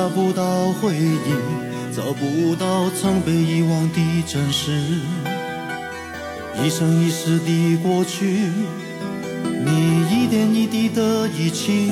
[0.00, 4.72] 找不到回忆，找不到曾被遗忘的真实。
[6.64, 8.48] 一生一世的过去，
[9.44, 11.90] 你一点一滴的遗弃，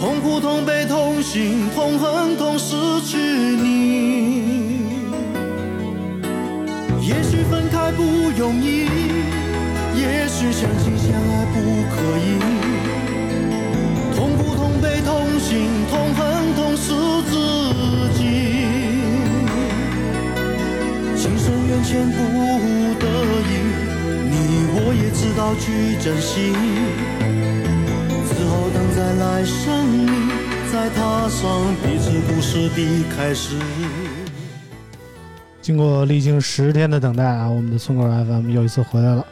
[0.00, 4.80] 痛苦、痛悲、痛心、痛恨、痛失去你。
[7.02, 8.02] 也许分开不
[8.38, 8.86] 容易，
[9.94, 12.69] 也许相亲相爱不可以。
[15.10, 16.94] 痛、心、痛恨、痛失
[17.28, 17.34] 自
[18.16, 18.20] 己。
[21.16, 22.18] 情深缘浅不
[23.00, 23.04] 得
[23.50, 23.52] 已，
[24.30, 24.32] 你
[24.72, 26.54] 我也知道去珍惜。
[28.28, 29.58] 之后等在来生
[30.06, 30.08] 里，
[30.72, 31.40] 再踏上
[31.82, 32.78] 彼此故事的
[33.16, 33.56] 开始。
[35.60, 39.26] 经过历经十天的等待啊，我们的村口 FM 又一次回来了。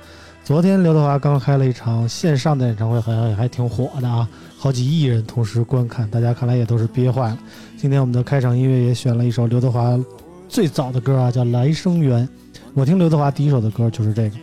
[0.49, 7.39] 昨天刘德华刚开了一场线上的演唱会，好像也还挺火的啊，好几亿人同时观看，大家看来也都是憋坏了。
[7.77, 10.01] 今天我们的开场音乐也选了一首刘德华
[10.49, 12.27] 最早的歌啊，叫《来生缘》。
[12.73, 14.37] 我听刘德华第一首的歌就是这个，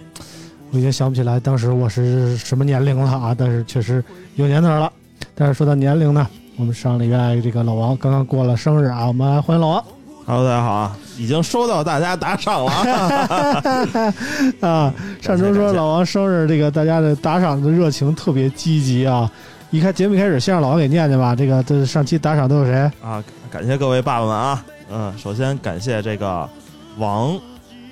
[0.69, 4.03] 我已经想不起来当时我是什么年龄了啊，但是确实
[4.35, 4.93] 有年头了。
[5.33, 9.83] 但是说到年龄呢，我们上礼拜这个老王刚刚过了生日啊，我们欢迎老王。
[10.27, 10.97] Hello，大家好啊！
[11.19, 14.13] 已经收到大家打赏了啊！
[14.67, 19.31] 啊，上周说老王生日，这个大家的打赏的热情特别积极啊！
[19.69, 21.35] 一开节目一开始，先让老王给念念吧。
[21.35, 22.91] 这个这上期打赏都有谁？
[23.03, 24.65] 啊，感谢各位爸爸们啊！
[24.91, 26.49] 嗯，首先感谢这个
[26.97, 27.39] 王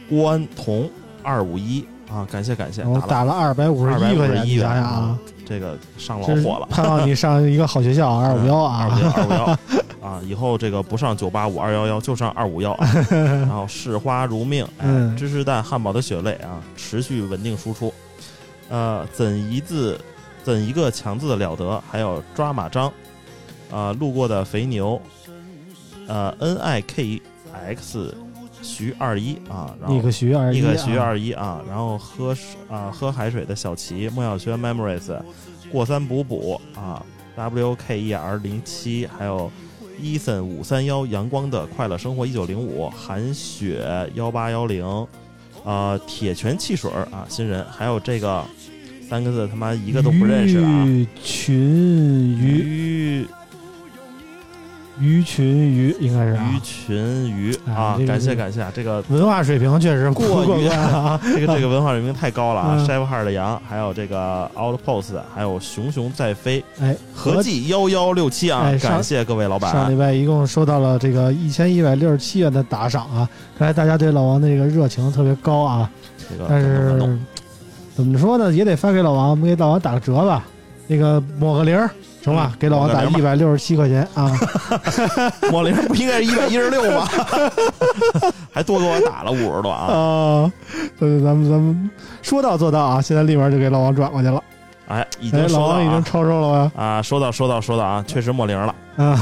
[0.09, 0.89] 关彤
[1.21, 9.43] 二五一啊，感谢感谢，我打了二百五十一块钱，你想想啊，这个上老火了，盼望你上一个好学校， 二五幺啊，二五幺二五幺
[10.07, 12.87] 啊，以后这个不上九八五二幺幺，就上二五幺啊。
[13.11, 17.93] 然后视花如命，哎嗯，芝士蛋汉堡的血泪啊，持续稳定输出。
[18.69, 19.99] 呃，怎一字，
[20.43, 21.81] 怎一个强字的了得？
[21.89, 22.91] 还有抓马张，
[23.71, 24.99] 啊，路过的肥牛，
[26.07, 27.21] 呃，N I K
[27.53, 28.15] X
[28.63, 32.35] 徐二一啊，然后尼克徐二一，一个徐二一啊，然后喝
[32.69, 35.19] 啊喝海水的小齐，莫小轩 Memories，
[35.71, 39.51] 过三补补啊，W K E R 零七，还有
[40.01, 43.85] Ethan 五三幺阳光的快乐生活一九零五，韩雪
[44.15, 44.85] 幺八幺零，
[45.65, 48.43] 啊，铁拳汽水啊新人，还有这个
[49.09, 51.55] 三个字他妈一个都不认识了啊，鱼群
[52.39, 53.27] 鱼
[54.99, 61.19] 鱼鱼群鱼应该是啊鱼群鱼哎啊这，个感谢感谢啊，这个文化水平确实过于啊。
[61.23, 68.77] 这个这个 文化水平太高了啊嗯 c h e f Heart 的羊，还有这个 Outpost，还有熊熊在飞，哎，合计幺幺六七啊哎！
[68.77, 73.27] 感谢各位老板上礼，拜一共收到了这个一千一百六十七元的打赏啊，
[73.57, 75.89] 看来大家对老王的这个热情特别高啊。
[76.29, 77.25] 这个但是怎么弄
[77.95, 80.45] 怎么说呢，也得发给老王，我们给老王打个折吧。
[80.87, 81.77] 那个抹个零
[82.23, 84.31] 儿成吧嗯，给老王打一百六十七块钱啊。
[85.51, 87.07] 抹零不应该是一百一十六吗？
[88.51, 89.93] 还多给我打了五十多啊！
[89.93, 90.51] 啊，
[90.99, 91.89] 对对，咱们咱们
[92.21, 94.41] 说到做到啊，现在立马就给老王转过去了。
[94.87, 96.71] 哎，已哎，经老王已经啊超收了吧？
[96.83, 98.75] 啊，说到说到说到啊，确实抹零了。
[98.97, 99.19] 啊，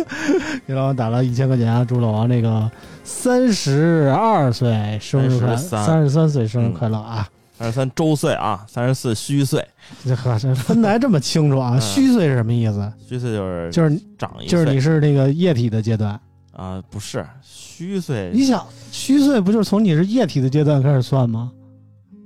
[0.66, 1.84] 给老王打了一千块钱啊！
[1.88, 2.70] 祝老王这个
[3.04, 7.26] 三十二岁生日快乐，三十三岁生日快乐啊！
[7.58, 9.66] 三十三周岁啊，三十四虚岁，
[10.04, 11.72] 这呵，这分的还这么清楚啊！
[11.74, 12.92] 嗯虚岁是什么意思？
[13.08, 16.18] 虚岁就是就是长一就是你是那个液体的阶段。
[16.52, 21.50] 啊，不是虚岁你想虚岁不就是从你是液体的阶段开始算吗？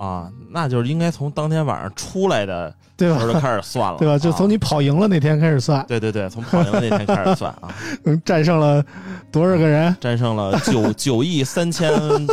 [0.03, 4.17] 啊，那就是应该从当天晚上出来的对候就开始算了，对吧？
[4.17, 7.69] 就啊从你跑赢了那天开始算，对对对，从跑赢了那天开始算啊，
[8.05, 8.83] 嗯，战胜了
[9.31, 11.89] 多少个人 战胜了九九亿三千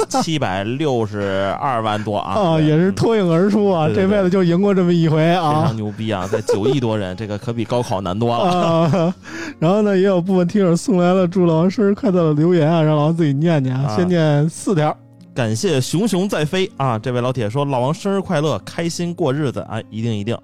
[0.08, 2.34] 七百六十二万多啊！
[2.34, 2.60] 啊？
[2.60, 3.86] 也是脱颖而出啊！
[3.86, 5.76] 对对对这辈子就赢过这么一回啊非啊常！
[5.76, 8.44] 牛逼啊，在 九亿多人，这个可比高考难多了。
[8.44, 9.14] 啊，
[9.60, 13.86] 然后呢，也有部分听友送来了祝老王生日快乐的留言啊，让老王自己念念啊。
[13.88, 14.94] 啊先念四条，
[15.34, 16.98] 感谢熊熊在飞啊！
[16.98, 20.36] 这位老铁说老王生日快乐，开心过日子啊，一定一定。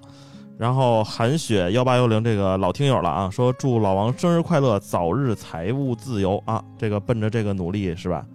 [0.57, 6.63] 然后韩雪幺八幺零这个老听友了啊，说祝老王生日快乐，早日财务自由啊！
[6.77, 8.25] 这个奔着这个努力是吧？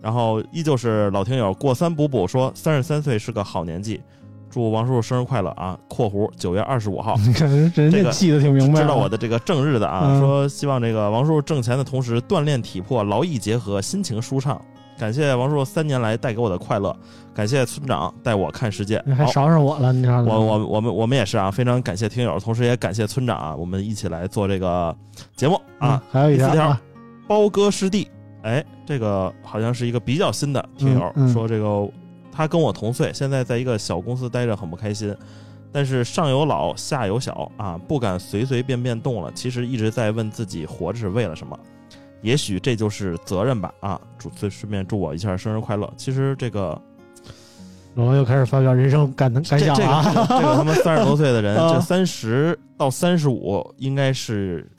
[0.00, 4.00] 然后依旧是老听友过三补补说三十三岁是个好年纪，
[4.48, 14.60] 祝王叔叔生日快乐啊！（括弧九月二十五号） 你看人人家这个记得挺明白，知道我的这个正日子啊，嗯说希望这个王叔叔挣钱的同时锻炼体魄，劳逸结合，心情舒畅。
[15.00, 16.94] 感谢王叔叔三年来带给我的快乐，
[17.32, 19.02] 感谢村长带我看世界。
[19.06, 20.24] 你还好捎上我了，你知道吗？
[20.28, 24.94] 我我我们我们也是啊，非常感谢听友，同时也感谢村长啊，我们一起来做这个
[25.34, 25.96] 节目啊。
[25.96, 26.82] 嗯，还有一条条啊，
[27.26, 28.10] 包哥师弟，
[28.42, 31.88] 哎，这个好像是一个比较新的听友，嗯嗯说这个
[32.30, 35.16] 他跟我同岁，现在在一个小公司待着很不开心，
[35.72, 39.32] 但是上有老下有小啊，不敢随随便便动了。
[39.34, 41.58] 其实一直在问自己活着是为了什么，
[42.22, 44.00] 也许这就是责任吧啊！
[44.18, 45.90] 祝顺顺便祝我一下生日快乐。
[45.96, 46.80] 其实这个
[47.94, 54.70] 老王又开始发表人生感感这这个想了啊，这个他妈 三十多岁的人，啊这三十到三十五应该是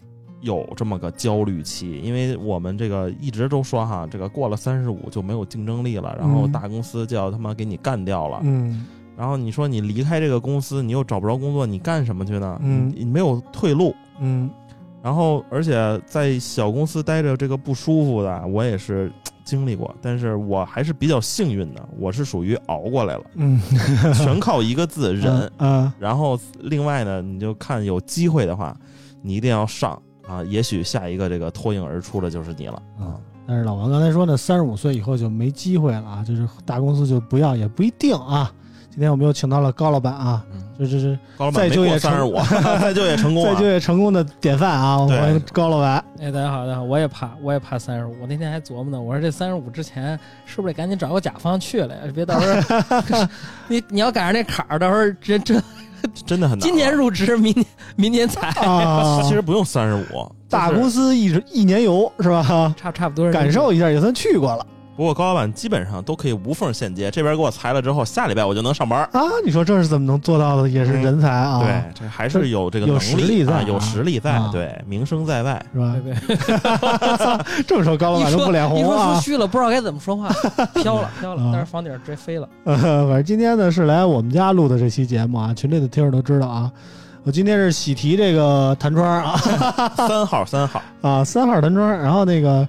[0.41, 8.85] 有这么个焦虑期，因为我们这个一直都说哈，这个过了三十五就没有竞争力了，然后嗯大公司就要他妈给你干掉了，嗯
[9.17, 12.59] 然后你说你离开这个公司，你又找不着工作，你干什么去呢？
[12.63, 13.93] 嗯你你没有退路。
[14.19, 14.49] 嗯
[15.03, 19.11] 然后，而且在小公司待着这个不舒服的，我也是
[19.43, 23.59] 经历过，但是我还是比较幸运的，我是属于熬过来了，嗯，
[24.13, 25.51] 全靠一个字 忍。
[25.57, 28.75] 嗯然后另外呢，你就看有机会的话，
[29.21, 30.43] 你一定要上啊！
[30.43, 33.19] 也许下一个这个脱颖而出的就是你了啊。
[33.47, 38.53] 但是老王刚才说呢，三十五岁以后就没机会了啊，就是大公司就不要，也不一定啊。
[38.91, 42.35] 今天我们又请到了高老板啊，嗯这这是高老板没再就业三十五，
[42.81, 43.53] 再就业成功啊！
[43.53, 44.97] 再就业成功的典范啊！
[44.99, 46.03] 我欢迎高老板。
[46.19, 48.13] 哎，大家好，大家好，我也怕，我也怕三十五。
[48.21, 52.01] 我那天还琢磨呢，我说这三十五之前是不是得赶紧找个甲方去了呀？
[52.13, 53.27] 别到时候
[53.69, 55.61] 你你要赶上那坎儿，到时候这这
[56.25, 56.67] 真的很难。
[56.67, 57.65] 今年入职，明年
[57.95, 61.15] 明年裁，啊，其实不用三十五，大公司。
[61.15, 62.75] 一直一年游是吧？
[62.75, 64.65] 差差不多感受一下也算去过了
[64.95, 68.99] 不过高老板基本上都可以无缝衔接，这边给我裁了之后，下礼拜我就能上班。
[69.13, 69.21] 啊！
[69.43, 70.69] 你说这是怎么能做到的？
[70.69, 75.65] 也是人才啊，对，这还是有这个有能实力在啊啊，有实力在啊，对，名声在外。
[75.73, 76.13] 是吧对？
[76.13, 79.21] 对， 这么说高老板都不脸一说红啊说！
[79.21, 80.29] 虚了，不知道该怎么说话，
[80.75, 82.47] 飘了飘了啊，但是房顶直接飞了。
[82.65, 82.75] 呃，
[83.07, 86.71] 反正今天呢是来我们家录的这期节目啊，群里的听友都知道啊。
[87.23, 89.37] 我今天是喜提这个弹窗啊
[89.95, 92.67] 三号，三号，啊三号弹窗，然后那个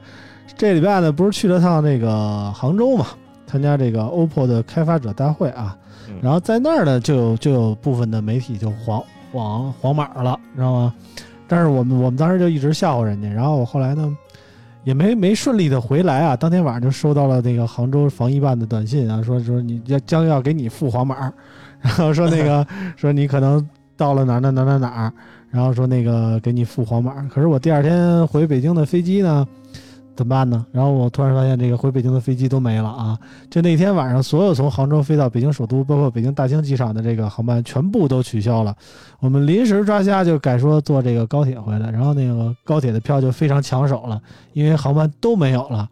[0.57, 3.07] 这礼拜呢不是去了趟那个杭州嘛，
[3.47, 5.77] 参加这个 OPPO 的开发者大会啊，
[6.09, 9.03] 嗯然后在那儿呢就有就有部分的媒体就黄
[9.33, 10.95] 黄黄码了，知道吗？
[11.49, 14.17] 但是我们我们当时就一直笑话人家，然后我后来呢
[14.85, 21.33] 也没没顺利的回来啊，当天晚上就收到了那个杭州防疫办的短信啊，说说你要将要给你付黄码，
[21.81, 22.65] 然后说 那个
[22.97, 23.67] 说你可能
[23.97, 25.13] 到了哪儿哪儿哪儿哪儿哪儿，
[25.51, 29.47] 然后说那个给你付黄码，可是我第二天回北京的飞机呢。
[30.15, 30.67] 怎么办呢？
[30.73, 33.19] 然后我突然发现，这个回北京的飞机都没了啊！
[33.51, 38.77] 就那天晚上，所有从杭州飞到北京首都，包括北京大兴机场的这个航班，全部都取消了。
[39.21, 44.21] 我们临时抓瞎，就改说坐这个高铁回来，然后那个高铁的票就非常抢手了，
[44.53, 45.89] 因为航班都没有了。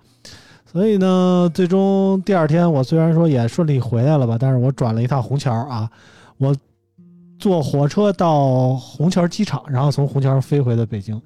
[0.70, 5.90] 所以呢，最终第二天我虽然说也顺利回来了吧，但是我转了一趟虹桥啊，
[6.36, 6.54] 我
[7.38, 11.20] 坐火车到虹桥机场，然后从虹桥飞回的北京，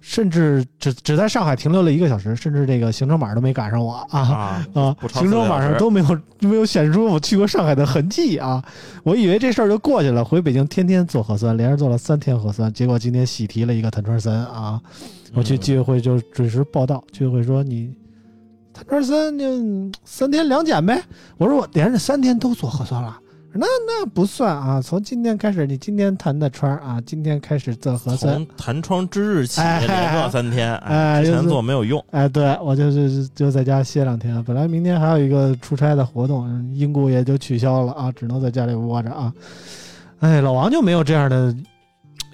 [0.00, 4.64] 甚至只只在上海停留了一个小时，甚至这个行程码都没赶上我啊。
[4.74, 8.64] 啊，行程码上都没有没有显示出我去过上海的痕迹啊！
[9.02, 14.80] 我以为这事儿就过去了，回北京天天做核酸，连着做了三天核酸，结果今天喜提了一个弹窗三啊！
[15.34, 17.94] 我去嗯居委会就准时报道，居委会说你
[18.72, 21.02] 弹窗三就嗯三天两检呗。
[21.36, 23.16] 我说我连着三天都做核酸了，
[23.52, 24.80] 那那不算啊！
[24.80, 28.34] 从今天开始，你今天弹的窗啊，今天开始做核酸。
[28.34, 32.02] 从弹窗之日起哎连做三天，哎之前做没有用。
[32.12, 34.42] 哎，对我就是就在家歇两天。
[34.44, 39.32] 本来明天还有一个出差的活动，因故也就取消了啊，只能在家里窝着啊。
[40.20, 41.52] 哎，老王就没有这样的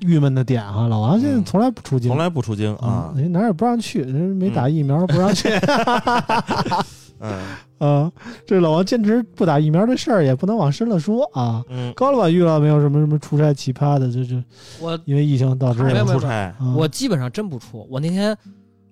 [0.01, 5.49] 郁闷的点啊，老王现在嗯从来不出京，从来不出京啊，哎哪儿也不让去，人没打疫苗不让去。
[7.21, 7.33] 嗯
[7.79, 8.11] 啊，
[8.47, 11.65] 这老王坚持不打疫苗的事儿也不能往深了说啊。
[11.69, 14.11] 嗯，高老板遇到没有什么什么出差奇葩的？
[14.11, 14.43] 就就
[14.81, 17.87] 我因为疫情导致没有没有出差，啊我基本上真不出。
[17.91, 18.37] 我那天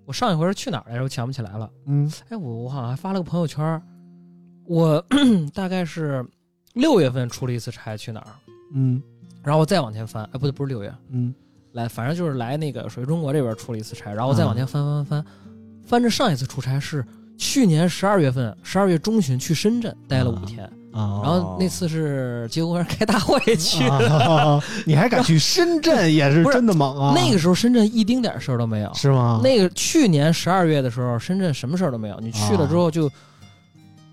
[0.05, 1.03] 我上一回是去哪儿来着？
[1.03, 1.71] 我想不起来了。
[1.87, 3.83] 嗯哎，我我好像还发了个朋友圈儿，
[4.67, 5.03] 我
[5.55, 6.25] 大概是
[6.75, 8.29] 六月份出了一次差，去哪儿？
[8.75, 9.03] 嗯
[9.43, 11.35] 然后我再往前翻，哎，不对，不是六月，嗯
[11.73, 15.25] 来，反正就是来那个属于中国这边出了一次差，然后我再往前翻翻翻，
[15.85, 17.05] 翻着上一次出差是
[17.37, 27.13] 去年十二月份，十二月中旬去深圳待了五天，啊，然后那次是结果园开大会去的，啊 你还敢去深圳，也是真的猛啊！
[27.15, 28.95] 那个时候深圳一丁点事儿都没有。
[28.95, 29.41] 是吗？
[29.43, 32.19] 那个去年十二月的时候，深圳什么事儿都没有。
[32.21, 33.11] 你去了之后就，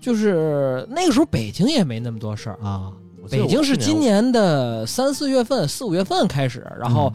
[0.00, 2.58] 就是那个时候北京也没那么多事儿。
[2.62, 2.90] 啊，
[3.30, 7.12] 北京是今年的三四月份、四五月份开始，然后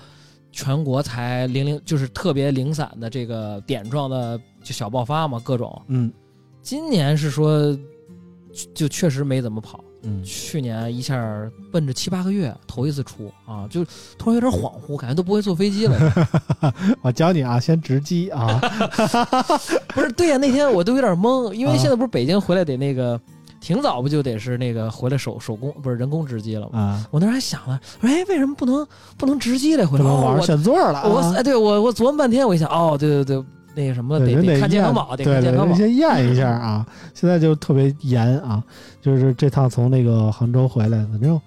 [0.58, 5.80] 全国才零零就是特别零散的这个点状的就小爆发嘛，各种。
[5.86, 6.12] 嗯。
[6.64, 7.72] 今年是说
[8.52, 10.24] 就就确实没怎么跑，嗯。
[10.24, 11.16] 去年一下
[11.72, 13.86] 奔着七八个月头一次出啊，就
[14.18, 15.96] 突然有点恍惚，感觉都不会坐飞机了。
[17.04, 18.60] 我教你啊，先直机啊，
[19.94, 23.22] 不是，对呀、那天我都有点懵，因为现在不是北京回来得那个
[23.68, 26.80] 挺早，不就得是那个回来手手工不是人工值机了吗？
[26.80, 30.06] 啊，我那时候还想了，我说哎，为什么不能不能值机来回来？
[30.06, 33.44] 玩选座了啊，我哎，对我我琢磨半天，我一想，哦，对对对，
[33.76, 35.76] 那个什么得得看健康宝，得看健康宝。
[35.76, 36.88] 人先验 一下啊。
[37.14, 38.64] 现在就特别严啊，
[39.02, 41.38] 就是这趟从那个杭州回来，反正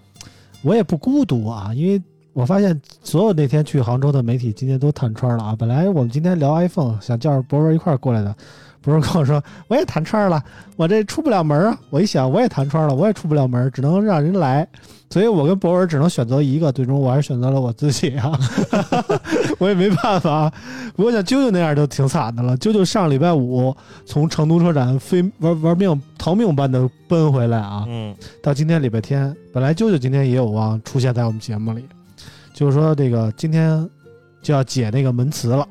[0.60, 2.02] 我也不孤独啊，因为
[2.34, 5.56] 我发现所有那天去杭州的媒体今天都探圈了啊。
[5.58, 8.36] 本来我们今天聊 iPhone，想叫着博文一块儿过来的，
[8.82, 10.42] 博文跟我说我也弹圈了，
[10.76, 11.78] 我这出不了门啊。
[11.90, 14.66] 我一想我也弹圈了，我也出不了门，只能让人来。
[15.10, 18.30] 所以我跟博文只能选择一个，最终我还是选择了我自己啊，
[19.58, 20.52] 我也没办法啊。
[20.94, 22.56] 不过像啾啾那样就挺惨的了。
[22.58, 31.84] 啾啾上礼拜五从成都车展飞玩玩命逃命般的奔回来啊，嗯到今天礼拜天，本来啾啾今天也有望出现在我们节目里，
[32.54, 33.84] 就是说这个今天
[34.40, 35.66] 就要解那个门词了，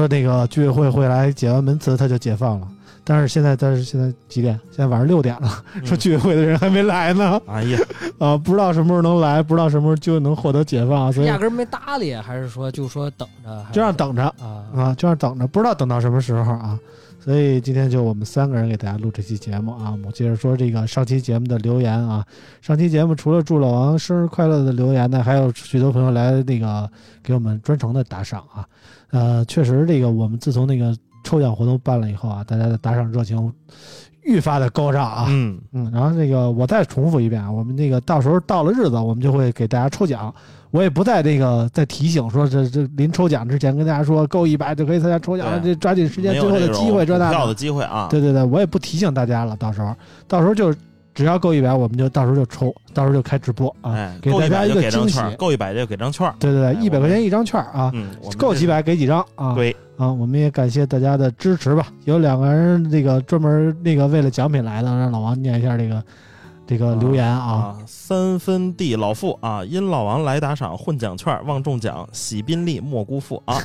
[0.00, 2.68] 说那个居委会会来解完门词他就解放了。
[3.04, 4.54] 但是现在，但是现在几点？
[4.70, 5.48] 现在晚上六点了，
[5.84, 7.78] 说嗯居委会的人还没来呢，哎呀，
[8.20, 14.22] 啊，不知道什么时候能来，不知道什么时候就能获得解放，所以压根儿没搭理，还是说就说等着，就让等着。
[14.22, 16.78] 啊啊，就让等着，不知道等到什么时候啊。
[17.24, 19.92] 所以今天就我们三个人给大家录这期节目啊。
[19.92, 22.26] 我们接着说这个上期节目的留言啊。
[22.60, 26.90] 上期节目除了祝老王生日快乐的留言呢，还有许多朋友来那个
[27.22, 28.66] 给我们专程的打赏啊。
[29.10, 33.52] 呃，确实这个我们自从那个抽奖活动办了以后啊，大家的打赏热情
[34.24, 35.26] 愈发的高涨啊。
[35.28, 40.34] 嗯嗯，然后那个我再重复一遍啊，我们那个到时候到了日子，我们就会给大家抽奖。
[40.72, 47.54] 我也不再那个再提醒说这这临抽奖之前跟大家说够一百就可以参加抽奖了，这抓紧时间最后的机会这那股票的的。
[47.54, 49.94] 机会啊，对对对，我也不提醒大家了，到时候
[50.26, 50.74] 到时候就
[51.14, 56.34] 只要够一百，我们就到时候就抽，到时候就开直播啊，哎，给大家一个惊喜够一百就给张券儿。
[56.38, 57.92] 对对对，一百块钱一张券啊，
[58.38, 59.54] 够几百给几张啊。
[59.54, 61.88] 对，啊，我们也感谢大家的支持吧。
[62.06, 66.02] 有两个人那个专门那个为了奖品来的，让老王念一下这个
[66.66, 67.42] 这个留言啊。
[67.52, 73.58] 啊，三分地老傅啊，因老王来打赏混奖券，望中奖，喜宾利莫辜负啊。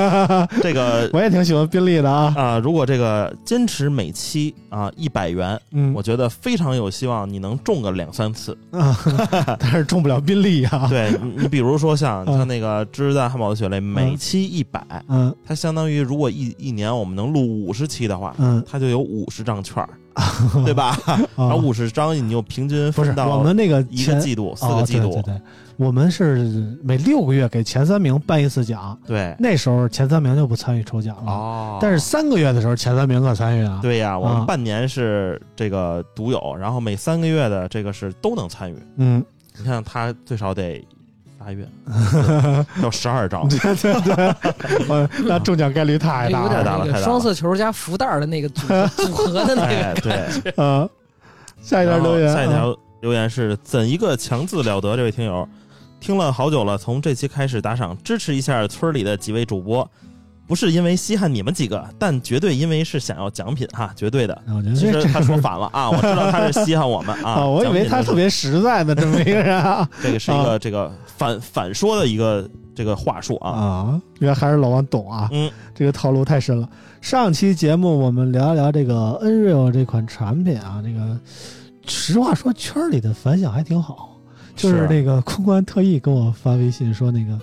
[0.62, 8.56] 这个 我也挺喜欢宾利的啊，啊，如果这个坚持每期啊一百元，嗯，我觉得非常有希望你能中个两三次。
[8.70, 8.96] 啊，
[9.58, 10.86] 但是中不了宾利啊。
[10.88, 19.88] 对你，比如说像嗯像那个芝士蛋汉堡的血泪，每期一百，嗯它相当于如果一一年我们能录五十期的话，嗯，它就有五十张券儿，
[20.64, 20.96] 对吧？
[21.06, 25.40] 然啊后五十张你就平均不是分到我们那个一个季度、四哦个季度对对，对，
[25.76, 31.30] 我们是每六个月给前三名颁一次奖，对那时候前三名就不参与抽奖了。
[31.30, 33.78] 哦，但是三个月的时候，前三名可参与啊。
[33.82, 38.76] 对呀，我啊们半年是这个独有，然后每三个月的这个是都能参与。
[38.96, 39.22] 嗯，
[39.58, 40.82] 你看他最少得
[41.46, 41.68] 仨月，
[42.82, 44.34] 要十二张，对对对，
[44.88, 46.48] 我 那中奖概率太大了。
[46.48, 50.54] 太大了双色球加福袋儿的那个组合组合的那哎个，对。
[50.58, 50.88] 嗯，
[51.60, 52.34] 下一条留言，啊。
[52.34, 54.96] 下一条留言是怎一个强字了得？
[54.96, 55.48] 这位听友
[56.00, 59.88] 听了好久了，从这期开始打赏支持一下村里的几位主播，
[60.46, 64.34] 不是因为稀罕你们几个，但绝对因为是想要奖品哈，绝对的。
[64.46, 69.88] 啊我觉得其这实他说反了啊， 我知道他是稀罕我们啊，啊，我以为他特别实在的这么一个人啊。
[70.02, 76.68] 这个是一个这个反反说的一个这个话术啊，啊，原来还是老王懂啊，嗯，这个套路太深了。
[77.00, 81.18] 上期节目我们聊一聊这个 Nreal 这款产品啊，这个
[81.86, 84.16] 实话说圈里的反响还挺好，
[84.54, 87.38] 就是是那个公关特意跟我发微信说那个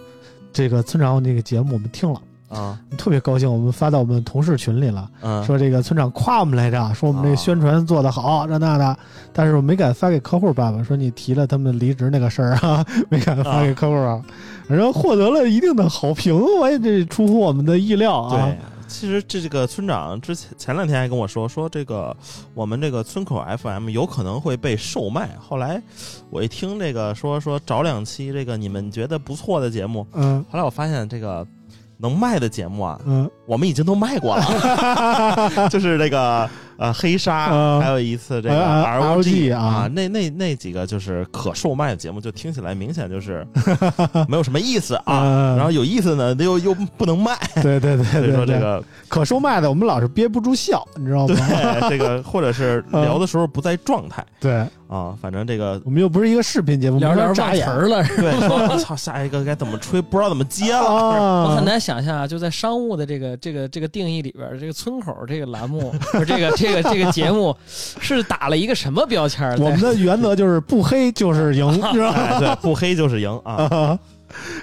[0.51, 2.21] 这个村长那个节目我们听了，
[2.53, 5.09] 啊，特别高兴，我们发到我们同事群里了。
[5.21, 8.97] 嗯，说这个村长夸我们来着，说我们这个宣传做得好，这那的，
[9.31, 14.21] 但是我没敢发给客户爸爸，说你提了他们离职那个事儿啊， 没敢发给客户啊，
[14.67, 18.57] 然后获得了一定的好评，我也这出乎我们的意料啊对。。
[18.85, 22.15] 其实这这个村长之前前两天还跟我说说这个
[22.53, 25.31] 我们这个村口 FM 有可能会被售卖。
[25.39, 25.81] 后来
[26.29, 31.47] 我一听这个说说找两期这个你们觉得不错的节目，嗯后来我发现这个
[31.97, 33.29] 能卖的节目啊，嗯。
[33.45, 39.61] 我们已经都卖过了， 就是这个呃黑鲨，啊还有一次这个 ROG 啊。
[39.61, 43.45] 啊，那那那几个就是可售卖的节目，就听起来明显就是
[44.29, 45.23] 没有什么意思啊。
[45.23, 45.57] 嗯。
[45.57, 51.35] 然后有意思呢，又又不能卖， 对对对所以对对，说这个可售卖的我们老是憋不住笑，你知道吗？
[51.81, 54.25] 对这个或者是聊的时候不在状态。
[54.39, 58.37] 对，啊，反正这个我们又不是一个视频节目，聊着聊没法眨眼着忘词儿了。
[58.37, 60.85] 对， 说我操，下一个该怎么吹，不知道怎么接了。
[60.85, 65.91] 啊，我很难想象啊，就在商务的这个这个这个定义里边，这个村口这个栏目，
[66.27, 69.57] 这个这个这个节目，是打了一个什么标签儿？
[69.57, 72.13] 我们的原则就是不黑就是赢，知道吗？
[72.15, 73.97] 哎，对，不黑就是赢啊！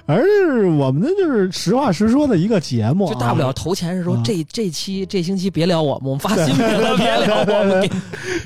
[0.06, 7.90] 啊， 而是我们的就是实话实说的一个节目啊，就大不了投钱是说啊这这期这星期别聊我们，我们发新品了，别聊我们。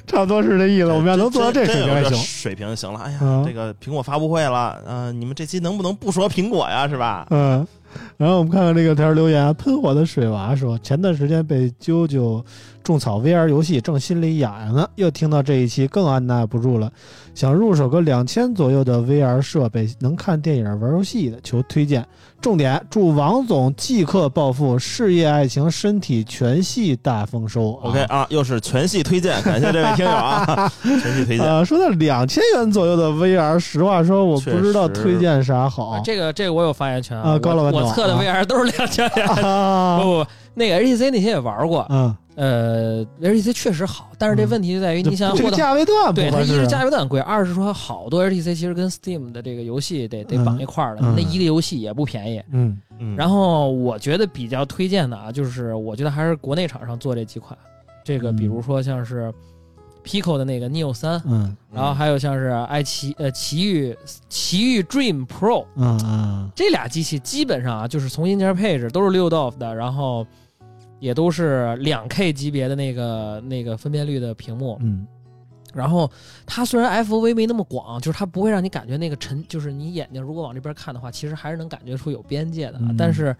[0.06, 0.86] 差不多是这意思。
[0.86, 2.16] 我们要能做到这水平还行。
[2.18, 3.00] 水平就行了。
[3.00, 6.86] 哎呀，嗯这个苹果发布会了，嗯、你们这期能不能不说苹果呀？
[6.86, 7.26] 是吧？
[7.30, 7.66] 嗯，
[8.16, 12.42] 然后我们看看这个条留言啊，喷火的水娃说，前段时间被啾啾
[12.82, 16.92] 种草 VR 游戏，正心里痒痒呢，又听到这一期更按捺不住了，
[17.34, 22.06] 想入手个两千左右的 VR 设备，能看电影、玩游戏的，求推荐。
[22.40, 27.72] 重点，祝王总即刻暴富，事业、爱情、身体全系大丰收。
[27.82, 31.46] OK 啊，又是全系推荐，感谢这位听友啊， 全系推荐。
[31.46, 39.26] 呃，说到两千元左右的 VR，实话说，我不知道推荐啥好啊这个这个我有发言权啊高老板我我测的啊 VR 都是两千元。
[39.26, 40.04] 啊不。
[40.04, 45.36] 不不，那个 HTC 那些也玩过，嗯，呃，HTC 确实好，但是这问题就在于你想想。
[45.36, 52.42] 这个价位段不对它一是价位段贵，二是说好多 HTC 其实跟 Steam 的这个游戏得得嗯绑一块儿的，嗯那一个游戏也不便宜。
[52.50, 57.56] 嗯嗯，然后我觉得比较推荐的啊，就是我觉得还是国内厂商做这几款，
[58.02, 59.32] 这个嗯比如说像是
[60.04, 63.96] Pico 的那个 Neo 三，嗯然后还有像是爱奇呃奇遇
[64.28, 70.26] 奇遇 Dream Pro 嗯嗯这俩机器，基本上啊就是从硬件配置都是六 DOF 的，然后
[71.04, 75.06] 也都是两 K 级别的那个那个分辨率的屏幕，嗯。
[75.74, 76.10] 然后
[76.46, 82.96] 它虽然 FOV 没那么广，就是它不会让你感觉那个沉，就是你眼睛如果往这边看的话，其实还是能感觉出有边界的，嗯。
[82.96, 83.36] 但是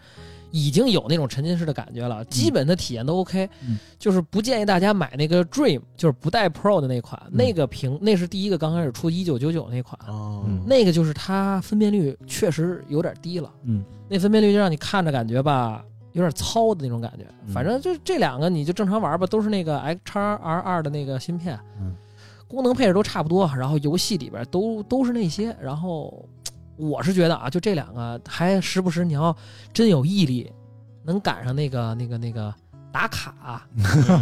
[0.50, 3.78] 已经有那种沉浸式的感觉了，基本的体验都 OK，、嗯。
[3.98, 7.32] 就是不建议大家买那个 Dream，就是不带 Pro 的那款，嗯。
[7.34, 13.82] 那个屏那是第一个刚开始出一九九九那款，哦，嗯那个就是它分辨率确实有点低了，嗯。
[14.06, 15.82] 那分辨率就让你看着感觉吧。
[16.14, 17.52] 有点糙的那种感觉，嗯。
[17.52, 21.94] 反正就这两个你就正常玩吧，都是那个 X x R 二的那个芯片，嗯。
[22.48, 26.28] 功能配置都差不多，然后游戏里边都都是那些，然后
[26.76, 29.36] 我是觉得啊，就这两个还时不时你要
[29.72, 30.52] 真有毅力，
[31.04, 32.54] 能赶上那个那个那个
[32.94, 33.34] 打卡，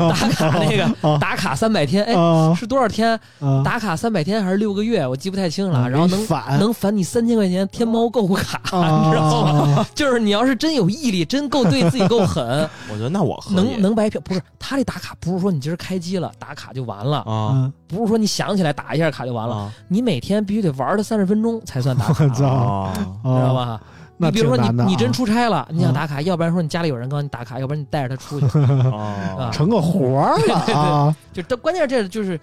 [0.08, 3.10] 打卡那个 啊打卡三百天，哎，啊是多少天？
[3.38, 5.06] 啊，打卡三百天还是六个月？
[5.06, 5.80] 我记不太清了。
[5.80, 9.86] 啊然后能返能返你三千块钱天猫购物卡，啊你知道吗？
[9.94, 14.18] 就是你要是真有毅力，真够对自己够狠，我觉得那我能能白嫖。
[14.22, 22.90] 不是他这打卡，不是说你今儿开机了打卡就完了，啊嗯不是说你想起来打一下卡就完了，啊你每天必须得玩它三十分钟才算打卡， 知道
[23.22, 23.78] 吧？
[24.16, 28.46] 那你比如说你你真出差了，你想啊打卡，要不然说你家里有人帮你打卡，要不然你带着他出去，
[28.90, 29.50] 啊。
[29.52, 32.38] 成个活儿了 啊，就这关键这就是。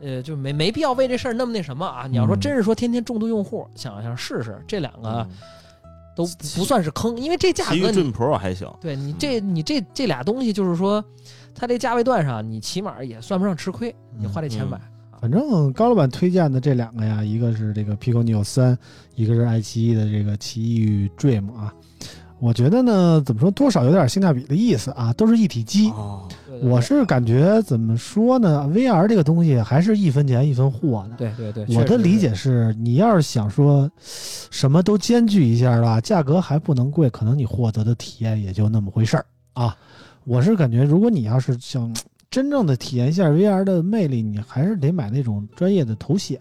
[0.00, 2.06] 呃，就没没必要为这事儿那么那什么啊！
[2.08, 2.38] 你要说嗯。
[2.38, 5.30] 真是说天天重度用户，想想试试这两个嗯。
[6.14, 11.04] 都不算是坑，因为这价格你 Dream Pro 还行，对你这你这这俩东西就是说，
[11.52, 14.80] 它这价位段上你起码也算不上吃亏，你花这钱买。
[15.20, 18.78] 反正高老板推荐的这两个呀，一个是这个 Pico Neo 三，
[19.14, 21.72] 一个是爱奇艺的这个奇遇 Dream 啊。
[22.40, 25.90] 我觉得呢，怎么说，多少有点性价比的意思啊，都是一体机。
[25.90, 31.16] 哦对对我是感觉怎么说呢，VR 这个东西还是一分钱一分货的。
[31.16, 39.76] 对对对，我的理解是，你要是想说什么都兼具一下的话，价格还不能贵，可能你获得的体验也就那么回事儿啊。
[40.24, 41.94] 我是感觉，如果你要是想
[42.30, 46.38] 真正的体验一下 VR 的魅力，你还是得买那种专业的头显。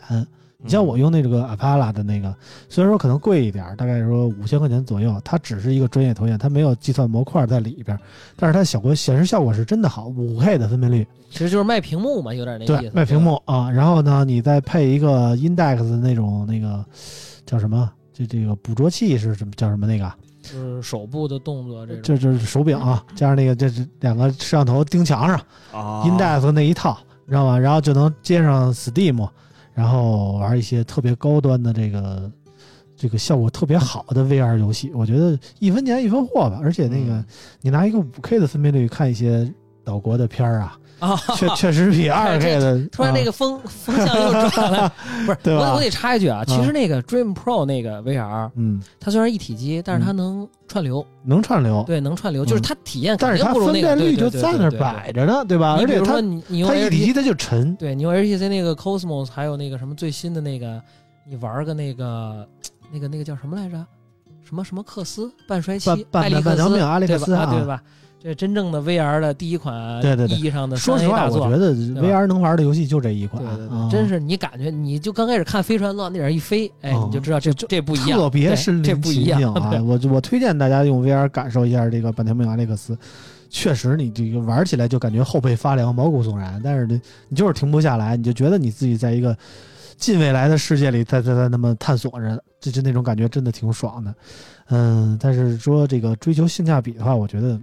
[0.60, 2.36] 你像我用那个 Apala 的那个，
[2.68, 8.02] 虽然说可能贵一点儿，大概说五千块钱左右，它只是一个专业头显，它没有计算模块在里边儿，
[8.36, 16.84] 但是它效果显示效果是真的好，五 K 的分辨率，其实就是卖屏幕嘛，有点那意思。，对卖屏幕啊，然后呢，你再配一个 Index 的那种那个
[17.46, 17.90] 叫什么？
[18.12, 20.12] 这这个捕捉器是什么叫什么那个？
[20.52, 22.02] 就是手部的动作这种。
[22.04, 25.36] 这就是手柄啊，加上那个这是两个摄像头钉墙上
[25.72, 27.60] 啊，Index 那一套，你知道吗？
[27.60, 29.28] 然后就能接上 Steam，
[29.74, 32.32] 然后玩一些特别高端的这个
[32.96, 34.92] 这个效果特别好的 VR 游戏。
[34.94, 37.26] 我觉得一分钱一分货吧，而且那个嗯
[37.62, 39.52] 你拿一个五 K 的分辨率看一些
[39.84, 44.92] 岛国的片儿啊， 啊，确确实比二 K 的突然那个风风向又转了，
[45.26, 55.78] 不是，我我得插一句啊，其实那个 Dream Pro 那个 VR，嗯它虽然一体机，但是它能串流，能串流，对，能串流，就是它体验嗯但是它肯定不如那个分辨率就在那儿摆着呢，对吧？
[55.80, 60.82] 而且它你你用它一体机它就沉，对你用 HTC 那个 Cosmos，还有那个什么最新的那个，
[61.30, 62.48] 你玩个那个
[62.92, 63.86] 那个那个叫什么来着？
[64.44, 67.42] 什么什么克斯半衰期半半艾利克斯半条命艾利克斯对吧？
[67.42, 67.84] 啊啊对吧？
[68.20, 79.72] 这真正的 VR 的第一款对对对意义上的说 3A 实话，我觉得 VR 能玩的游戏就这一款，对对对，啊真是你感觉你就刚开始看飞船往那点一飞，哎，哦你就知道这这不一样，特别对身临其这不一样境 啊！
[79.84, 82.98] 我我推荐大家用 VR 感受一下这个半条命阿历克斯，
[83.50, 87.00] 确实你这个玩起来就感觉后背发凉、毛骨悚然，但是呢，
[87.30, 89.38] 你就是停不下来，你就觉得你自己在一个
[89.96, 94.14] 近未来的世界里在在在那么探索着，就就那种感觉真的挺爽的。
[94.70, 97.58] 嗯，但是说这个追求性价比的话，我觉得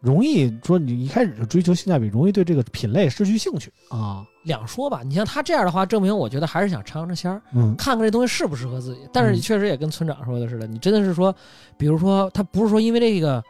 [0.00, 4.24] 容易说你一开始就追求性价比，容易对这个品类失去兴趣啊。
[4.44, 5.02] 两说吧。
[5.04, 9.00] 你像他这样的话，证明我觉得还是想尝尝鲜儿，嗯看看这东西适不适合自己。
[9.12, 11.34] 但是你确实也跟村长说的似的，你真的是说，
[11.76, 13.42] 比如说他不是说因为这个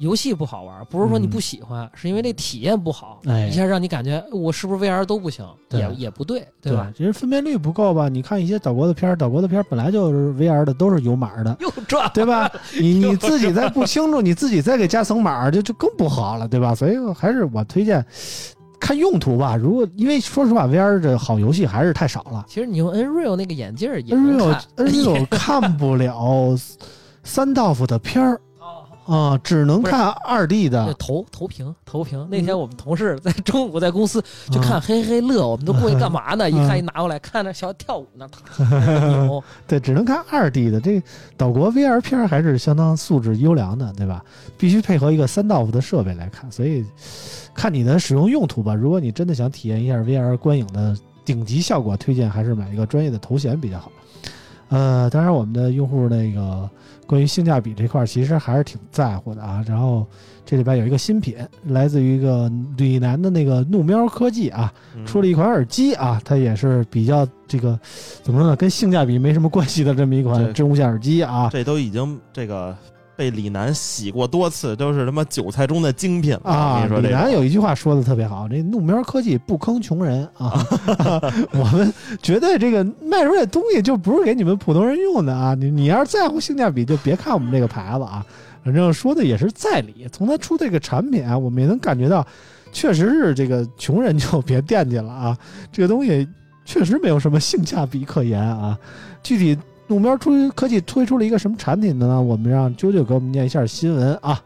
[0.00, 6.90] 游戏不好玩，不是说你嗯不喜欢，是因为这体验不好，哎一下让你感觉我是不是 VR 都不行，也也不对，对吧？？
[6.96, 8.08] 其实分辨率不够吧？
[8.08, 12.50] 你看一些岛国的片儿，岛国的片儿本来就是 VR 的，都是有码的，又转对吧？
[12.80, 16.74] 你你自己再不清楚，你自己再给加层码，就就更不好了，对吧？
[16.74, 18.02] 所以还是我推荐
[18.80, 19.54] 看用途吧。
[19.54, 22.46] 如果因为说实话，VR 这好游戏还是太少了。
[22.48, 25.26] 其实你用 Nreal 那个眼镜儿也能 Nreal 看 Nreal
[25.60, 26.56] 看不了
[27.22, 28.40] 三道夫的片儿
[29.10, 30.94] 哦啊，只能看二 D 的。
[30.94, 36.48] 投投屏投屏，那天我们同事在中午在公司 就嗯看嘿嘿乐，我们都过去干嘛呢？
[36.48, 39.42] 一看一拿过来，看着小跳舞呢，扭。
[39.66, 40.80] 对，只能看二 D 的。
[40.80, 41.02] 这
[41.36, 44.24] 岛国 VR 片还是相当素质优良的，对吧？
[44.56, 46.84] 必须配合一个三道夫的设备来看，所以
[47.52, 48.74] 看你的使用用途吧。
[48.74, 53.90] 如果你真的想体验一下 VR 观影的顶级效果，推荐还是买一个专业的头显比较好。
[54.68, 56.70] 呃，当然我们的用户那个
[57.10, 59.64] 关于性价比这块儿其实还是挺在乎的啊。
[59.66, 60.06] 然后
[60.46, 67.76] 这里边有一个新品，来自于一个李楠的那个怒喵科技啊，嗯出了一款耳机啊，它也是比较这个
[68.22, 71.48] 怎么说呢，跟性价比没什么关系的这么一款对真无线耳机啊。
[71.50, 72.76] 这都已经这个
[73.20, 80.66] 被李楠洗过多次，都是他妈韭菜中的精品啊，李楠有一句话说的特别好，这怒喵科技不坑穷人啊，
[81.52, 88.24] 我们绝对这个卖出来东西就不是给你们普通人用的啊，你你要是在乎性价比，就别看我们这个牌子啊，
[88.64, 90.08] 反正说的也是在理。
[90.10, 92.26] 从他出这个产品啊，我们也能感觉到，
[92.72, 95.36] 确实是这个穷人就别惦记了啊，
[95.70, 96.26] 这个东西
[96.64, 98.78] 确实没有什么性价比可言啊。
[99.22, 99.58] 具体
[99.90, 102.22] 怒喵出科技推出了一个什么产品呢？
[102.22, 104.40] 我们让啾啾给我们念一下新闻啊。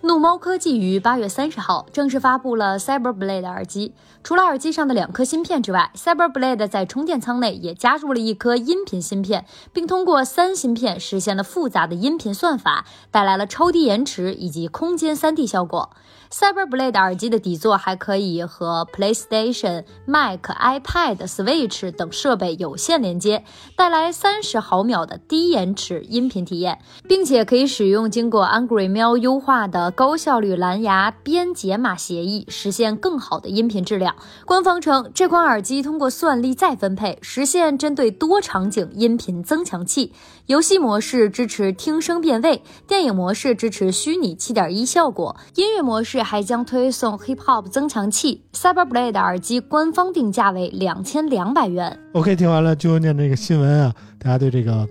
[0.00, 3.92] 怒猫科技于八月三十号正式发布了 CyberBlade 耳机。
[4.24, 15.90] 除了耳机上的两颗芯片之外，CyberBlade 在充电舱内也加入了一颗音频芯片，并通过三芯片实现了复杂的音频算法，带来了超低延迟以及空间 3D 效果。
[16.38, 23.42] CyberBlade 耳机的底座还可以和 PlayStation、Mac、iPad、Switch 等设备有线连接，
[23.74, 34.14] 带来三十毫秒的低延迟音频体验，并且可以使用经过 Angry 喵优化的高效率蓝牙编解码协议，实现更好的音频质量。
[34.44, 40.12] 官方称，这款耳机通过算力再分配，实现针对多场景音频增强器。
[40.44, 48.42] 游戏模式支持听声辨位，电影模式支持虚拟7.1效果，音乐模式还将推送 Hip Hop 增强器。
[48.52, 51.96] CyberBlade 耳机官方定价为两千两百元。
[52.14, 54.86] OK，听完了就念这个新闻啊，大家对这个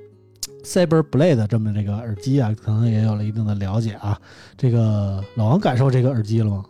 [0.63, 4.17] Cyber Blade 这么这个耳机啊，可能也有了一定的了解啊。
[4.57, 6.63] 这个老王感受这个耳机了吗？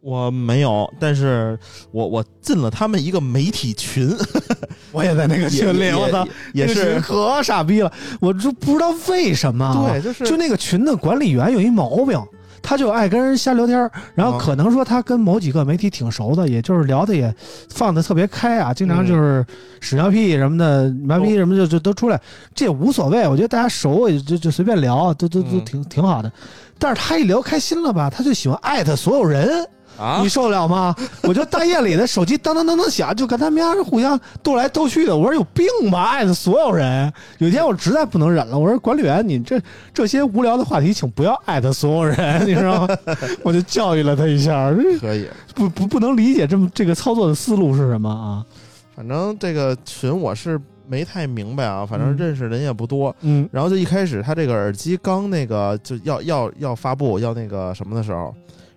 [0.00, 1.58] 我没有，但是
[1.90, 4.14] 我我进了他们一个媒体群，
[4.92, 9.90] 我也在那个群里我操，也是可傻逼了，我就不知道为什么、啊。
[9.90, 12.22] 对，就是就那个群的管理员有一毛病，
[12.66, 14.40] 他就爱跟人瞎聊天儿，然后哦。
[14.40, 17.32] 可能说他跟某几个媒体挺熟的，也就是聊的也
[17.68, 19.44] 放的特别开啊，经常就是
[19.80, 22.18] 屎尿屁什么的、麻痹什么就就都出来，
[22.54, 25.64] 这也无所谓，我觉得大家熟也就就随便聊，都都都嗯。
[25.66, 26.32] 挺挺好的。
[26.78, 29.64] 但是他一聊开心了吧，他就喜欢艾特所有人，
[29.96, 30.94] 啊你，受得了吗？
[31.22, 35.16] 我就大夜里的手机当当当当响，就跟他们家人互相斗来斗去的。
[35.16, 37.12] 我说有病吧，艾特所有人。
[37.38, 39.60] 有一天我实在不能忍了，我说管理员，你这
[39.92, 42.96] 这些无聊的话题，请不要艾特所有人， 你知道吗？
[43.42, 45.28] 我就教育了他一下，这可以。
[45.54, 48.44] 不不不能理解这么这个操作的思路是什么啊？
[48.96, 53.14] 反正这个群我是没太明白啊，反正嗯认识人也不多。
[53.20, 58.34] 嗯然后就一开始他这个耳机刚那个就要要要发布要那个什么的时候，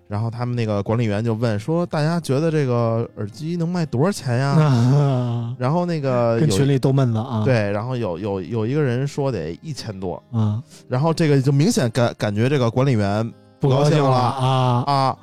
[0.08, 15.16] 然后他们那个管理员就问说：“大家觉得这个耳机能卖多少钱呀？”啊，然后那个跟群里都闷了啊，对，然后有有有一个人说得一千多，啊，然后这个就明显感感觉这个管理员不高兴了啊，啊。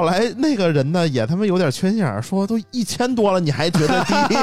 [0.00, 4.34] 后来那个人呢也他妈有点缺心眼儿，说都一千多了，你还觉得低？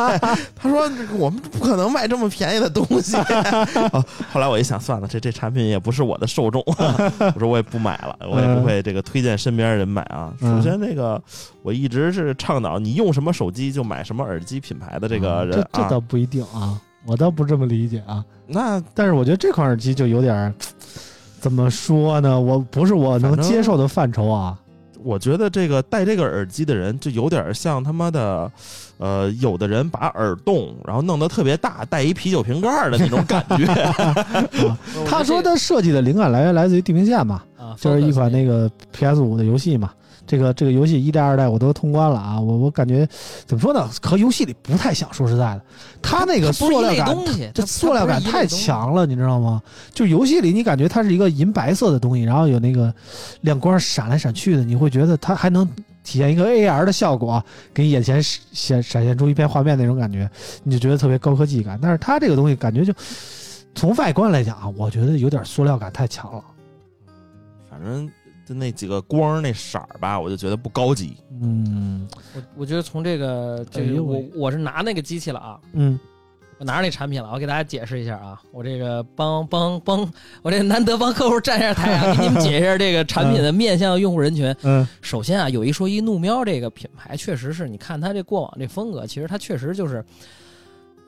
[0.56, 3.14] 他说我们不可能卖这么便宜的东西。
[3.92, 10.32] 哦后来我一想，算了，这这产品也不是我的受众， 我说我也不买了，我也不会这个推荐身边人买啊。
[10.40, 11.22] 嗯首先，那个
[11.62, 15.68] 我一直是倡导你用什么手机就买什么耳机品牌的这个啊人啊。
[15.74, 18.24] 这这倒不一定啊，我倒不这么理解啊。
[18.46, 20.54] 那但是我觉得这款耳机就有点儿
[21.38, 22.40] 怎么说呢？
[22.40, 24.56] 我不是我能接受的范畴啊。
[25.04, 28.50] 我觉得这个戴这个耳机的人就有点像他妈的，
[28.98, 33.66] 呃，有的人把耳洞然后弄得特别大，带一啤酒瓶盖的那种感觉。
[35.06, 39.90] 他说他设计的灵感来源来自于《地平线》嘛，啊，就是一款那个个 PS 五的游戏嘛。
[40.26, 43.06] 这个这个游戏一代二代我都通关了啊，我我感觉
[43.44, 45.12] 怎么说呢，和游戏里不太像。
[45.12, 45.62] 说实在的，
[46.00, 47.16] 它那个塑料感，
[47.52, 48.46] 这塑料感太。
[48.52, 49.62] 强了，你知道吗？
[49.92, 52.94] 就游戏里你感觉它是一个银白色的东西，然后有那个
[53.40, 55.66] 亮光闪来闪去的，你会觉得它还能
[56.04, 60.30] 体现一个 AR 的效果，给你眼前显闪现出一片画面那种感觉，
[60.62, 61.78] 你就觉得特别高科技感。
[61.80, 62.92] 但是它这个东西感觉就
[63.74, 66.44] 从外观来讲啊，我觉得有点塑料感太强了。
[67.70, 68.08] 反正
[68.52, 71.16] 就那几个光那色儿吧，我就觉得不高级。
[71.40, 75.98] 嗯我我觉得从这个这个我我是拿那个机器了啊，嗯
[76.58, 80.08] 我拿着那产品了，我给大家解释一下啊，我这个帮帮帮，
[80.42, 84.54] 我这难得帮客户站一下台啊，给你们解释一下这个产品的面向用户人群。
[84.62, 90.04] 嗯首先啊，有一说一，怒喵这个品牌确实是你看它这过往这风格，其实它确实就是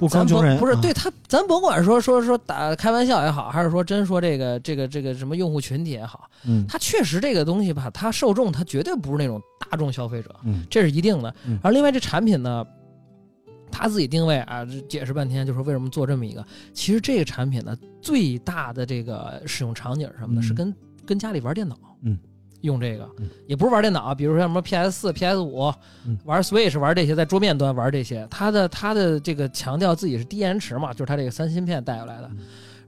[0.09, 9.41] 不咱甭坑穷人啊不是对他，咱甭管说说说打开玩笑也好，还是说真说这个这个这个什么用户群体也好，嗯他确实这个东西吧，他受众他绝对不是那种
[9.71, 11.59] 大众消费者，嗯这是一定的嗯。
[11.63, 12.65] 而另外这产品呢，
[13.71, 16.45] 他自己定位啊，解释半天，就是为什么做这么一个。
[16.73, 20.41] 其实这个产品呢，最大的这个使用场景什么的？
[20.41, 20.75] 嗯是跟
[21.07, 22.19] 跟家里玩电脑，嗯，
[22.65, 25.73] 用这个嗯，也不是玩电脑，比如说像什么 PS 四、PS 五
[26.07, 32.31] 嗯，玩 Switch 玩这些，在桌面端玩这些，它的它的这个强调自己是低延迟嘛，就是它这个三芯片带过来的。
[32.33, 32.39] 嗯。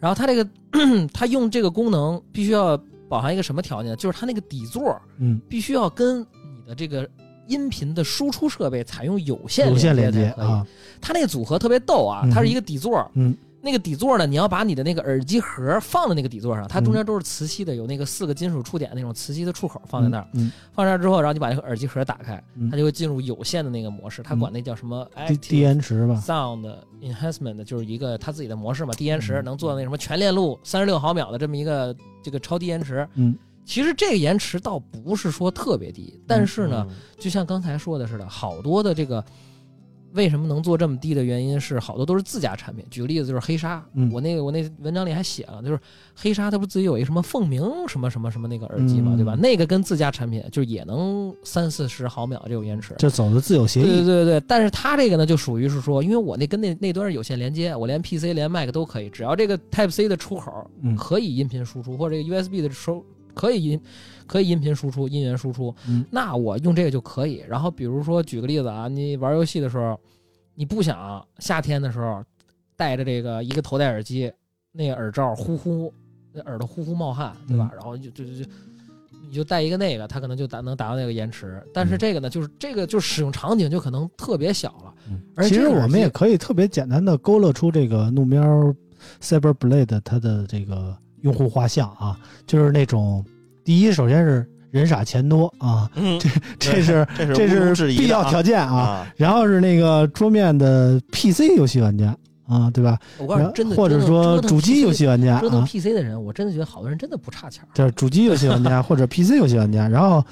[0.01, 0.49] 然后它这个
[1.13, 2.77] 它用这个功能必须要
[3.09, 3.97] 包含一个什么条件？
[3.97, 5.41] 就是它那个底座嗯。
[5.49, 7.09] 必须要跟你的这个
[7.47, 10.67] 音频的输出设备采用有线有线连接啊。
[11.01, 13.37] 它那个组合特别逗啊嗯，它是一个底座，嗯
[13.67, 20.29] 那个底座呢，你要把你的那个耳机盒放在那个底座上，它中间都是磁吸的，有那个四个金属触点那种磁吸的触口放在那儿。
[20.35, 26.23] 嗯放那儿之后，然后你把那个耳机盒打开，嗯它就会进入有线的那个模式，它管那叫什么低低延迟吧。
[26.25, 29.45] Sound enhancement，就是一个它自己的模式嘛，低延迟嗯。
[29.45, 33.07] 能做那什么全链路三十六毫秒的这么一个这个超低延迟。
[33.15, 33.37] 嗯。
[33.65, 36.87] 其实这个延迟倒不是说特别低，但是呢，
[37.19, 39.25] 就像刚才说的似的，好多的这个
[40.13, 42.85] 为什么能做这么低的原因是好多都是自家产品。
[42.91, 45.79] 举个例子，就是黑鲨，嗯我那个我那文章里还写了，就是
[46.15, 49.35] 黑鲨它不自己有一什么凤鸣什么什么什么那个耳机嘛，嗯对吧？
[49.35, 52.95] 那个跟自家产品就是也能三四十毫秒这种延迟。
[52.99, 63.05] 这走的自有协对对，对对，但是它这个呢，就属于是说，因为我那跟那那端是有线连接，我连 PC 连 Mac 都可以，只要这个 Type C 的出口嗯可以音频输出，或者这个 USB 的收
[63.37, 63.81] 可以音
[64.27, 67.45] 可以音频输出、音源输出，嗯那我用这个就可以。
[67.47, 69.97] 然后比如说举个例子啊，你玩游戏的时候，
[70.55, 72.25] 你不想夏天的时候
[72.75, 74.33] 戴着这个一个头戴耳机，
[74.73, 75.93] 那个耳罩呼呼，
[76.33, 77.71] 那耳朵呼呼冒汗，对吧？
[77.73, 78.51] 然后就就就就。
[79.29, 84.95] 你就带一个那个，它可能就达能达到那个延迟，但是嗯这个呢，就是这个就使用场景就可能特别小了。
[85.35, 88.41] 而其实我们也可以特别简单的勾勒出这个怒喵
[89.21, 93.25] Cyber Blade 它的这个用户画像啊，就是那种
[93.65, 96.21] 第一，首先是人傻钱多啊，嗯，
[96.59, 102.99] 这是这是这是必要条件啊，啊，然后是那个桌面的 PC 游戏玩家啊，对吧？
[103.19, 107.69] 我告诉你，真的，或者说主机游戏玩家折腾啊，PC 的人，我真的觉得好多人真的不差钱儿。
[107.75, 110.25] 就是主机游戏玩家 或者 PC 游戏玩家，然后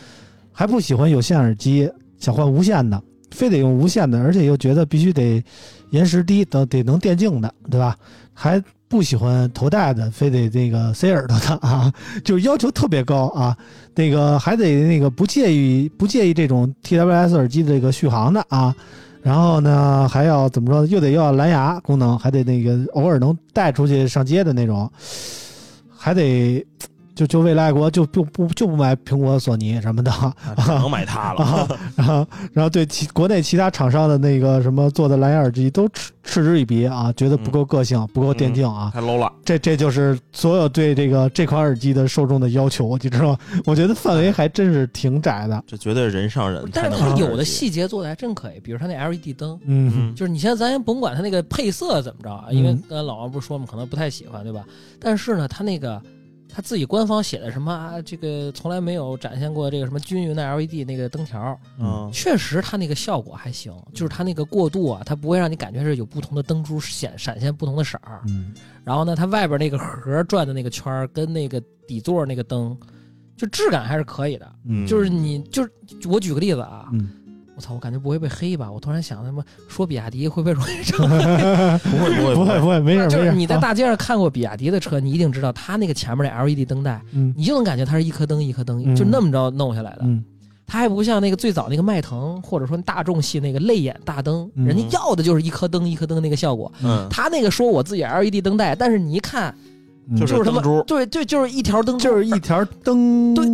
[0.52, 5.42] 还不喜欢有线耳机，想换无线的，非得用无线的，而且又觉得必须得
[5.90, 7.96] 延时低，得得能电竞的，对吧？
[8.32, 11.92] 还不喜欢头戴的，非得那个塞耳朵的啊，
[12.24, 13.56] 就是要求特别高啊。
[13.94, 18.74] 那个还得那个不介意不介意这种 TWS 耳机的这个续航的啊。
[19.22, 20.84] 然后呢，还要怎么说？
[20.86, 24.90] 又得要蓝牙功能，还得那个偶尔能带出去上街的那种，
[25.96, 26.62] 还得
[27.14, 31.44] 就就未来国就不不就不买苹果、索尼什么的啊只能买它了。
[31.44, 38.90] 啊，然后然后对其国内其他厂商的那个什么做的蓝牙耳机都嗤嗤之以鼻啊，觉得不够个性，不够电竞啊。
[38.92, 43.38] 太 low 了，这这就是所有对这个这款耳机的受众的要求，你知道吗？
[43.64, 45.62] 我觉得范围还真是挺窄的。
[45.66, 46.64] 这绝对人上人。
[46.72, 54.64] 但是它有的细节做的还真可以，比如它那 LED 灯，嗯嗯，就是你现在咱先甭管它那个配色怎么着啊，因为嗯刚才老王不是说嘛，可能不太喜欢，对吧？
[54.98, 56.00] 但是呢，它那个
[56.54, 68.22] 他自己官方写的什么啊，这个从来没有展现过这个什么均匀的 LED 那个灯条，嗯确实它那个效果还行，就是它那个过渡啊，它不会让你感觉是有不同的灯珠显闪现不同的色儿。
[68.28, 72.78] 嗯然后呢，它外边那个盒转的那个圈儿跟那个底座那个灯，
[73.36, 74.48] 就质感还是可以的。
[74.66, 75.72] 嗯就是你就是
[76.08, 77.10] 我举个例子啊，嗯，
[77.56, 78.70] 我操，我感觉不会被黑吧？
[78.70, 81.06] 我突然想，他妈说比亚迪会不会容易成？
[81.08, 83.16] 不会不会不会不会，没事没事。
[83.16, 90.00] 就是你在啊大街上看过比亚迪的车，你一定知道它那个前面那 LED 灯带，嗯你就能感觉它是一颗灯一颗灯，嗯就那么着弄下来的。
[90.02, 90.24] 嗯
[90.66, 96.72] 它还不像那个最早那个迈腾或者说大众系那个泪眼大灯，嗯人家要的就是一颗灯一颗灯那个效果。
[96.82, 99.54] 嗯，他那个说我自己 LED 灯带，但是你一看
[100.10, 103.44] 嗯就就是他妈灯珠对对，就是一条灯，就是一条灯对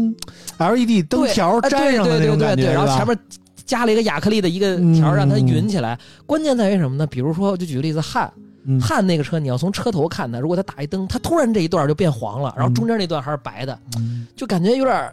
[0.59, 3.19] LED 灯条哎粘上的那种感觉，对对对对对，然后前面
[3.64, 5.99] 加了一个亚克力的一个条，让它匀起来。
[6.27, 7.07] 关键在于什么呢？
[7.07, 8.33] 比如说，我就举个例子，汉
[8.64, 8.81] 嗯。
[8.81, 14.27] 汉那个车，你要从车头看它，如果它打一灯，它突然这一段就变黄了，然后中间那段还是白的，嗯。
[14.37, 15.11] 就感觉有点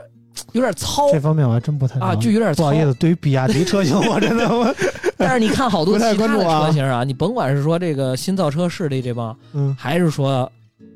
[0.52, 1.12] 有点糙。
[1.12, 2.74] 这方面我还真不太啊，就有点糙不好。
[2.74, 4.74] 意思，对于比亚迪车型，我真的我
[5.18, 9.76] 但是你看好多其他的车型啊，你甭管是说这个新造车势力这帮，嗯。
[9.80, 10.50] 还是说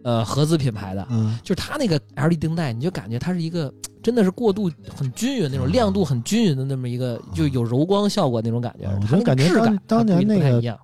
[0.04, 1.38] 呃合资品牌的，嗯。
[1.44, 8.88] 就是它那个 LED 灯带，你就感觉它是一个真的是过渡很均匀那种亮度很均匀的那么一个，就有柔光效果那种感觉
[9.24, 10.80] 感觉质感当当年那个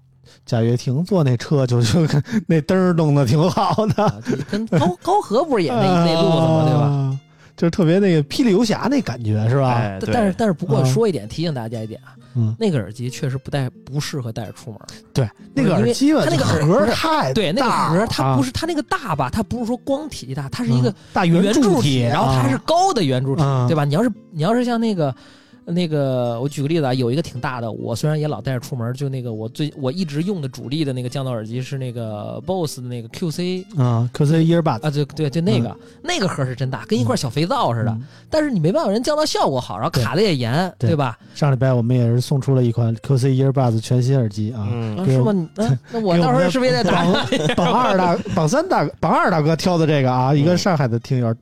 [0.46, 2.02] 贾跃亭坐那车就就
[2.48, 7.20] 那灯儿弄得挺好的，啊，跟高高和不是也那那路子吗，对吧？
[7.58, 7.60] 啊？
[7.60, 9.74] 就是特别那个霹雳游侠那感觉是吧？
[9.74, 14.80] 哎，但但是但是不过啊说一点，提醒大家一点啊，嗯，那个耳机确实不带不适合带着出门。
[15.12, 23.84] 对，那个耳机吧，它那个盒儿不是太对，那个大盒它不是是它那个大吧，它不是说光体积大，它是一个嗯大圆柱体，然后它还是啊高的圆柱体，啊对吧？
[23.84, 25.14] 你要是你要是像那个。
[25.70, 37.92] 那个，我举个例子啊，有一个挺大的，我虽然也老带着出门，就那个我最我一直用的主力的那个降噪耳机是那个 BOSS 的那个 QC 啊，QC Earbuds 啊，对对，就那个、那个盒是真大，跟一块小肥皂似的。
[37.92, 41.18] 嗯但是你没办法，人降噪效果好，然后卡的也严，对吧？
[41.34, 44.68] 上礼拜我们也是送出了一款 QC Earbuds 全新耳机啊，
[45.06, 45.32] 是吗？
[45.32, 47.04] 你那 那我到时候是不是也得打
[47.56, 51.34] 榜榜二大榜三大榜二大哥挑的这个啊，一个上海的听友，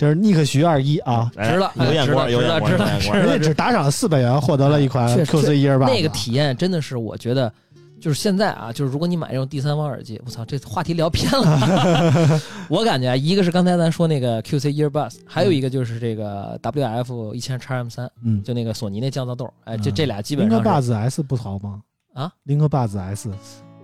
[0.00, 3.18] 就是尼克徐二一啊，哎值了有眼光，有眼光，值了值了。
[3.18, 7.52] 人家只打赏四百元获得了一款 QC 确 Earbuds，那个体验真的是，我觉得
[8.00, 12.40] 就是现在啊，就是如果你买这种第三方耳机，我操，这话题聊偏了。
[12.66, 21.82] 我感觉啊，一个是刚才咱说那个 QC Earbuds，还有一个就是这个 WF 一千 x M 三，嗯，就那个索尼那降噪豆，哎，这嗯这俩基林克本上是 Buds S 不好吗？
[22.14, 23.30] 啊，林克 Buds S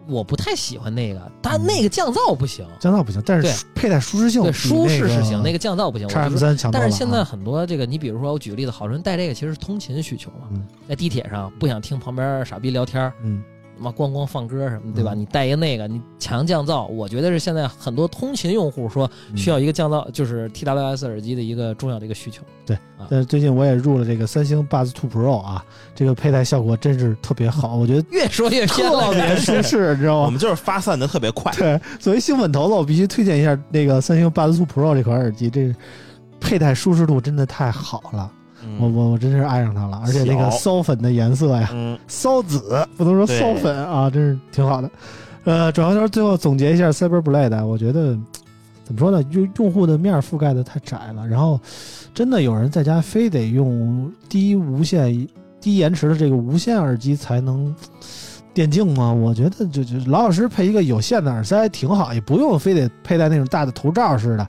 [0.08, 6.06] 我不太喜欢那个，但那个降噪不行，降噪不行，但对是佩戴舒适性对，舒适是行，那个个降噪不行。
[6.08, 6.70] 我 M 三强。
[6.70, 13.42] 但是现在很多这个，你比如说，我举个例子，好多人戴这个其实是通勤需求嘛，嗯在地铁上不想听旁边傻逼聊天儿，嗯
[13.78, 15.12] 妈咣咣放歌什么的，对吧？
[15.14, 22.42] 嗯你带一个那个，你强降噪，我觉得是现在很多通勤用户说嗯需要一个降噪，就是 TWS 耳机的一个重要的一个需求。
[22.64, 22.76] 对
[23.08, 30.26] 但是最近我也入了这个三星 Buds Two Pro 啊，这个佩戴效果真是特别好，我觉得越说越偏特了，别舒适，你知道吗？
[30.26, 35.72] 我们就是发散的特别快，对，作为兴奋头子，我必须推荐一下那个三星 Buds Two Pro 这款耳机，这
[36.40, 38.30] 佩戴舒适度真的太好了，
[38.66, 44.90] 嗯我我我真是爱上它了，而且那个骚粉的颜色呀，嗯骚紫不能说骚粉啊，真是挺好的。
[45.44, 48.18] 呃，转回头最后总结一下 CyberBlade，我觉得
[48.82, 49.22] 怎么说呢？
[49.30, 51.60] 用用户的面覆盖的太窄了，然后
[52.12, 55.28] 真的有人在家非得用低无线、
[55.60, 57.72] 低延迟的这个无线耳机才能
[58.52, 59.12] 电竞吗？
[59.12, 64.48] 我觉得就就老老实实配一个有线的耳塞挺好，也不用非得佩戴那种大的头罩似的，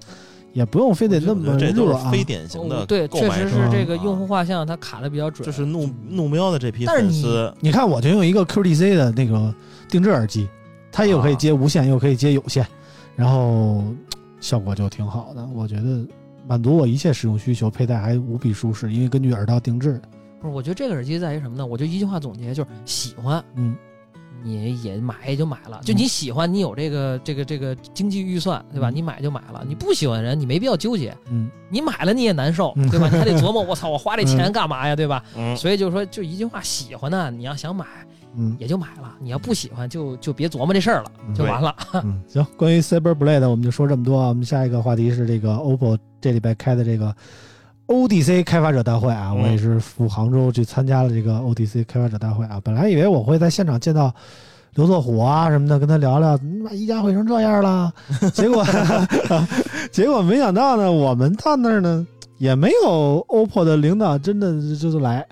[0.58, 2.10] 也不用非得那么得这就是热啊。
[2.10, 9.54] 非典型的哦对，确实是这个啊用户画像它卡的比较准，就是怒怒喵的这批但是你粉丝，你看，我就用一个 QDC 的那个
[9.88, 10.50] 定制耳机，
[10.92, 12.66] 它又可以接无线，又可以接有线，
[13.16, 13.84] 然后
[14.40, 15.48] 效果就挺好的。
[15.54, 16.04] 我觉得
[16.48, 20.02] 满足我一切使用需求，佩戴还无比舒适，因为根据耳道定制的。
[20.42, 20.54] 不是？
[20.56, 21.64] 我觉得这个耳机在于什么呢？
[21.64, 23.44] 我就一句话总结，就是喜欢。
[23.58, 23.76] 嗯，
[24.44, 28.90] 你也买也就买了，就你喜欢，你有这个这个这个经济预算，对吧？
[28.90, 31.16] 嗯你买就买了，你不喜欢人，你没必要纠结。
[31.30, 33.10] 嗯，你买了你也难受，嗯对吧？
[33.12, 35.24] 你还得琢磨， 我操，我花这钱干嘛呀，对吧？
[35.36, 37.86] 嗯，所以就是说，就一句话，喜欢呢，你要想买，
[38.36, 39.16] 嗯也就买了。
[39.20, 41.76] 你要不喜欢，就就别琢磨这事儿了，嗯就完了。
[42.04, 44.30] 嗯， 行，关于 CyberBlade 我们就说这么多啊。
[44.30, 47.16] 我们下一个话题是这个 OPPO 这礼拜开的这个
[47.88, 52.60] ODC 开发者大会啊，嗯我也是赴杭州去参加了这个 ODC 开发者大会啊。
[52.64, 54.14] 本来以为我会在现场见到
[54.76, 57.92] 刘作虎啊什么的，跟他聊聊，妈一家毁成这样了，
[58.34, 58.64] 结果
[59.92, 62.06] 结果没想到呢，我们到那儿呢
[62.38, 65.26] 也没有 OPPO 的领导真的就是来。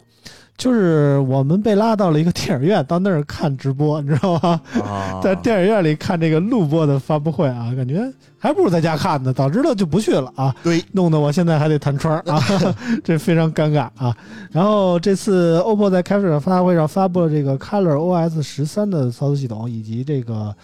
[0.57, 4.61] 就是我们被拉到了一个电影院，到那儿看直播，你知道吗？
[4.81, 8.01] 啊，在电影院里看这个录播的发布会啊，感觉
[8.39, 9.33] 还不如在家看呢。
[9.33, 12.41] 早知道就不去了啊，对，弄得我现在还得弹窗啊，
[13.03, 14.15] 这非常尴尬啊。
[14.49, 20.55] 然后这次 OPPO 在开发者发布会上发布了这个 Color OS 十三的操作系统，以及这个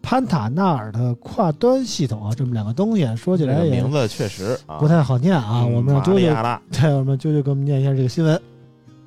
[0.00, 5.64] 潘塔纳尔的跨端系统啊，这么两个东西说起来也名字确实啊不太好念啊。
[5.64, 8.40] 嗯我们让啾啾，对，我们啾啾给我们念一下这个新闻。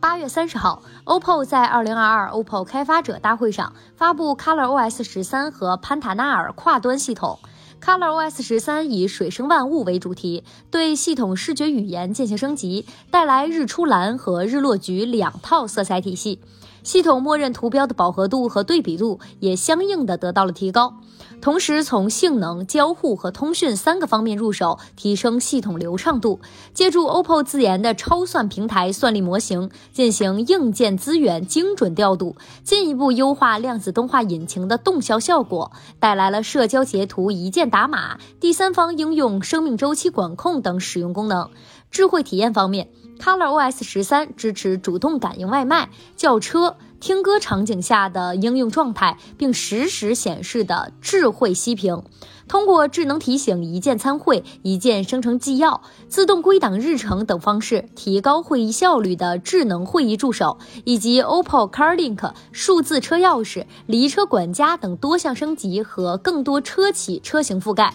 [0.03, 7.39] 八月三十号，OPPO 在二零二二 OPPO 开发者大会上发布 ColorOS 十三和潘塔纳尔跨端系统。
[7.81, 16.41] ColorOS 十三以水生万物为主题，对系统视觉语言进行升级，带来日出蓝和日落橘两套色彩体系。
[16.83, 20.95] 系统默认图标的饱和度和对比度也相应的得到了提高。
[21.41, 26.39] 同时，从性能、交互和通讯三个方面入手，提升系统流畅度。
[26.73, 41.49] 借助 OPPO 自研的超算平台算力模型，进行硬件资源精准调度，进一步优化量子动画引擎的动效效果，带来了社交截图一键打码、第三方应用生命周期管控等使用功能。
[41.91, 46.77] 智慧体验方面，ColorOS 十三支持主动感应外卖、叫车。
[47.03, 52.01] 听歌场景下的应用状态，并实时显示的智慧熄屏，
[52.47, 67.93] 通过智能提醒、一键参会、一键生成纪要、自动归档日程等方式提高会议效率的智能会议助手，以及 OPPO CarLink 数字车钥匙、离车管家等多项升级和更多车企车型覆盖。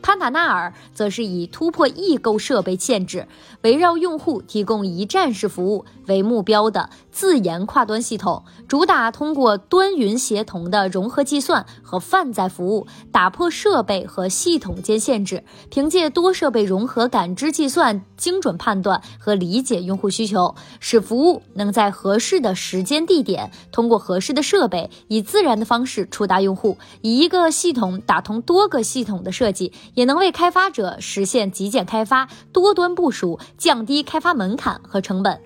[0.00, 3.26] 潘塔纳尔则是以突破异构设备限制，
[3.62, 26.78] 围绕用户提供一站式服务为目标的自研跨端系统，主打通过端云协同的融合计算和泛在服务，打破设备和系统间限制，凭借多设备融合感知计算，精准判断和理解用户需求，使服务能在合适的时间地点，通过合适的设备，以自然的方式触达用户。
[27.02, 29.72] 以一个系统打通多个系统的设计。
[29.94, 35.38] 也能为开发者实现极简开发、多端部署，降低开发门槛和成本。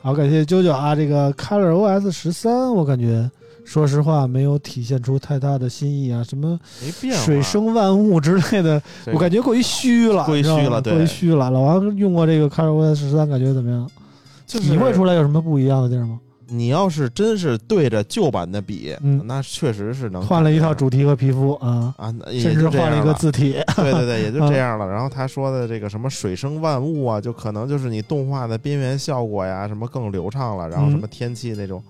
[0.00, 0.94] 好，感谢啾啾啊！
[0.94, 3.30] 这个 Color OS 十三，我感觉
[3.64, 8.80] 说实话没有体现出太大的新意啊，什么没变水生万物之类的，
[9.12, 11.50] 我感觉过于虚了，过于虚了过于虚了。
[11.50, 13.90] 老王用过这个 Color OS 十三，感觉怎么样？
[14.46, 16.18] 就是体会出来有什么不一样的地儿吗？
[16.48, 23.52] 你要是真是对着旧版的比，嗯那确实是能换了一套主题和皮肤啊，啊，甚至换了一个字体。
[23.76, 24.86] 对对对，也就嗯这样了。
[24.90, 31.82] 然后他说的这个什么水生万物啊，就可能就是你动画的边缘效果呀，什么更流畅了，然后什么天气那种。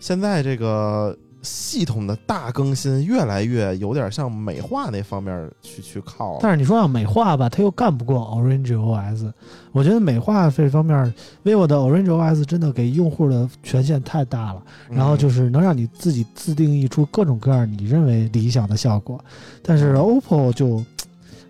[0.00, 6.38] 现在这个系统的大更新越来越有点像美化那方面去去靠了。
[6.42, 9.32] 但是你说要美化吧，它又干不过 Orange OS。
[9.72, 11.14] 我觉得美化这方面
[11.44, 14.62] ，vivo 的 Orange OS 真的给用户的权限太大了。
[14.90, 19.22] 然后就是能让你自己自定义出各种各样你认为理想的效果，
[19.62, 20.84] 但是 OPPO 就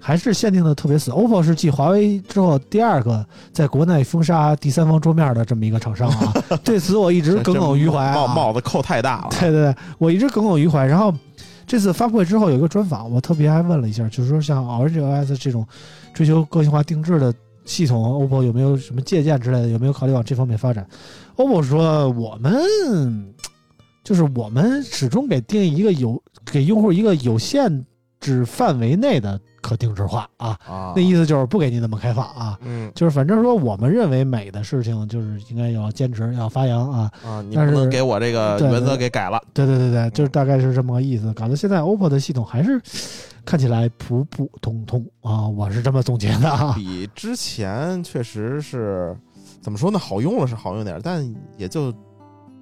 [0.01, 1.11] 还是限定的特别死。
[1.11, 6.33] OPPO 是继华为之后第二个在国内封杀第三方桌面的这么一个厂商啊，
[6.65, 8.15] 对此我一直耿耿于怀、啊。
[8.15, 9.29] 帽帽子扣太大了。
[9.31, 10.87] 对对对，我一直耿耿于怀。
[10.87, 11.13] 然后
[11.67, 15.67] 这次发布会之后有一个专访，我特别还问了一下，就是说像 Orange OS 这种
[16.15, 17.35] 追求个性化定制的
[17.65, 19.69] 系统，OPPO 有没有什么借鉴之类的？
[19.69, 20.87] 有没有考虑往这方面发展
[21.37, 22.55] ？OPPO 说我们
[24.03, 27.85] 就是我们始终给定义一个有给用户一个有限
[28.19, 32.59] 制范围内的可定制化啊，啊，那意思就是不给你那么开放啊。
[32.63, 37.11] 嗯就是反正说，我们认为美的事情，就是应该要坚持，要发扬啊。
[37.25, 39.41] 啊，你不能给我这个对原则给改了。
[39.53, 41.33] 对对对对，就是大概是这么个意思。
[41.35, 42.81] 搞得现在 OPPO 的系统还是
[43.45, 46.73] 看起来普普通通啊，我是这么总结的啊。
[46.75, 49.17] 比之前确实是
[49.61, 49.99] 怎么说呢？
[49.99, 51.93] 好用了是好用点，但也就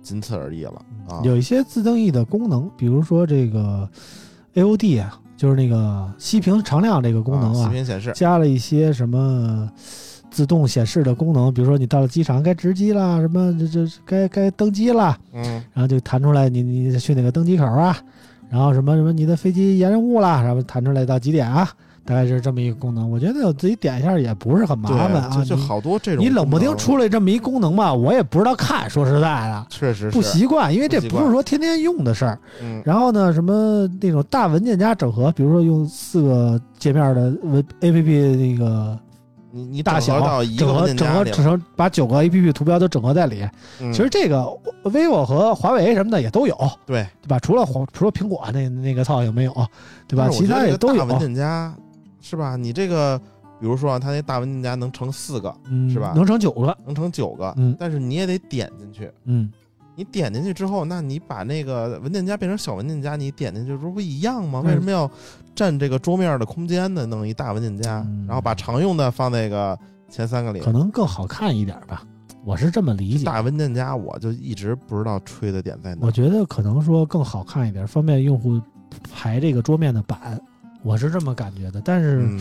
[0.02, 1.20] 仅此而已了啊。
[1.24, 3.88] 有一些自定义的功能，比如说这个
[4.54, 8.12] AOD 啊，就是那个息屏常亮这个功能啊，息屏，显示。
[8.14, 9.70] 加了一些什么
[10.30, 15.42] 自动显示的功能，比如说你到了机场该值机啦，什么这这该该登机啦，嗯。
[15.72, 17.96] 然后就弹出来你你去哪个登机口啊，
[18.48, 21.68] 然后什么什么你的飞机延误啦，然后弹出来到几点啊，
[22.06, 23.10] 大概是这么一个功能。
[23.10, 25.30] 我觉得我自己点一下也不是很麻烦啊。
[25.36, 28.88] 就就好多这种你冷不丁出来这么一功能吧，我也不知道看。
[28.88, 32.38] 说实在的，确实不，习惯，因为这不是说天天用的事儿。
[32.62, 38.98] 嗯，然后呢，什么那种大文件夹整合，比如说用四个界面的文 A P P 那个
[39.50, 40.56] 你你大小整合到一
[40.94, 43.42] 整合整成把九个 A P P 图标都整合在里。
[43.80, 44.46] 嗯其实这个
[44.84, 46.54] vivo 和华为什么的也都有，
[46.84, 47.38] 对，对吧？
[47.40, 49.52] 除了华除了苹果那那个操有没有，
[50.06, 50.28] 对吧？
[50.30, 51.04] 其他也都有大。
[51.06, 51.74] 文件夹
[52.28, 52.56] 是吧？
[52.56, 53.16] 你这个，
[53.60, 56.76] 比如说啊，它那大文件夹能成四个，嗯，是吧能成九个。
[56.84, 59.08] 能成九个，嗯但是你也得点进去。
[59.26, 59.48] 嗯，
[59.94, 64.60] 你点进去之后，那你把那个文件夹变成小文件夹，你点进去不是不一样吗？
[64.64, 65.08] 嗯为什么要
[65.54, 67.06] 占这个桌面的空间呢？
[67.06, 69.78] 弄一大文件夹，嗯然后把常用的放那个
[70.10, 70.72] 前三个里可。
[70.72, 72.02] 能更好看一点吧，
[72.44, 73.24] 我是这么理解。
[73.24, 76.10] 大文件夹我就一直不知道吹的点在哪我。
[76.10, 78.60] 觉得可能说更好看一点，方便用户
[79.12, 80.40] 排这个桌面的版，
[80.86, 81.82] 我是这么感觉的。
[81.84, 82.40] 但是嗯，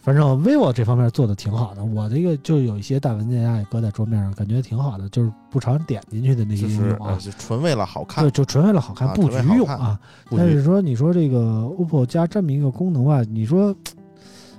[0.00, 9.98] 反正 vivo 这方面做的挺好的，我这个就有一些大文件夹也搁在桌面上，感觉挺好的，就是不常点进去的那些应用啊，呃就纯为了好看对，，就纯为了好看，啊布局用啊。
[10.30, 13.74] 但是说你说这个 OPPO 加这么一个功能啊，你说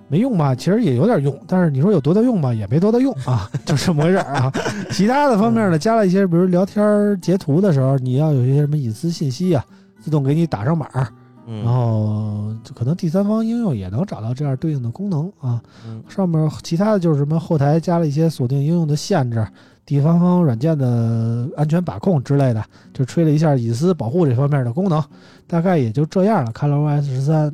[0.09, 0.53] 没用吧？
[0.53, 4.51] 其实也有点用，但是你说有多大用吧，也没多大用啊， 就这么回事儿啊。
[4.91, 9.65] 其他的方面呢，加了一些，比如聊天截图的时候，你要有一些什么隐私信息啊，
[9.99, 11.07] 自动给你打上码儿，
[11.47, 15.61] 嗯，然后可能第三方应用也能找到这样对应的功能啊。
[15.85, 19.47] 嗯上面其他的就是什么后台加了一些锁定应用的限制，
[19.85, 25.01] 第三方软件的安全把控之类的，就吹了一下隐私保护这方面的功能，
[25.47, 26.51] 大概也就这样了。
[26.51, 27.51] 看了 OS 十三，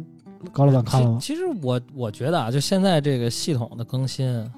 [0.52, 1.18] 高老板看了吗？
[1.22, 4.52] 其其实我我觉得啊，就现在这个系统的更新，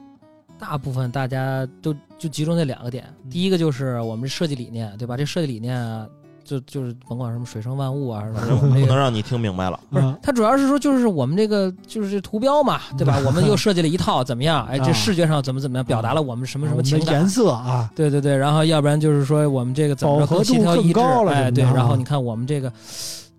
[0.57, 3.03] 大部分大家都就集中在两个点。
[3.23, 5.17] 嗯第一个就是我们设计理念，对吧？
[5.17, 6.07] 这设计理念啊
[6.45, 8.39] 就就是甭管什么水生万物啊，是吧？
[8.39, 9.79] 反正我们这不能让你听明白了。
[9.89, 13.19] 不是嗯，它主要是说就是我们这个就是这图标嘛，对吧？
[13.25, 14.65] 我们又设计了一套怎么样？
[14.67, 17.27] 哎，啊这视觉上怎么怎么样，表达了我们什么什我们的么情感颜。
[17.27, 22.71] 色啊，对对对，然后要不然就是说我们这个怎么着饱和更协调一致，哎对，什么的啊然后你看我们这个，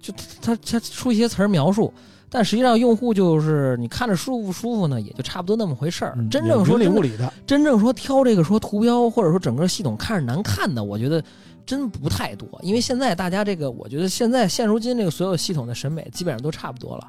[0.03, 1.93] 就它它出一些词儿描述，
[2.29, 6.15] 但实际上用户就是你看着舒服不舒服呢，也就差不多那么回事儿。
[6.19, 11.23] 嗯真正说真的云里雾里的，真正说挑这个说图标或者说整个系统看着难看的，我觉得
[11.67, 12.49] 真不太多。
[12.63, 17.09] 因为现在大家这个，我觉得现在现如今这个所有系统的审美基本上都差不多了，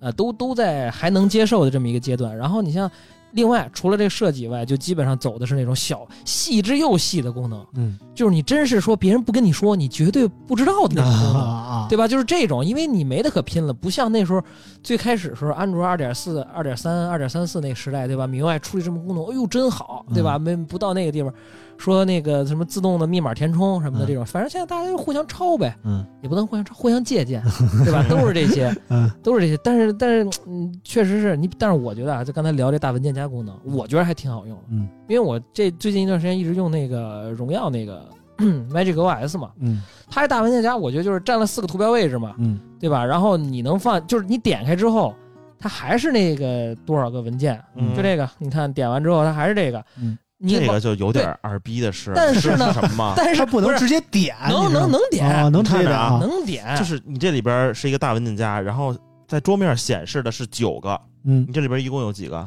[0.00, 2.36] 呃，都都在还能接受的这么一个阶段。
[2.36, 2.90] 然后你像
[3.34, 11.42] 另外除了这设计以外，就基本上走的是那种小细之又细的功能，嗯就是你真是说别人不跟你说，你绝对不知道 的那种功能。
[11.42, 12.06] 啊，对吧？
[12.08, 14.40] 就是这种，因为你没得可拼了，不像那时候
[14.82, 18.26] 最开始时候，安卓二点四、二点三、二点三四那个时代，对吧？
[18.26, 20.38] 米 UI 出了这么功能，哎呦真好，对吧？
[20.38, 21.32] 没不到那个地方，
[21.76, 27.42] 说那个什么自动的密码填充什么的嗯这种，反正现在大家就互相抄呗，嗯也不能互相抄， 互相借鉴，
[27.84, 28.04] 对吧？
[28.08, 29.58] 都是这些，嗯都是这些。
[29.64, 38.08] 但是但是嗯，确实是你，但是我觉得啊，就刚才聊这大文件夹功能，我觉得还挺好用的，嗯因为我这最近一段时间一直用那个荣耀那个
[38.38, 42.34] Magic OS 嘛，嗯它这大文件夹，我觉得就是占了四个图标位置嘛。
[42.38, 43.02] 嗯对吧？
[43.02, 45.14] 然后你能放，就是你点开之后，
[45.58, 53.14] 它还是那个多少个文件，嗯就这个，你看点完之后它还是这个，嗯，你这个就有点二逼的事，但是呢什么？
[53.16, 58.94] 但是它不能直接点，能能能点啊，能直接点啊你看着啊，能点，就是你这里边是一个大文件夹，然后
[59.26, 62.46] 在桌面显示的是九个，嗯你这里边一共有几个？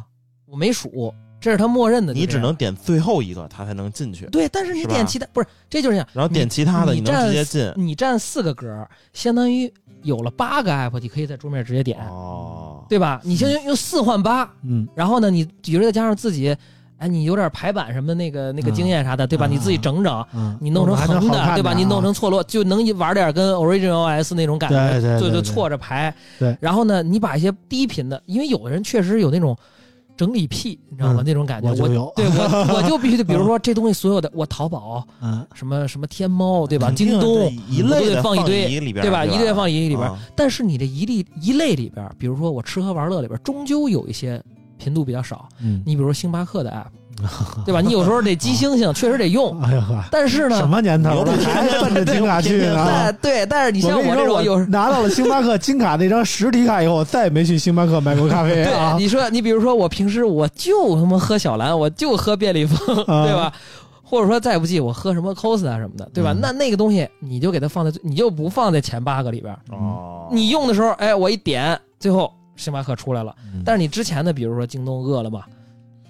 [0.49, 4.25] 我没数，这是他默认的，你只能点最后一个，他才能进去。
[4.27, 7.71] 对，但是你点其他不是，这就是这样，然后点其他的，你能直接进。
[7.75, 9.71] 你占四个格，相当于
[10.03, 13.21] 有了八个 app，你可以在桌面直接点，哦，对吧？
[13.23, 16.55] 你相当于用四换八，嗯然后呢，你比如再加上自己，
[16.97, 19.45] 哎，你有点排版什么的那个那个嗯经验啥的，对吧？
[19.47, 20.25] 嗯你自己整整。
[20.33, 21.73] 嗯，你弄成横的，对吧？
[21.73, 26.11] 你弄啊成错落，就能玩点跟 Original OS 那种感觉，对对对对就就错着排。
[26.39, 29.55] 对然后呢，你把一些低频的，因为有的人确实有那种
[30.18, 31.22] 整理癖，你知道吗？
[31.22, 36.91] 嗯那种感觉，我我对我 我就必须得，比如说这东西所有的，我淘宝嗯什么什么天猫，对吧？
[36.91, 39.24] 京东一类的放一堆一里边，对吧？
[39.26, 40.07] 一类放一里边。
[40.07, 44.41] 啊但是你这一类一类里边，比如说我吃喝玩乐里边，终究有一些
[44.78, 45.47] 频度比较少。
[45.61, 46.88] 嗯，你比如说星巴克的 app，
[47.65, 47.82] 对吧？
[47.82, 49.59] 你有时候得积星星，确实得用。
[49.61, 52.80] 哎呀，但是呢，什么年头了，还奔着金卡去呢？
[52.80, 59.03] 啊对对，但是你像我这种有拿到了星巴克金卡那张实体卡以后，我再也没去星巴克买过咖啡啊对，。
[59.03, 63.51] 你说你比如说我平时我就他妈喝小蓝，我就喝便利蜂，啊对吧？
[64.03, 66.32] 或者说再不济我喝什么 cos 啊什么的，对吧？
[66.34, 69.53] 嗯那那个东西你就给它放在，你就不放在前八个里边。
[69.72, 73.36] 哦，你用的时候，哎，我一点，最后星巴克出来了。
[73.53, 75.56] 嗯但是你之前的，比如说京东、饿了么，呃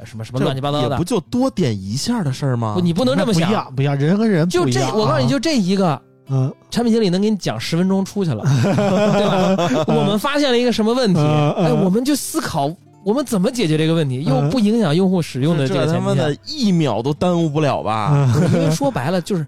[0.03, 2.73] 什么什么乱七八糟的不，就多点一下的事儿吗？
[2.75, 3.47] 不，你不能这么想。
[3.47, 9.85] 不一样，不一样，人跟人就这，不一样啊我告诉你，就这一个，嗯产品经理能给你讲十分钟出去了， 对吧？
[9.87, 12.69] 我们发现了一个什么问题，哎，我们就思考
[13.03, 18.11] 我们怎么解决这个问题，又嗯不影响用户使用的这个他妈的一秒都耽误不了吧？
[18.35, 19.45] 嗯因为说白了就是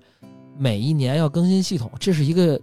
[0.57, 2.59] 每一年要更新系统，这是一个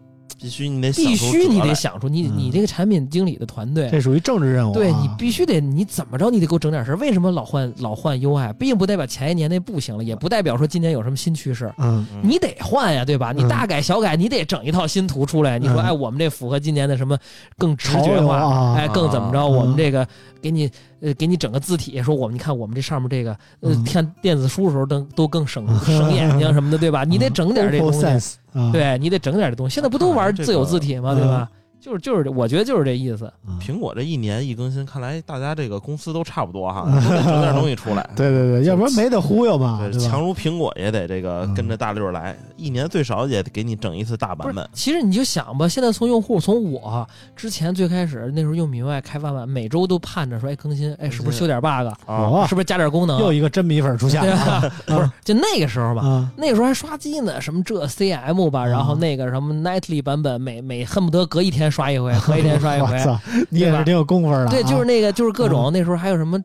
[0.46, 4.00] 必须你得必想出须你得想出你嗯你这个产品经理的团队这。
[4.00, 4.74] 属于政治任务啊。
[4.74, 6.96] 对你必须得，你怎么着你得给我整点事儿。
[6.98, 11.72] 为什么老换老换 UI，并不代表前一年那不行了，也不代表说今年有什么新趋势。
[11.78, 13.32] 嗯嗯你得换呀，对吧？
[13.32, 15.58] 你嗯大改小改，你得整一套新图出来。
[15.58, 17.18] 你说，嗯哎，我们这符合今年的什么
[17.58, 19.40] 更直觉化，啊哎，更怎么着？
[19.40, 20.06] 嗯我们这个
[20.46, 20.70] 给你
[21.00, 27.02] 呃给你整个字体，说我们你看我们这上面这个呃嗯看电子书的时候都都更省省眼睛什么的，对吧？
[27.02, 28.38] 你得整点这东西
[28.72, 29.74] 对你得整点这东西。
[29.74, 31.14] 现在不都玩自由字体吗？
[31.14, 31.50] 对吧？
[31.80, 33.32] 就是就是，我觉得就是这意思。
[33.46, 36.84] 嗯苹果这一年一更新，看来大家这个公司都差不多哈，
[37.24, 38.08] 整点东西出来。
[38.14, 39.80] 对对对，要不然没得忽悠嘛？
[39.98, 44.68] 强如苹果也得这个嗯跟着大溜儿来，一年最少也得给你整一次大版本，。
[44.72, 53.18] 其实你就想吧，现在从用户从我之前最开始那时候用米 UI 开发版，每周都盼着说，哎更新，哎是不是修点 bug，啊，是不是加点功能？
[53.20, 54.72] 又一个真米粉出现了？
[54.86, 56.30] 不是，就那个时候吧，啊！
[56.36, 62.94] 那个时候还刷机呢，什么这 CM 吧，然后啊那个什么 Nightly 版本，每每恨不得隔一天刷一回， 隔一天刷一回。
[62.94, 63.18] 我操，
[63.50, 64.48] 你也是挺有功夫的啊。
[64.48, 66.38] 对，就是那个，就是各种那时候还有什么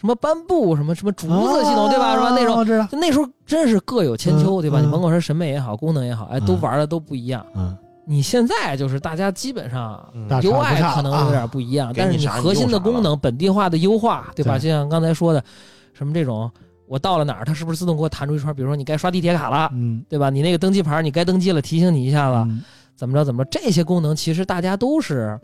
[0.00, 2.14] 什么斑布，什么什么竹子系统，对吧？
[2.14, 2.30] 是吧？
[2.36, 4.80] 那种我知道，就那时候真是各有千秋，对吧？
[4.80, 7.44] 你甭管是审美也好，功能也好，哎，都嗯玩的都不一样。
[7.54, 14.58] 嗯，你现在就是大家基本上 UI 可能有点不一样，但是你核心的功能本地化的优化，对吧？
[14.58, 15.42] 就像刚才说的，
[15.92, 16.48] 什么这种，
[16.86, 18.54] 我到了哪儿，它是不是自动给我弹出一串？
[18.54, 20.30] 比如说你该刷地铁卡了，嗯，对吧？
[20.30, 22.62] 你那个登机牌，你该登机了，提醒你一下子，嗯
[22.98, 23.60] 怎么着怎么着？
[23.60, 25.38] 这些功能其实大家都是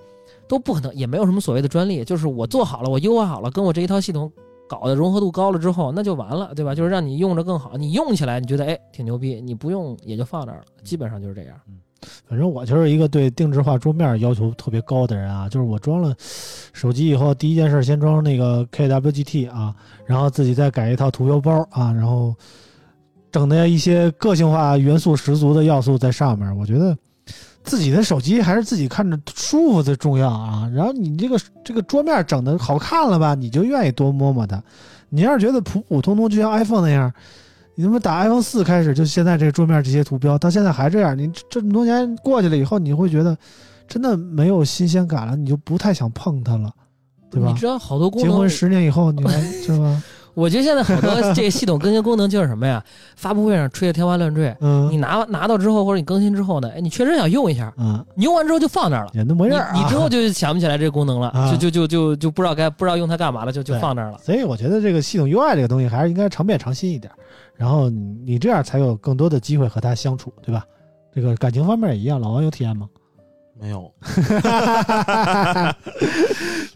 [0.48, 4.30] 都不可能，也没有什么所谓的专利，就是我做好了，我优化好了，跟我这一套系统
[4.68, 6.74] 搞的融合度高了之后，那就完了，对吧？
[6.74, 11.56] 就是让你用着更好，你用起来你觉得哎挺牛逼，你不用也就放那儿了，基本上就是这样。
[12.26, 19.74] 反正我就是一个对定制化桌面要求特别高的人啊，就是我装了手机以后，第一件事先装那个 KWGT 啊，
[20.04, 22.34] 然后自己再改一套图标包啊，然后
[23.32, 26.54] 整的一些个性化元素十足的要素在上面。
[26.58, 26.94] 我觉得
[27.64, 30.70] 自己的手机还是自己看着舒服最重要啊。
[30.72, 34.62] 然后你这个这个桌面整的好看了吧，你就愿意多摸摸它。
[35.08, 37.12] 你要是觉得普普通通，就像 iPhone 那样。
[37.76, 43.36] 你他妈打 iPhone 四开始，就现在这个桌面这些图标，到现在还这样，你这这么多年过去了以后，你会觉得
[43.88, 46.72] 真的没有新鲜感了，你就不太想碰它了，
[47.32, 47.54] 对吧你？
[47.58, 50.00] 知道好多功能结婚，十年以后，你还 是吧？
[50.34, 52.82] 我觉得现在好多这个系统更新功能就是什么呀？
[53.16, 59.10] 发布会上吹得天花乱坠，你嗯拿拿到之后或者你更新之后呢，哎，你确实想用一下，嗯，你用完之后就放那儿了。
[59.14, 64.18] 你你之后就想不起来这个功能了，啊就就就就就不知道该不知道用它干嘛了，就就放那儿了。
[64.18, 67.12] 所以我觉得这个系统 UI 这个东西还是应该常变常新一点，
[67.56, 70.64] 然后你你这样才有更多的机会和它相处，对吧？
[71.14, 72.88] 这个感情方面也一样，老王有体验吗？
[73.64, 73.90] 没有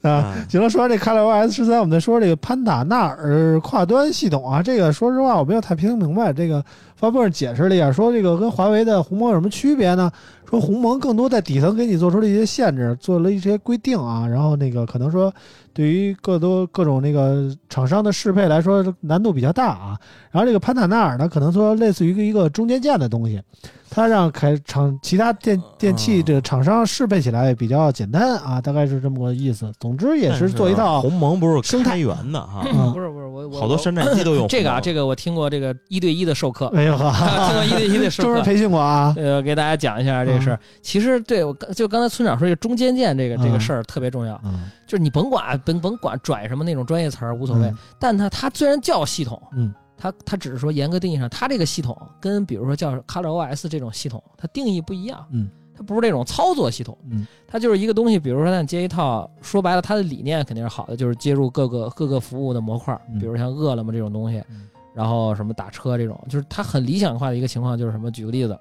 [0.00, 4.62] 啊，啊，行了，说完这 ColorOS 十三，我们再说这个潘塔纳尔跨端系统啊。
[4.62, 6.32] 这个说实话，我没有太听明白。
[6.32, 6.64] 这个
[6.96, 10.10] 发布会上解释了一下，说这个跟华为的鸿蒙有什么区别呢？
[10.48, 14.26] 说鸿蒙更多在底层给你做出了一些限制，做了一些规定啊。
[14.26, 15.30] 然后那个可能说，
[15.74, 19.94] 对于各多各种那个厂商的适配来说，难度比较大啊。
[20.30, 23.42] 然后这个潘塔纳尔呢，可能说类似于一个中间件的东西，
[23.90, 29.72] 它让开厂其他电电器这个厂商适配起来比较简单啊，大概是这么个意思。
[29.80, 32.92] 总之也是做一套鸿蒙不是生态开源的哈，嗯。
[32.92, 37.10] 不是不是我我好多山寨机都用这个啊，这个我听过这个一对一的授课， 哎呦呵，
[37.46, 38.28] 听过一对一的授课。
[38.28, 39.14] 专门培训过啊。
[39.16, 40.60] 呃，给大家讲一下这个事儿。
[40.82, 47.78] 其实对我刚就刚才村长说这个中间件这个这个事儿特别重要，嗯，就是你甭管甭甭管拽什么那种专业词儿无所谓，嗯。
[47.98, 68.10] 但它它虽然叫系统，嗯，它它只是说严格定义上，它这个系统跟比如说叫 ColorOS 这种系统，它定义不一样，嗯，它不是那种操作系统，嗯，它就是一个东西，比如说让你接一套，说白了，它的理念肯定是好的，就是接入各个各个服务的模块，嗯比如像饿了么这种东西，嗯然后什么打车这种，就是它很理想化的一个情况，就是什么？
[68.10, 68.58] 举个例子，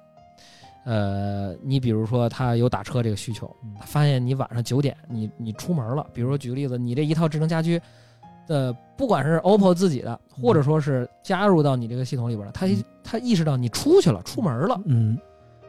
[0.84, 7.80] 呃，你比如说他有打车这个需求发现你晚上九点你你出门了，比如说举个例子，你这一套智能家居，
[8.48, 12.84] 呃，不管是 OPPO 自己的，或者说是加入到你这个系统里边的，他嗯。
[13.04, 15.16] 他意识到你出去了，出门了，嗯。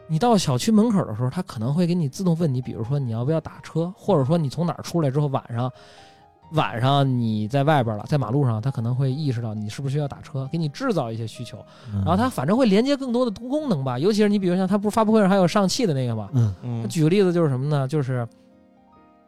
[0.08, 5.72] 你到小区门口的时候，他可能会给你自动问你，比如说你要不要打车，或者说你从哪儿出来之后晚上。
[6.54, 11.64] 晚上你在外边了，在马路上，他可能会意识到你是不是需要打车，给你制造一些需求，
[11.94, 16.56] 嗯，然后他反正会连接更多的功能吧，尤其是你比如像他不是发布会上还有上汽的那个嘛，嗯。
[16.64, 16.90] 嗯。
[16.90, 17.88] 举个例子就是什么呢？
[17.88, 18.28] 就是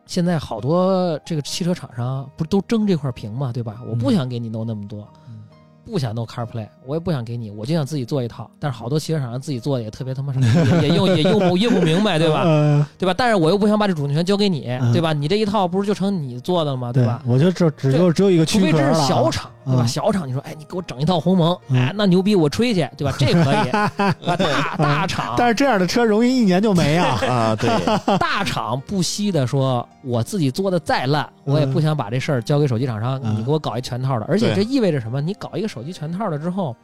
[0.05, 3.81] 现在好多这个汽车厂商不是都争这块屏嘛，对吧？
[3.87, 5.07] 我不想给你弄那么多。
[5.29, 5.40] 嗯，
[5.85, 8.49] 不想弄 CarPlay，我也不想给你，我就想自己做一套。
[8.59, 10.39] 但是好多汽车厂商自己做的也特别他妈傻，
[10.81, 12.43] 也也用也用不用不明白，对吧？
[12.43, 13.13] 呃 对吧？
[13.17, 15.13] 但是我又不想把这主动权交给你，嗯对吧？
[15.13, 16.91] 你这一套不是就成你做的了吗？
[16.93, 17.21] 对吧？
[17.25, 19.01] 我就只只有只有一个除非这是。
[19.01, 19.81] 小厂，对吧？
[19.83, 23.13] 嗯小厂，你说，哎，你给我整一套鸿蒙，嗯哎，那牛逼，我吹去，对吧？
[23.17, 23.71] 这可以，
[24.25, 27.19] 大大厂，但是这样的车容易一年就没啊。
[27.27, 27.69] 啊，对，
[28.17, 34.25] 大厂不惜的说，我自己做的再烂，我也不想把这事儿交给手机厂商，嗯你给我搞一全套的。
[34.29, 35.19] 而且这意味着什么？
[35.21, 36.75] 你搞一个手机全套了之后，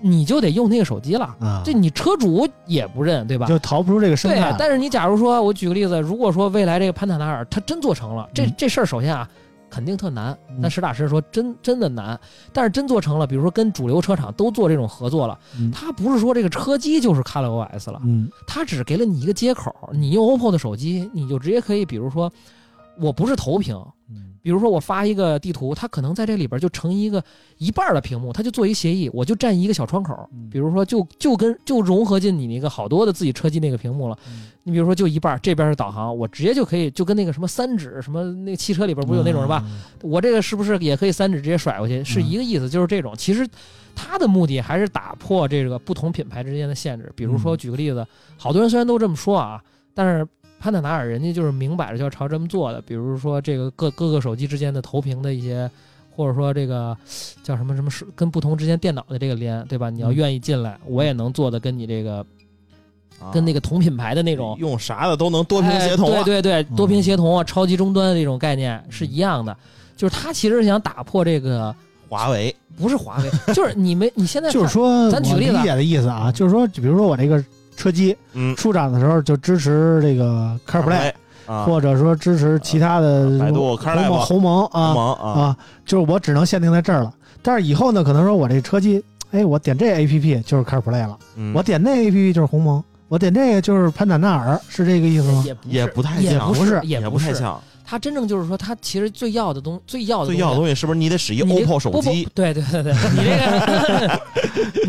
[0.00, 3.46] 你就得用那个手机了，啊，这你车主也不认，对吧？
[3.46, 9.28] 就逃不出这个生对态。，但是你假如说，我举个例子，如果说未来这个潘塔纳尔它真做成了，这嗯这事儿首先啊，
[9.70, 10.36] 肯定特难。
[10.50, 12.18] 嗯但实打实说，真真的难。
[12.52, 22.30] 但是真做成了，比如说跟主流车厂都做这种合作了，嗯它不是说这个车机就是 ColorOS 了，嗯它只给了你一个接口，你用 OPPO 的手机，你就直接可以，比如说，
[22.98, 23.76] 我不是投屏，
[24.10, 27.22] 嗯比如说我发一个地图，它可能在这里边就成一个
[27.58, 34.18] 一半的屏幕，它就做一个协议，我就占一个小窗口嗯，比如说就就跟就融合进你那个好多的自己车机那个屏幕了。
[34.28, 39.60] 嗯你比如说就一半，这边是导航，我直接就可以就跟那个什么三指什么那个汽车里边不是有那种是吧？？
[40.02, 42.04] 我这个是不是也可以三指直接甩过去？
[42.04, 43.12] 是一个意思，就是这种。
[43.16, 43.44] 其实
[43.96, 47.12] 它的目的还是打破这个不同品牌之间的限制。
[47.16, 49.60] 比如说嗯举个例子，好多人虽然都这么说啊，
[49.94, 50.24] 但是
[50.62, 52.80] 潘塔纳尔人家就是明摆着就要朝这么做的。
[52.82, 55.68] 比如说这个各各个手机之间的投屏的一些。
[56.14, 56.94] 或者说这个
[57.42, 59.88] 叫什么什么是跟不同之间电脑的这个连，对吧？
[59.88, 62.18] 你要嗯愿意进来，我也能做的跟你这个
[63.18, 69.56] 啊跟那个同品牌的那种 用啥的都能多屏协同啊哎，对对对，嗯多屏协同啊，超级终端的这种概念是一样的。
[69.96, 71.74] 就是他其实是想打破这个，
[72.10, 77.42] 华为不是华为，就是你们你现在就是说，咱举个例子理解的意思啊，就是说，比如说我这个
[77.82, 81.10] 车机嗯出厂的时候就支持这个 CarPlay，
[81.46, 87.12] 啊，或者说支持其他的百度鸿 CarLive 蒙鸿蒙啊萌啊，啊，就是我只能限定在这儿了。
[87.42, 89.02] 但是以后呢，可能说我这车机，
[89.32, 95.42] 哎，我点这 A P P 就是 CarPlay 了，嗯我点那 A P P 就是鸿蒙，我点这个就是潘坦纳尔，是这个意思吗？
[95.44, 97.00] 也不也不太像也不是也。
[97.10, 97.60] 不太像。
[97.92, 102.26] 它真正就是说，它其实最要的东最要的最要的东东西是不是你得使一 OPPO 手机？
[102.34, 104.22] 对对对对， 你这个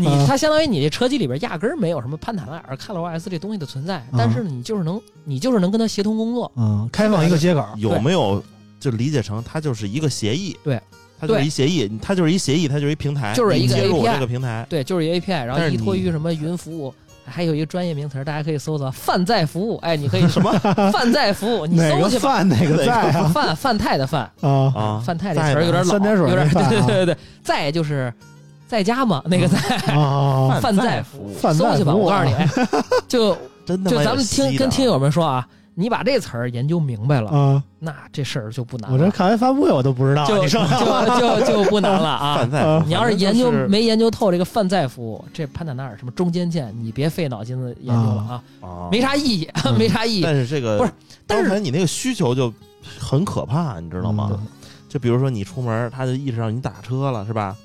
[0.00, 6.50] 你啊它相当于你这车机里边压根儿没有什么潘塔纳尔、ColorOS 这东西的存在，但是你就是能你就是能跟它协同工作。
[6.56, 8.42] 嗯，开放一个接口，有没有
[8.80, 10.56] 就理解成它就是一个协议？
[10.64, 10.80] 对，
[11.20, 14.66] 它就是一协议，它就是一协议，它就是一平台，就是一个接入我 API 这个平台。
[14.70, 16.94] 对，就是一 API，然后依托于什么云服务，
[17.26, 19.76] 还有一个专业名词儿，大家可以搜索“饭在服务”。
[19.82, 20.52] 哎，你可以什么？
[20.92, 22.34] 饭在服务，你搜去吧。
[22.34, 22.48] 饭？
[22.48, 23.30] 哪个在啊？
[23.32, 28.12] 泛泛泰的饭，啊，啊，泛泰这词儿有点老，三点水有点对对对对，在就是
[28.68, 29.58] 在家嘛，那个在
[29.94, 31.94] 啊，泛在服务，搜去吧。
[31.94, 32.48] 我告诉你，哎
[33.08, 42.48] 就 真的就咱们听跟听友们说啊，你把这词儿研究明白了，啊，那这事儿就不难了，我这看完发布会我都不知道，就就你说就就不难了啊泛。
[42.50, 50.22] 在啊，你要是研究就是没研究透这个泛在服务，这潘塔纳尔什么中间件，你别费脑筋子研究了啊，啊 没啥意义，嗯没啥意义。
[50.22, 50.92] 但是这个不是，
[51.26, 52.52] 但是你那个需求就
[52.98, 54.30] 很可怕，你知道吗？
[54.32, 54.46] 嗯
[54.88, 57.56] 就比如说你出门，他就意识到你打车了，是吧？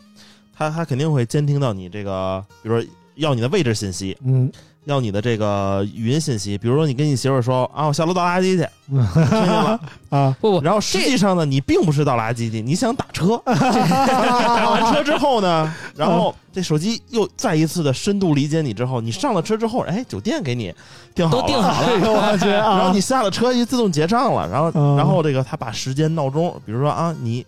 [0.58, 4.52] 他他肯定会监听到你这个，比如说要你的位置信息，嗯，
[4.90, 6.58] 要你的这个语音信息。
[6.58, 9.80] 比如说你跟你媳妇儿说啊，我下楼倒垃圾去，听见了。
[10.10, 13.42] 啊，不不，然后实际上呢，你并不是倒垃圾去，你想打车。
[13.46, 20.74] 打完车之后呢，然后这手机又再一次的深度理解你之后，你上了车之后，哎，酒店给你
[21.14, 27.46] 订好了，都订好了我去啊， 然后你下了车就自动结账了，然后、嗯然后这个他把时间闹钟，比如说啊，你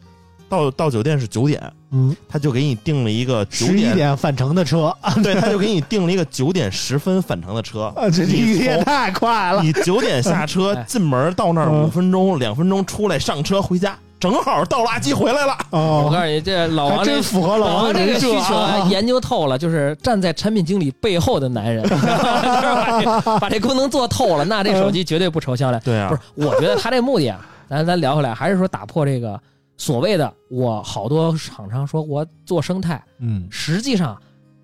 [0.48, 1.62] 到到酒店是九点，
[1.92, 7.92] 嗯，他就给你定了一个九十一点，点返程的车， 对，他就给你定了一个九点十分返程的车。
[7.98, 10.84] 啊，这你从这也太快了，你九点下车 哎。
[10.88, 11.84] 进门到那儿嗯。
[11.84, 15.58] 五分钟，两分钟出来上车回家，正好倒垃圾回来了。
[15.72, 18.80] 哦，我告诉你，这老王这真符合老老王王这个需求啊。
[18.84, 25.82] 啊，研究透了，就是站在产品经理背后的男人，就是把这把这功能做透了，那这手机绝对不愁销量。
[25.84, 26.08] 对啊。
[26.08, 29.38] 不是，我觉得他这目的啊，咱咱聊回来，还是说打破这个
[29.82, 34.16] 所谓的我好多厂商说我做生态，嗯，实际上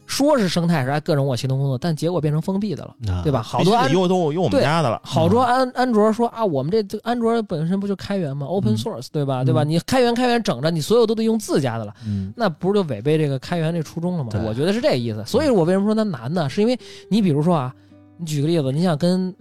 [0.06, 3.42] 说是生态是按各种我协同工作，但结果变成封闭的了，对吧？
[3.42, 5.02] 好多用都用我们对家的了。
[5.04, 9.42] 好多安安卓说啊，我们这这安卓本身不就开源吗？Open 嗯 source 对吧？
[9.42, 9.64] 嗯对吧？
[9.64, 11.92] 你开源开源整着，你所有都得用自家的了。
[12.06, 14.30] 嗯那不是就违背这个开源这初衷了吗？
[14.48, 15.26] 我觉得是这意思。
[15.26, 16.48] 所以我为什么说它难呢？
[16.48, 17.74] 是因为你比如说啊，
[18.20, 19.32] 你举个例子，你想跟，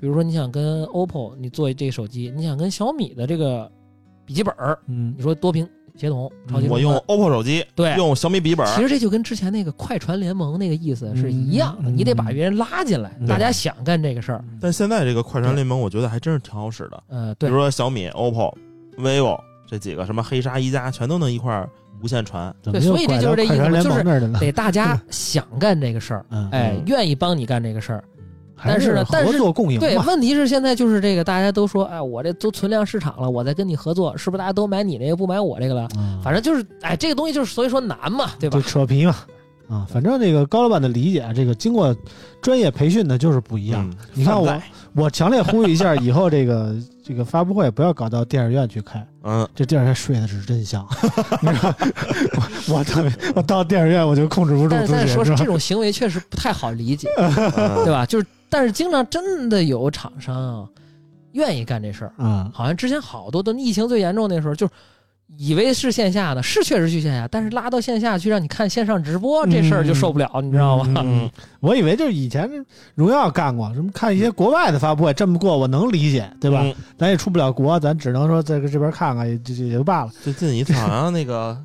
[0.00, 3.70] 比如说你想跟 OPPO 你做这个手机，你想跟小米的这个
[4.24, 5.14] 笔记本儿，嗯。
[5.16, 7.94] 你说多屏协同，超级我用 OPPO 手机，对。
[7.96, 11.96] 用小米笔记本，其实这就跟之前那个快传联盟那个意思是一样的，嗯。
[11.96, 13.26] 你得把别人拉进来，嗯。
[13.26, 14.44] 大家想干这个事儿。
[14.60, 17.02] 但现在这个快传联盟，我觉得还真是挺好使的。
[17.08, 17.48] 呃，对。
[17.48, 18.54] 比如，说小米、OPPO、
[18.98, 21.68] vivo、这几个什么黑鲨一加全都能一块儿
[22.02, 22.54] 无线传。
[22.62, 24.38] 对所以这就是这意思就是？
[24.40, 28.04] 得大家想干这个事儿，嗯，哎嗯，愿意帮你干这个事儿。
[28.56, 35.88] 还但是呢但是合作共赢对，问题是现在就是这个，大家都说，哎，我这都存量市场了，我再跟你合作，是不是大家都买你那个不买我这个了？
[35.96, 38.62] 嗯反正就是，哎，这个东西就是，所以说难嘛，对吧就？
[38.62, 39.14] 扯皮嘛。
[39.66, 41.96] 啊，反正这个高老板的理解，这个经过
[42.42, 43.82] 专业培训的就是不一样。
[43.88, 44.62] 嗯你看我
[44.94, 50.86] 我强烈呼吁一下，以后这个这个发布会不要搞到电影院去开，嗯，这电影院睡的是真香。
[51.40, 51.74] 你知道，
[52.68, 57.32] 我我特别，我到电影院我就控制不住但是自己，是吧但是说这种行为确实不太好理解，嗯
[57.84, 58.04] 对吧？
[58.04, 60.68] 就是，但是经常真的有厂商啊，
[61.32, 62.12] 愿意干这事儿。
[62.16, 64.70] 啊，好像之前好多都疫情最严重那时候，就
[65.36, 71.02] 以为是线下的，是确实去线下，但是拉到线下去让你看线上直播，这事儿就受不了，你知道吗？
[71.04, 71.28] 嗯，
[71.58, 72.48] 我以为就是以前
[72.94, 76.60] 荣耀干过，什么看一些国外的发布会，这么过我能理解，对吧？
[76.62, 80.12] 嗯咱也出不了国，咱只能说在这边看看，也就也就罢了。
[80.22, 81.60] 最近一次好像那个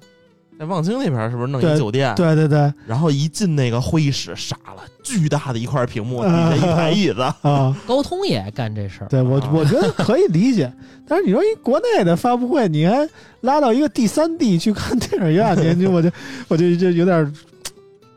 [0.59, 2.13] 在望京那边是不是弄一酒店？
[2.15, 7.21] 对对对，然后一进那个会议室，傻了，巨大的一块屏幕，底下一排椅子。
[7.43, 10.69] 啊，高通也爱干这事儿，对我啊我觉得可以理解，
[11.07, 13.07] 但是你说一国内的发布会，你还
[13.39, 16.11] 拉到一个第三地去看电影院， 你就我就
[16.49, 17.33] 我就就有点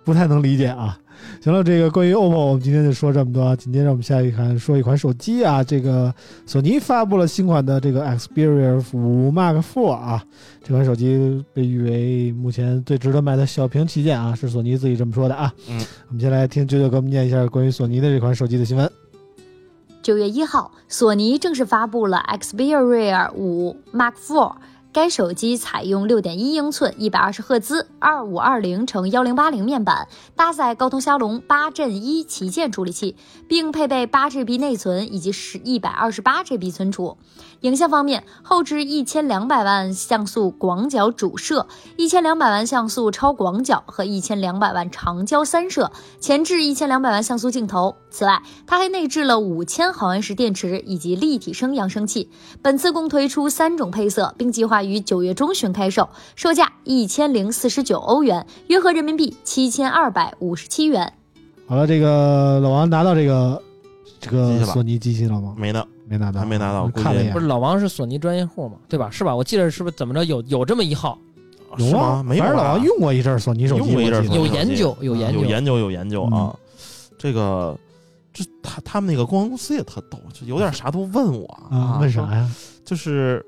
[0.02, 0.98] 不太能理解啊。
[1.42, 3.56] 行了，这个关于 OPPO，我们今天就说这么多啊。
[3.56, 6.14] 紧接着我们下一款说一款手机啊，这个
[6.46, 10.22] 索尼发布了新款的这个 Xperia 5 Mark Four 啊，
[10.62, 15.52] 这款手机被誉为目前最值得买的小屏旗舰啊，是索尼自己这么说的啊。
[15.68, 18.88] 嗯，我们先来听九九给我们念一下关于索尼的这款手机的新闻。
[20.00, 24.52] 九月一号，索尼正式发布了 Xperia 5 Mark IV。
[24.92, 33.16] 该手机采用六点一英寸、一百二十赫兹、二五二零乘幺零八零面板，搭载高通骁龙八阵一旗舰处理器，
[33.48, 37.16] 并配备八 GB 内存以及十一百二十八 GB 存储。
[37.62, 45.90] 影像方面，后置一千两百万像素广角主摄、一千两百万像素超广角和一千两百万长焦三摄，
[46.20, 47.96] 前置一千两百万像素镜头。
[48.10, 52.30] 此外，它还内置了五千毫安时电池以及立体声扬声器。
[52.60, 61.12] 本次共推出三种配色，并计划于九月中旬开售，售价一千零四十九欧元，约合人民币七千二百五十七元。
[61.66, 63.62] 好了，这个老王拿到这个
[64.20, 65.54] 这个索尼机器了吗？
[65.56, 69.08] 没呢，没拿到，还没拿到我看了一眼不是，老王是索尼专业户嘛，对吧？
[69.10, 69.34] 是吧？
[69.34, 71.18] 我记得是不是怎么着有有这么一号？
[71.78, 72.22] 有吗？
[72.22, 76.56] 没有啊，反正老王用过一阵索尼手机，用过一阵有索尼手机研究，有啊研究，有研究，有研究嗯啊。
[77.16, 77.78] 这个，
[78.32, 82.20] 这他他们那个公关公司也特逗，就有点啥都问我啊，问啥？
[82.34, 82.50] 呀？
[82.84, 83.42] 就是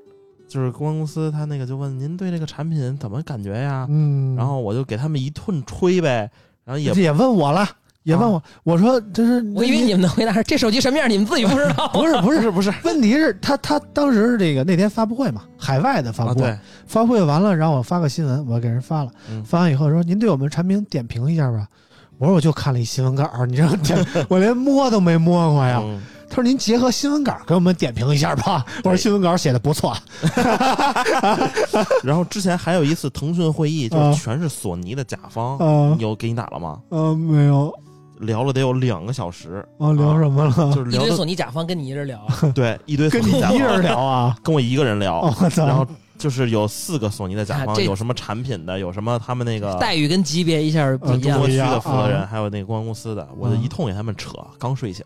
[0.47, 3.85] 就是公关公司他那个就问您对这个产品怎么感觉呀？
[3.89, 6.29] 嗯，然后我就给他们一顿吹呗，
[6.63, 7.67] 然后也也问我了，
[8.03, 11.87] 也问我，我说这是，我以为你们的回答是这手机什么样，你们自己不知道。
[11.89, 21.67] 不是不是不是不是问题是他他当时是这个那天发布会嘛，海外的发啊布会，对，发布会完了，然后我发个新闻，我给人发了，嗯发完以后说您对我们产品点评一下吧。
[22.17, 25.81] 我说我就看了一新闻稿儿，你这点 我连摸都没摸过呀。
[25.83, 28.65] 嗯他说您结合新闻稿给我们点评一下吧。
[28.83, 29.95] 我说新闻稿写的不错，
[32.03, 36.79] 然后之前还有一次腾讯会议，就全是索尼的甲方，啊有给你打了吗？
[36.89, 37.73] 呃没有
[38.19, 40.73] 聊了得有两个小时，啊聊什么了？
[40.73, 44.37] 就是聊一堆索尼甲方跟你一人聊啊，对一堆跟索尼甲方你一人聊啊？
[44.43, 45.65] 跟我一个人聊，哦我操！
[45.65, 45.85] 然后
[46.17, 51.47] 就是有四个索尼的甲方，啊有什么产品的，有什么他们那个待遇跟级别一下不一样中国。
[51.47, 55.05] 区的负责人，啊还有那个公关公司的，我就嗯一通给他们扯，刚睡醒。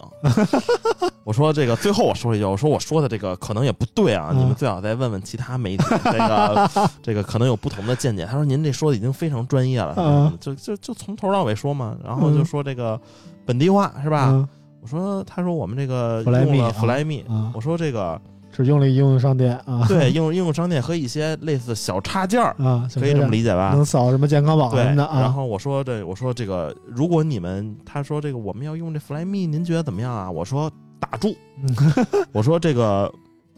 [1.26, 6.70] 我说这个最后我说了一句，我说我说的这个可能也不对啊，嗯你们最好再问问其他媒体，这个
[7.04, 8.26] 这个可能有不同的见解。
[8.26, 13.00] 他说您这说的已经非常专业了，嗯就就就从头到尾说嘛，然后就嗯说这个
[13.46, 14.30] 本地化是吧？
[14.32, 14.48] 嗯
[14.82, 18.20] 我说他说我们这个用了啊弗莱密，啊我说这个
[18.64, 19.86] 只用了应用商店啊。
[19.88, 23.72] 对 应用应用商店和一些类似小插件儿，啊，可以这么理解吧？
[23.74, 25.22] 能扫什么健康宝对，什么的啊。
[25.22, 30.30] 然后我说这，我说这个，如果你们他说这个我们要用这 Flyme，您觉得怎么样啊？
[30.30, 33.12] 我说打住，嗯我说这个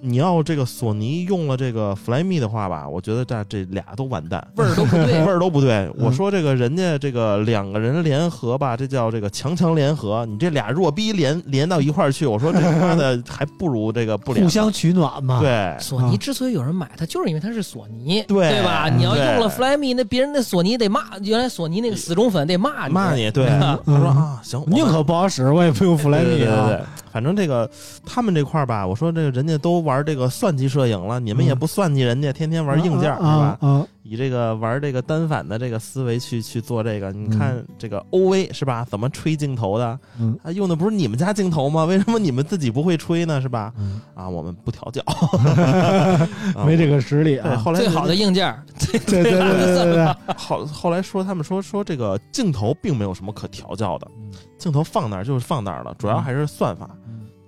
[0.03, 4.45] 你要这个索尼用了这个 Flyme 的话吧，我觉得这这俩都完蛋。
[4.55, 5.25] 味儿都不对 味。
[5.27, 10.25] 儿都不对，嗯我说这个人家这个两个人联合吧，这叫这个强强联合。
[10.25, 14.47] 你这俩弱逼连连到一块儿去，我说这他妈的还不如这个不联合。
[14.47, 18.87] 互相取暖嘛。，对，索尼之所以有人买它，就是因为它是索尼，对对吧？
[18.89, 22.93] 嗯你要用了 Flyme，那别人那索尼得骂，原来索尼那个死忠粉得骂你。
[22.93, 26.79] 骂你，对，嗯他说啊，行，我宁可不好使，我也不用弗 莱对对密啊。
[27.11, 27.69] 反正这个
[28.05, 33.57] 他们这块儿吧，我说这个人家都玩这个算计摄影了，你们也嗯不算计人家，天天玩硬件儿、是吧？
[33.59, 38.85] 啊啊，以这个玩这个单反的这个思维去去做这个，你嗯看这个 OV 是吧？
[38.89, 39.99] 怎么吹镜头的？
[40.19, 41.85] 嗯啊，用的不是你们家镜头吗？
[41.85, 43.41] 为什么你们自己不会吹呢？
[43.41, 43.73] 是吧？
[43.77, 45.01] 嗯，啊，我们不调教，
[46.55, 47.57] 啊没这个实力，啊。
[47.57, 56.87] 后来最好的硬件儿，对对对对对对，后后来说他们说说这个镜头并没有什么可调教的，嗯镜头放那儿就是放那儿了，主要还是算法。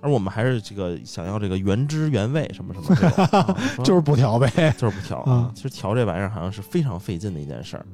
[0.04, 4.48] 嗯而我们还是这个想要这个原汁原味什么什么这种， 啊就是不调呗。
[4.78, 5.52] 就是不调啊啊。
[5.56, 7.86] 其实调这玩意儿好像是非常费劲的一件事儿。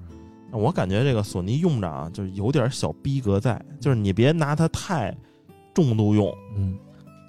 [0.51, 5.16] 我感觉这个索尼用着啊，就是有点小逼格在，就是你别拿它太
[5.76, 6.76] 重度用，嗯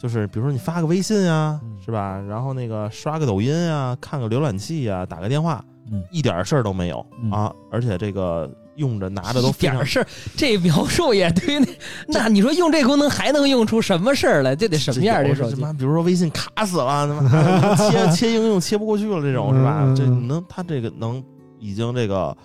[0.01, 2.19] 就是比如说你发个微信啊嗯，是吧？
[2.27, 5.63] 然后那个刷个抖音啊，看个浏览器啊，打个电话，
[5.93, 7.53] 嗯一点事儿都没有嗯啊。
[7.71, 10.07] 而且这个用着拿着都一非常点儿事儿，
[10.37, 11.59] 这描述也对。
[11.59, 11.67] 那
[12.09, 14.55] 那你说用这功能还能用出什么事儿来？
[14.57, 15.25] 这得什么样儿？
[15.27, 15.73] 这手机有什么？
[15.77, 19.93] 比如说微信卡死了，他妈 切切应用切不过去了，这种是吧？
[19.97, 21.23] 这嗯能它这个能
[21.59, 22.37] 已经这个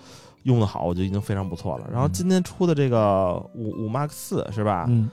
[0.42, 1.86] 用的好，我就已经非常不错了。
[1.92, 4.84] 然后嗯今天出的这个五五 Mark 四是吧？
[4.88, 5.08] 嗯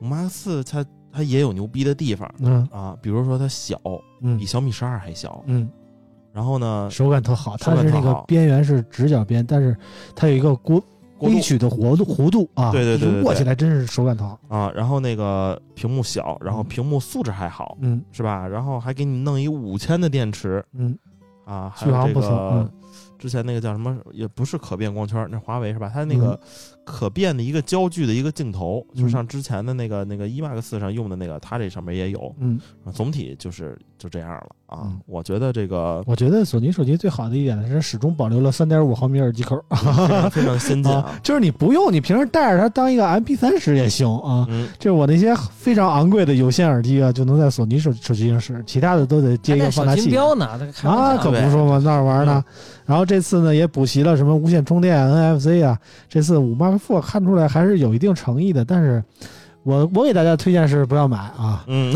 [0.00, 3.78] 五 Mark 四它它也有牛逼的地方嗯啊，比如说它小，
[4.22, 5.42] 嗯比小米十二还小。
[5.46, 5.68] 嗯，
[6.32, 9.76] 然后呢，手感特好，它是那个边缘是直角边，但是
[10.16, 10.82] 它有一个过
[11.20, 14.38] 微曲的弧度弧度啊，对对对对对握起来真是手感特好。
[14.48, 18.46] 啊，然后那个屏幕小，然后屏幕素质还好，嗯是吧？
[18.48, 20.98] 然后还给你弄一五千的电池嗯
[21.44, 22.70] 啊，续航不错个嗯
[23.22, 25.88] 之前那个叫什么，也不是可变光圈，那华为是吧？
[25.94, 26.36] 它那个
[26.84, 32.34] 可变的一个焦距的一个镜头，嗯就像之前的那个那个一 Max 四上用的那个，它这上面也有。
[32.40, 35.00] 嗯，啊总体就是就这样了啊嗯。
[35.06, 41.20] 我觉得这个我觉得索尼手机最好的一点是始终保留了三点五毫米耳机口非常非常先进啊啊，。
[41.22, 44.44] 就是你不用，你平时带着它当一个 MP 三使也行啊。
[44.50, 50.00] 嗯，这我那些非常昂贵的有线耳机啊，就能在索尼手手机上使，其他的都得接一个放大器。
[50.00, 52.42] 金标呢，这个开啊，可不说嘛，那儿玩呢。
[52.84, 55.78] 然后这次呢，也补习了什么无线充电、NFC 啊。
[56.08, 59.02] 这次五 Mark Four 看出来还是有一定诚意的，但是
[59.62, 61.94] 我我给大家推荐是不要买啊，嗯，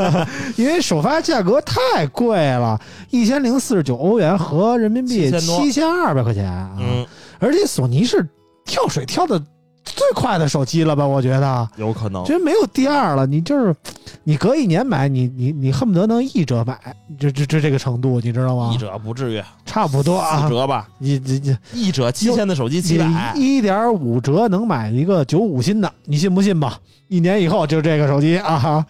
[0.56, 2.78] 因为首发价格太贵了，
[3.10, 6.76] 一千零四十九欧元合人民币7000多七千二百块钱啊。
[6.78, 7.06] 嗯，
[7.38, 8.28] 而且索尼是
[8.64, 9.42] 跳水跳的
[9.94, 11.06] 最快的手机了吧？
[11.06, 12.24] 我觉得，有可能。
[12.24, 13.26] 觉得没有第二了。
[13.26, 13.74] 你就是
[14.24, 16.78] 你隔一年买，你你你恨不得能一折买，
[17.18, 18.78] 就就就这个程度，你知道吗一？
[18.78, 26.78] 折不至于，差不多啊四，折吧，你你你一折七千的手机七百，一点五折能买一个九五新的，你信不信吧？
[27.08, 28.84] 一年以后就这个手机啊，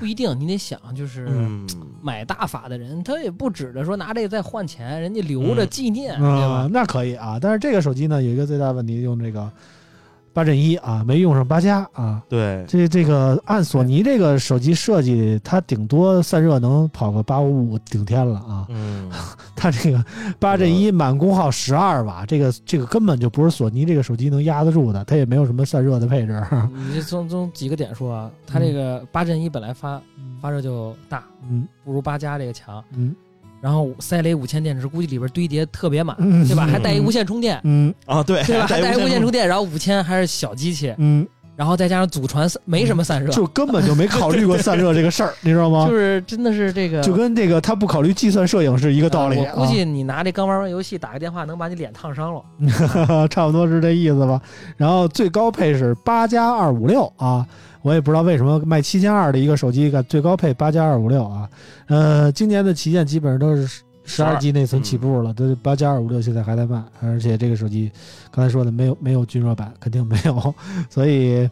[0.00, 1.64] 不一定，你得想，就是嗯，
[2.02, 7.38] 买大法的人，他也不指着说拿这个再换钱，人家留着嗯纪念，对吧？，啊那可以啊。
[7.40, 9.48] 但是这个手机呢，有一个最大的问题，用这个
[10.32, 12.22] 八阵一啊，没用上八加啊。
[12.28, 18.66] 对，这这个按索尼这个手机设计，它顶多散热能跑个八五五顶天了啊。
[18.70, 19.10] 嗯，
[19.54, 20.04] 它这个
[20.38, 26.42] 八阵一满功耗十二瓦，这个这个根本就不是索尼这个手机能压得住的，它也没有什么散热的配置。
[26.74, 30.00] 你就从从几个点说啊，它这个八阵一本来发
[30.40, 31.66] 发热就大，嗯。
[31.84, 33.12] 不如八加这个强，嗯
[33.62, 36.66] 然后塞了一五千电池，估计里边堆叠特别满，嗯对吧？
[36.66, 38.66] 还带一无线充电，嗯啊，对，对吧？
[38.66, 45.86] 还带一无线充电，然后五千还是小机器，嗯，然后再加上祖传没什么散热，就根本就没考虑过散热这个事儿， 你知道吗？
[45.86, 49.38] 就是真的是这个，就跟这个他不考虑计算摄影是一个道理。
[49.38, 52.42] 呃我估计你拿这刚玩完游戏打个电话，能把你脸烫伤了。
[53.06, 54.40] 啊差不多是这意思吧。
[54.76, 57.46] 然后最高配是八加二五六啊，
[57.82, 61.48] 我也不知道为什么卖七千二的一个手机，最高配八加二五六啊。
[61.86, 67.90] 呃，今年的旗舰基本上都是十二 G 内存起步了，都八加二五六现在还在卖，而且这个手机
[68.30, 70.54] 刚才说的没有没有均热版，肯定没有，
[70.90, 71.48] 所以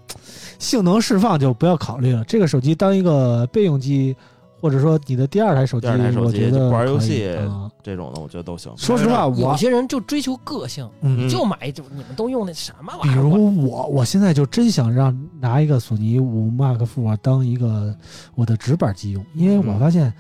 [0.59, 2.25] 性能释放就不要考虑了。
[2.25, 4.17] 这个手机当一个备用机，
[4.61, 7.71] 或者说你的第二台手机，第二台手我觉得机就玩游戏啊。
[7.83, 8.71] 这种的，我觉得都行。
[8.77, 13.15] 说实话，我有些人就追求个性，嗯就买就你们都用那什么玩比意儿？
[13.15, 17.97] 比如我，我现在就真想让拿一个索尼五 Mark Four 当一个
[18.35, 20.13] 我的直板机用，因为我发现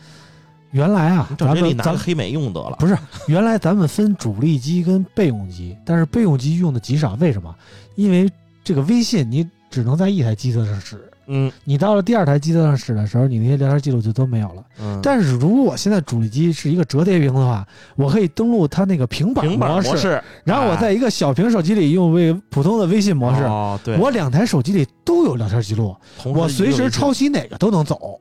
[0.70, 2.76] 原来啊咱这里们咱们拿个黑莓用得了。
[2.78, 7.55] 不是原来咱们分主力机跟备用机，但是备用机用的极少，为什么？
[7.95, 8.30] 因为
[8.64, 14.64] 这个微信你只能在一台机子上使，嗯你到了第二台机子上使的时候，你那些聊天记录就都没有了。
[14.80, 17.66] 嗯，但是如果我现在主力机是一个折叠屏的话，
[17.96, 23.42] 我可以登录它那个平板模模式，然后我在一个小屏手机里用微普通的微信模式。
[23.44, 25.94] 哦，对，我两台手机里都有聊天记录，
[26.24, 28.18] 我随时抄袭哪个都能走，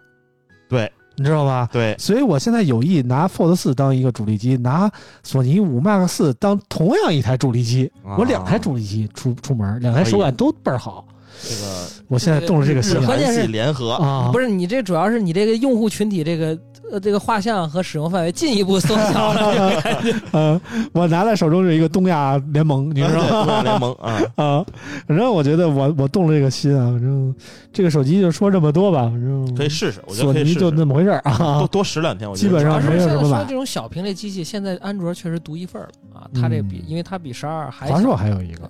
[0.69, 1.67] 对你知道吧？
[1.71, 4.89] 对，所以我现在有意拿 Fold 四当一个主力机，拿
[5.23, 11.05] 索尼五 Mark 四当同样一台主力机，啊我两台主力机出出门，两台手感都倍儿好。
[11.41, 16.57] 这个我现在动了这个心了关键是联合，啊，不是你这主要是你这个用户群体这个
[16.91, 20.61] 呃这个画像和使用范围进一步缩小了，这个感觉 呃，
[20.91, 23.45] 我拿在手中是一个东亚联盟，你知道吗？
[23.45, 24.65] 东亚联盟啊， 啊，
[25.07, 27.33] 反正我觉得我我动了这个心啊，反正
[27.71, 31.67] 这个手机就说这么多吧，反正可以试试，我觉得可以试试，就那么回事儿多啊。
[31.71, 36.27] 多使两天，我觉基本上没有什么买这种小屏类机器，现在安卓确实独一份了啊。
[36.33, 38.69] 它这比嗯因为它比十二还华硕还有一个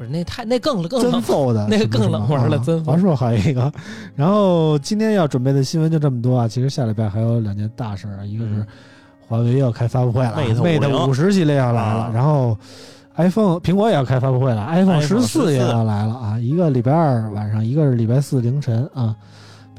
[0.00, 3.70] 不是那太那更更真冷 Fold， 那个更冷门了啊真华硕还有一个，
[4.16, 6.48] 然后今天要准备的新闻就这么多啊。
[6.48, 8.66] 其实下礼拜还有两件大事儿，一个是嗯
[9.28, 12.56] 华为要开发布会了50五十系列要来了啊，然后
[13.16, 19.14] iPhone 苹果也要开发布会了，iPhone 十四也要来了啊，一个礼拜二晚上，一个是礼拜四凌晨啊。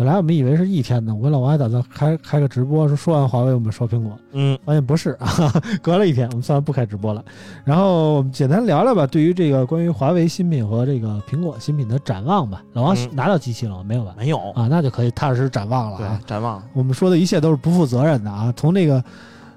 [0.01, 7.23] 本来我们以为是一天的，我跟老王还打算开开个直播，说说完华为我们说苹果，嗯发现不是 啊，隔了一天，我们算了不开直播了。
[7.63, 12.63] 然后我们简单聊聊吧，对于这个关于华为新品和这个苹果新品的展望吧。
[12.73, 13.83] 老王嗯拿到机器了吗？
[13.83, 14.15] 没有吧？
[14.17, 19.03] 没有，啊，那就可以踏实展望了对啊。，展望，我们说的一切都是不负责任的啊，从那个。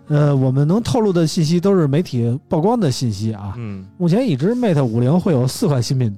[0.08, 3.54] 呃，我们能透露的信息都是媒体曝光的信息啊。
[3.56, 6.14] 嗯目前已知 Mate 五零会有四款新品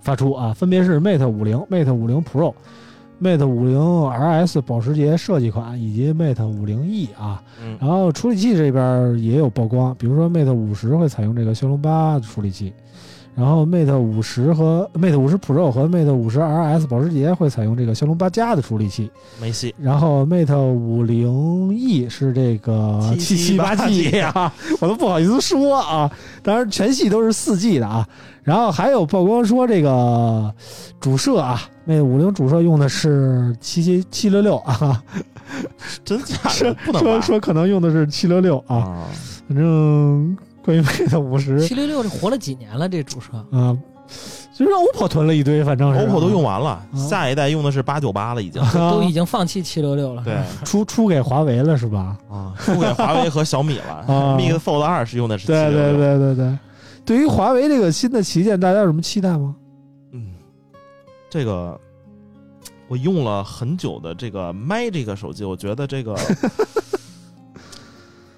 [0.00, 2.54] 发出啊，分别是 Mate 五零、Mate 五零 Pro、
[3.22, 7.40] Mate 五零 RS 保时捷设计款以及 Mate 五零 E 啊。
[7.64, 12.72] 嗯然后处理器这边也有曝光，比如说 Mate 五十会采用这个骁龙八处理器，
[13.34, 19.10] 然后 Mate 五十和 Mate 五十 Pro 和 Mate 五十 RS 保时捷会采用这个骁龙八加的处理器，
[19.40, 26.10] 没戏，然后 Mate 五零 E 是这个七七八 G 啊， 我都不好意思说啊。
[26.42, 28.06] 当然全系都是四 G 的啊。
[28.42, 30.52] 然后还有曝光说这个
[31.00, 35.00] 主摄啊，Mate 五零主摄用的是七七七六六啊，
[36.04, 37.00] 真假说的不能？
[37.02, 38.76] 说说可能用的是七六六啊。
[38.76, 39.06] 啊，
[39.48, 42.88] 反正关于 Mate 五十七六六这活了几年了？
[42.88, 43.76] 这主摄啊，
[44.54, 48.62] 就是 OPPO 囤了一堆，反正是 OPPO 都用完了，啊下一代用的是八九八了，已经。
[48.62, 50.22] 啊都已经放弃七六六了。
[50.24, 52.16] 对 出出给华为了是吧？
[52.30, 54.14] 啊，出给华为和小米了。
[54.14, 56.58] 啊 Mix Fold 二是用的是对对766，对对对。
[57.04, 59.56] 对于华为这个新的旗舰，大家有什么期待吗？
[60.12, 60.34] 嗯，
[61.28, 61.76] 这个
[62.86, 66.14] 我用了很久的这个 Magic 手机，我觉得这个，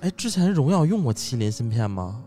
[0.04, 2.20] 哎，之前荣耀用过麒麟芯片吗？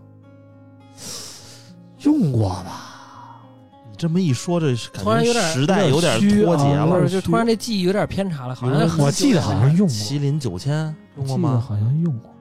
[1.99, 3.43] 用过吧？
[3.91, 7.07] 你这么一说，这是感觉突然有点时代有点脱节有点虚啊了。
[7.07, 10.85] 就突然这记忆有点偏差了，好像我记得好像用过，麒麟九千
[11.17, 11.63] 用过得吗？
[11.67, 12.31] 好像用过。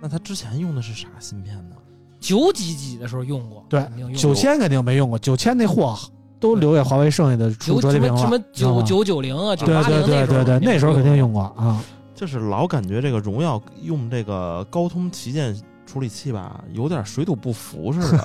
[0.00, 1.76] 那他之前用的是啥芯片呢？
[2.18, 5.98] 九几几的时候用过，对肯定用过九千肯定没用过，九千那货
[6.40, 8.14] 都留给华为剩下的出九什折叠屏了。
[8.30, 11.78] 么什么九九九零啊，九对八零对对对对，那时候肯定用过啊。
[12.18, 15.56] 就是老感觉这个荣耀用这个高通旗舰
[15.86, 18.18] 处理器吧，有点水土不服似的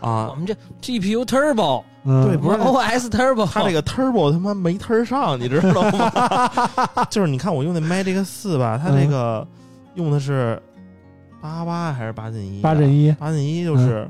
[0.00, 0.34] 啊我 啊。
[0.36, 7.04] 们这 GPU Turbo 嗯，对不是 OS Turbo，它这个 Turbo 他妈没 turn 上，你知道吗？
[7.10, 9.46] 就是你看我用那 Magic 四吧，它这个
[9.94, 10.60] 用的是
[11.42, 12.60] 八八还是八进一？
[12.62, 14.08] 八进一，八进一就是，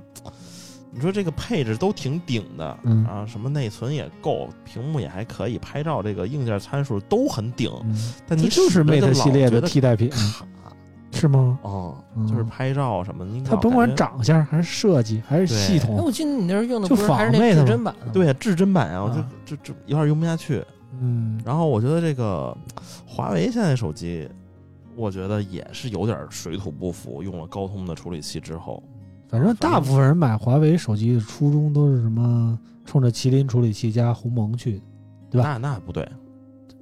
[0.98, 10.44] 你说这个配置都挺顶的，嗯啊，什么内存也够，屏幕也还可以，拍照这个硬件参数都很顶，嗯，但你就是 Mate 系列的替代品，卡
[11.12, 11.56] 是吗？
[11.62, 20.64] 哦，嗯就是拍照什么，你它甭管长相还是设计还是对系哎，统我，记得你那时候用的就不是还是那至臻版的，对至臻版啊，我啊就就就有点用不下去。
[21.00, 22.56] 嗯，然后我觉得这个
[23.06, 24.28] 华为现在手机，
[24.96, 27.22] 我觉得也是有点水土不服。
[27.22, 28.82] 用了高通的处理器之后，
[29.28, 34.80] 反正大部分人买华为手机的初衷都是什么，冲着麒麟处理器加鸿蒙去，
[35.30, 35.58] 对吧？
[35.60, 36.08] 那那不对，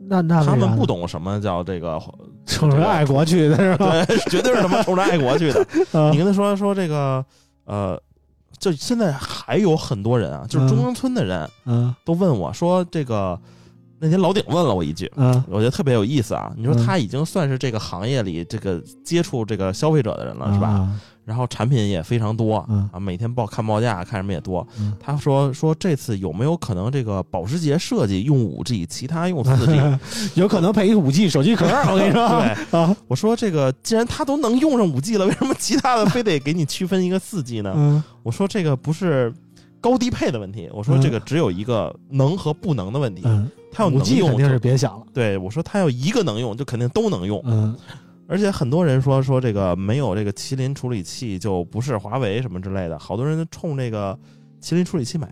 [0.09, 2.01] 那那他们不懂什么叫这个，
[2.47, 4.05] 冲着爱国去的 是吧？
[4.05, 5.61] 对，绝对是他妈冲着爱国去的。
[5.99, 6.11] 啊。
[6.11, 7.25] 你跟他说说这个，
[7.65, 8.01] 呃，
[8.59, 11.93] 就现在还有很多人啊，就是中关村的人嗯。
[12.05, 13.37] 都问我说，这个
[13.99, 15.43] 那天老顶问了我一句，嗯。
[15.49, 16.53] 我觉得特别有意思啊。
[16.57, 16.87] 你说嗯。
[16.87, 20.89] 他已经算是这个行业里这个接触这个消费者的人了，是吧？
[21.27, 24.67] 啊然后产品也非常多嗯啊，每天报看报价，看什么也多。
[24.79, 29.99] 嗯他说说这次有没有可能这个保时捷设计用五 G，其他用四 G？
[30.41, 37.73] 有可能配一五 G 手机壳，我跟你说，对，啊，我说这个既然他都能用上五 G 了，为什么其他的非得给你区分一个四 G 呢？
[37.77, 39.33] 嗯我说这个不是
[39.81, 43.23] 高低配的问题，我说这个只有一个能和不能的问题。
[43.25, 47.41] 嗯，他要五能 G 用肯定是，别想了，对我说他要一个能用，就肯定都能用。
[47.45, 47.77] 嗯
[48.29, 54.19] 而且很多人说说这个没有这个麒麟处理器就不是华为什么之类的，好多人冲这个
[54.61, 55.29] 麒麟处理器买，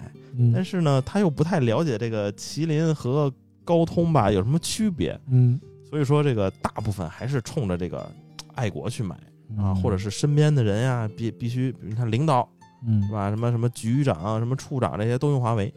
[0.53, 3.33] 但嗯是呢，他又不太了解这个麒麟和
[3.65, 5.61] 高通吧有什么区别，嗯。
[5.89, 8.11] 所以说这个大部分还是冲着这个
[8.55, 9.15] 爱国去买
[9.57, 9.77] 啊，嗯。
[9.77, 12.49] 或者是身边的人呀，必必须，你看领导
[12.87, 13.03] 嗯。
[13.05, 13.31] 是吧？
[13.31, 15.73] 什么什么局长、什么处长这些都用华为，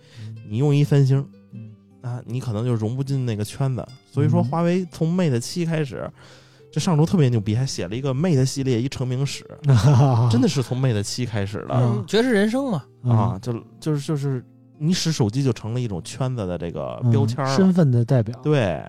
[0.49, 1.23] 你用一三星
[1.53, 1.71] 嗯。
[2.01, 3.87] 啊，你可能就融不进那个圈子。
[4.11, 4.43] 所以说，嗯。
[4.45, 6.09] 华为从 Mate 七开始，
[6.71, 9.45] 这上周特别牛逼，还写了一个 Mate 系列一成名史，
[10.29, 14.43] 真的是从 Mate 七开始的嗯嗯爵士人生嘛，啊，就就是就是
[14.77, 18.37] 你使手机就成了一种圈子的这个嗯标签身份的代表。
[18.43, 18.83] 对。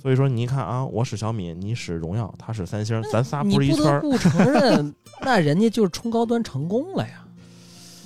[0.00, 4.00] 所以说，你一看啊，我使小米，你使荣耀，他使三星，咱仨你不是一圈儿。
[4.00, 7.24] 不得不承认，那人家就是冲高端成功了呀。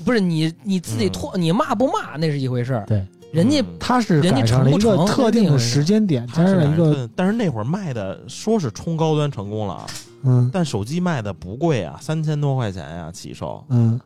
[0.04, 9.86] 不是你你自己脱，你骂不骂那是一回事儿，对，人家他是人家赶上了一个特定的时间点，加他是上一个对但是那会儿卖的说是冲高端成功了啊，
[10.24, 14.00] 嗯但手机卖的不贵啊，三千多块钱呀、起售，嗯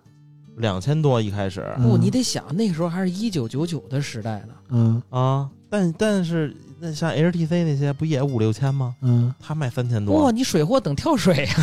[0.56, 4.55] 两千多一开始嗯不，你得想那时候还是一九九九的时代呢。
[4.70, 8.94] 嗯啊，但但是那像 HTC 那些不也五六千吗？
[9.02, 11.55] 嗯他卖三千多哇，多，你水货等跳水呀，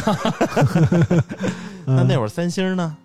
[1.85, 2.95] 嗯，那那会儿三星呢？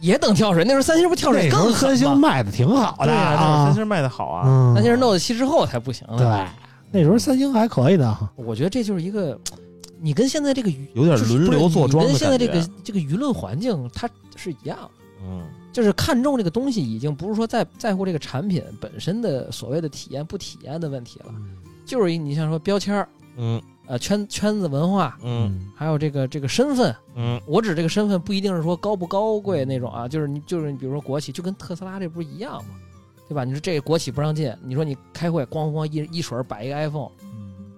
[0.00, 0.64] 也等跳水。
[0.64, 2.16] 那时候三星不跳水那时候更三星？
[2.16, 4.44] 卖的挺好的三，星卖的好啊。
[4.46, 6.18] 嗯，三星 Note 七之后才不行了。
[6.18, 6.46] 对，
[6.90, 9.38] 那时候三星还可以的，我觉得这就是一个，
[10.00, 14.78] 你跟现在这个舆有点轮流坐庄跟现在这个这个舆论环境它是一样。
[15.22, 15.42] 嗯
[15.72, 21.26] 就是看重这个东西，已经不是说在在乎这个产品本身的所谓的体验不体验的问题了，
[21.84, 23.06] 就是一你像说标签儿，
[23.36, 26.94] 嗯呃圈圈子文化，嗯还有这个这个身份。
[27.14, 32.74] 嗯我指这个身份不一定是说高不高贵那种啊，就是你就是你比如说国企，就跟特斯拉这不是一样吗？
[33.28, 33.42] 对吧？
[33.44, 37.10] 你说这个国企不让进，你说你开会咣咣一一水儿摆一个 iPhone，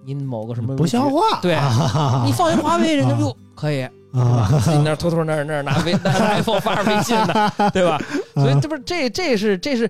[0.05, 4.59] 你某个什么不像话，对啊 你放一华为，人家啊哟可以， 对啊吧？
[4.63, 7.99] 自己那偷偷那儿那儿拿微拿 iPhone 发微信呢，对吧？
[8.35, 9.89] 所以这不是这这是这是，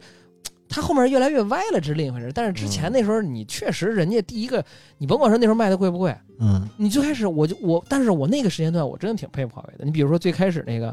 [0.69, 2.31] 它后面越来越歪了，这是另一回事。
[2.33, 4.63] 但是之前那时候你确实人家第一个，
[4.99, 6.69] 你甭管说那时候卖的贵不贵，嗯。
[6.77, 9.83] 你最开始我就我，但是我那个时间段我真的挺佩服华为的。
[9.83, 10.89] 你比如说最开始那个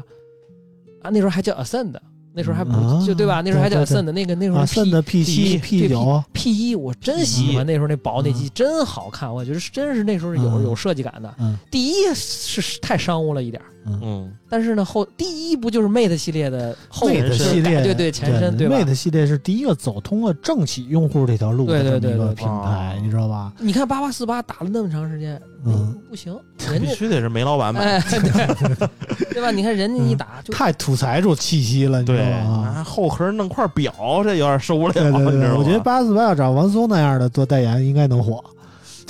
[1.01, 1.93] 啊，那时候还叫 Ascend，
[2.33, 3.41] 那时候还不、啊就对吧？
[3.41, 8.33] 那时候还叫 Ascend，那个那时候啊，P 甚的 P 七 P 九，P 一我真喜欢那时候那薄那嗯。
[8.33, 10.63] 机，真好看，我觉得是真是那时候有嗯。
[10.63, 11.33] 有设计感的。
[11.39, 11.55] 嗯。
[11.69, 23.51] 第一是太商务了一点儿，嗯嗯但是呢后第一不就是 Mate 系列的后，Mate 系列对对前身对吧？？Mate 系列是第一个走通了政企用户这条路对的这么一个对对对品牌，哦你知道吧？
[23.59, 26.37] 你看八八四八打了那么长时间，嗯，不行，
[26.69, 27.81] 人家必须得是煤老板买。
[27.81, 28.19] 哎对
[29.33, 29.51] 对吧？
[29.51, 32.73] 你看人家一打就太土财主气息了，你知道吗？
[32.77, 33.93] 啊，后壳弄块表，
[34.23, 35.55] 这有点受不了，对对对，你知道吗？
[35.59, 38.43] 我觉得八四八要找王松那样的做代言，应该能火。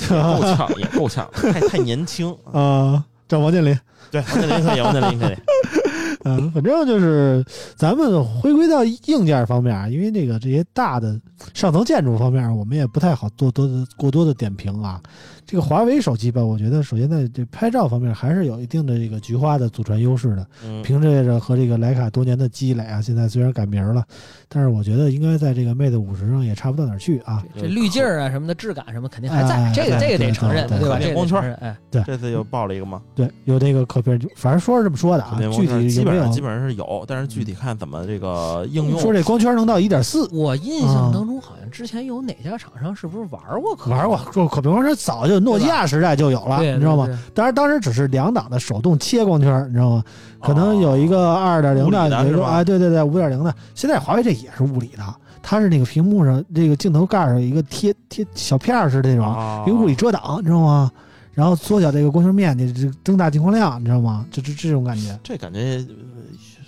[0.00, 2.32] 也够呛，也够呛，太太年轻。
[2.52, 3.76] 啊，找王健林。
[4.12, 5.36] 对，王健林可以，王健林可以。
[6.24, 7.44] 嗯，反正就是
[7.76, 11.18] 咱们回归到硬件方面啊，因为这个这些大的
[11.54, 15.00] 上层建筑方面，我们也不太好做多的过多的点评啊。
[15.46, 20.46] 这个华为手机吧，我觉得首先在这拍照方面还是有一定的这个菊花的祖传优势的。
[20.62, 24.04] 嗯，凭借着和这个徕卡多年的积累啊，现在虽然改名了，
[24.46, 27.42] 但是我觉得应该在这个 Mate 五十上也差不到哪儿去啊。
[27.58, 30.98] 这滤镜啊什么的质感什么肯定还在哎，这个这个得承认，对对吧？
[31.00, 33.00] 这个光圈哎，这次又爆了一个吗？
[33.14, 36.30] 对，有那个可变，反正说是这么说的啊具体有没有基本上？
[36.30, 39.00] 基本上是有，但是具体看怎么这个应用。
[39.00, 47.08] 说这光圈能到一点四，我印象当中好像之前有哪家厂商是不是玩过可玩过，就可比方说早就诺基亚时代就有了，你知道吗？
[47.34, 50.04] 当然，当时只是两档的手动切光圈，你知道吗？
[50.40, 53.52] 可能有一个二点零的是吧有一个啊，对对对，五点零的。
[53.74, 55.02] 现在华为这也是物理的，
[55.42, 60.90] 它是那个屏幕上这个镜头盖上有一个贴贴小片儿似的那种，啊一个物理遮挡，你知道吗？
[61.32, 64.26] 然后缩小这个光圈面积，这增大进光量，你知道吗？
[64.30, 65.16] 这这这种感觉。
[65.22, 65.94] 这感觉呃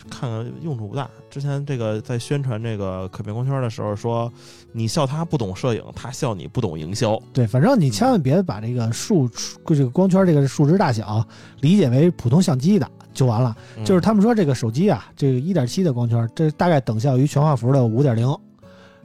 [0.09, 1.09] 看看用处不大。
[1.29, 4.33] 之前这个在宣传这个可变光圈的时候说，
[4.73, 7.21] 你笑他不懂摄影，他笑你不懂营销。
[7.33, 11.25] 对，反正你千万别把这个数数这个光圈这个数值大小
[11.61, 13.57] 理解为普通相机的就完了。
[13.77, 18.35] 嗯就是他们说这个手机啊，这个一点七的光圈，这大概等效于全画幅的五点零，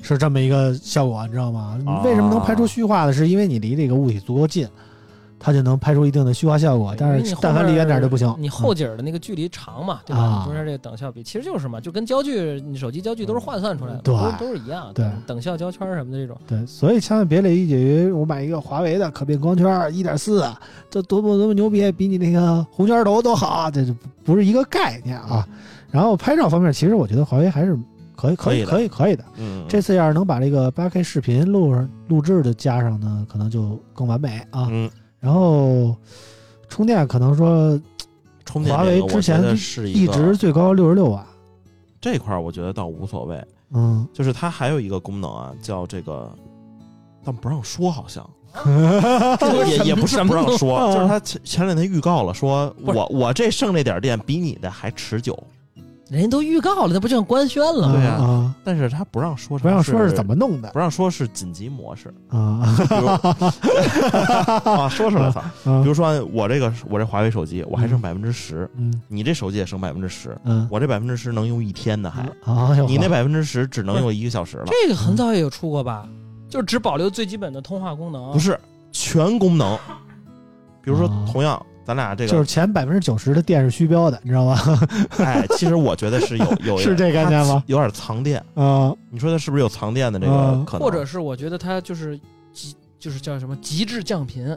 [0.02, 1.80] 是这么一个效果，你知道吗？
[1.86, 3.14] 啊为什么能拍出虚化的？
[3.14, 4.68] 是因为你离这个物体足够近，
[5.46, 6.96] 它就能拍出一定的虚化效果。
[6.98, 8.34] 但是但凡离远点就不行。
[8.40, 10.42] 你后景儿的那个距离长嘛，对吧？
[10.44, 14.92] 中间这个等效比其实就是嘛，就跟焦距，你手机焦距都是换算出来的，对都是都是一样。
[14.96, 20.44] 对等效焦圈什么的这种，对，所以千万别理解于我买一个华为的可变光圈一点四，
[20.90, 25.48] 这多么多么牛逼，比你那个红圈头都好，这就不是一个概念啊。
[25.92, 27.78] 然后拍照方面，其实我觉得华为还是
[28.16, 29.24] 可以，可以，可以可以，可以的。
[29.38, 34.68] 嗯，这次要是能把这个八 K 视频录上录制的加上呢，可能就更完美啊。
[34.72, 34.90] 嗯，
[35.26, 35.96] 然后
[36.70, 37.82] 充电可能说
[38.46, 41.26] 充电华为之前是一个直最高六十六瓦，
[42.00, 43.44] 这块儿，我觉得倒无所谓。
[43.72, 46.32] 嗯，就是它还有一个功能啊，叫这个，
[47.24, 48.24] 但不让说，好像
[49.68, 55.36] 也也不是不让说，啊 就是他前前两天预告了，说我我这剩这点电比你的还持久。
[56.16, 57.94] 人家都预告了，那不就像官宣了吗？
[57.94, 60.70] 对呀啊，但是他不让说，不让说是怎么弄的？
[60.72, 62.64] 不让说是紧急模式，啊。
[64.90, 65.34] 说出来了。
[65.66, 68.94] 啊比如说我这个我这华为手机，我还剩百分之十，嗯。
[69.10, 72.22] 你这手机也剩百分之十，嗯，我这百分之十能用一天呢，还。
[72.50, 76.08] 啊，你那百分之十只能用一个小时了，这个很早也有出过吧？
[76.48, 78.32] 就只保留最基本的通话功能。
[78.32, 78.58] 不是
[78.94, 79.78] 全功能。
[80.82, 84.58] 比如说啊，同样咱俩这个就是前百分之九十的电是虚标的，你知道吗？
[85.20, 87.64] 哎，其实我觉得是有有 是这概念吗？
[87.68, 90.86] 有点藏电，啊你说它是不是有藏电的这个嗯可能？
[90.86, 92.20] 或者是我觉得它就是
[92.52, 94.48] 极，就是叫什么极致降频，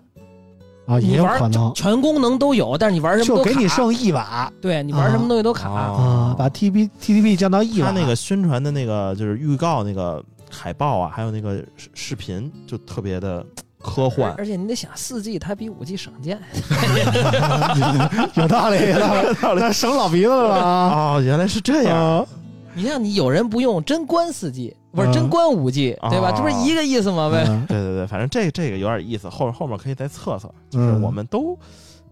[0.87, 5.69] 啊，也你玩有可能，全功能都有，但是你玩什么就都卡给你剩一瓦对你玩什么东西都卡。
[5.69, 7.93] 哦啊，把 T B T T P 降到一瓦。
[7.93, 13.45] 它那个宣传的那个就是预告那个海报啊，还有那个视视频，就特别的
[13.81, 14.45] 科幻而。
[14.47, 16.39] 且你得想，四 G 它比五 G 省电，
[18.35, 21.15] 有道理， 有道理，那省老鼻子了啊！
[21.17, 21.97] 哦，原来是这样。
[22.19, 22.27] 啊，
[22.75, 26.31] 你像你有人不用真关四 G，不是嗯真关五 G，对吧？
[26.31, 27.31] 哦这不是一个意思吗？
[27.33, 27.45] 呗。
[27.49, 30.49] 嗯对对对，反正这这个有点意思，后面后面可以再测测。
[30.71, 31.59] 就是嗯我们都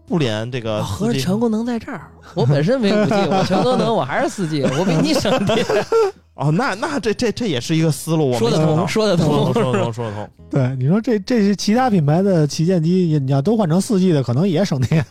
[0.07, 5.65] 不连这个哦合着全功能在这儿， 我本身没五 G，我全功能我还是四 G， 我比你省电，
[6.35, 10.29] 哦，那那这这这也是一个思路，我说得通，说得通，说得通，说得通，说得通。
[10.49, 15.05] 对，你说这这是其他品牌的旗舰机，你要都换成四 G 的，可能也省电。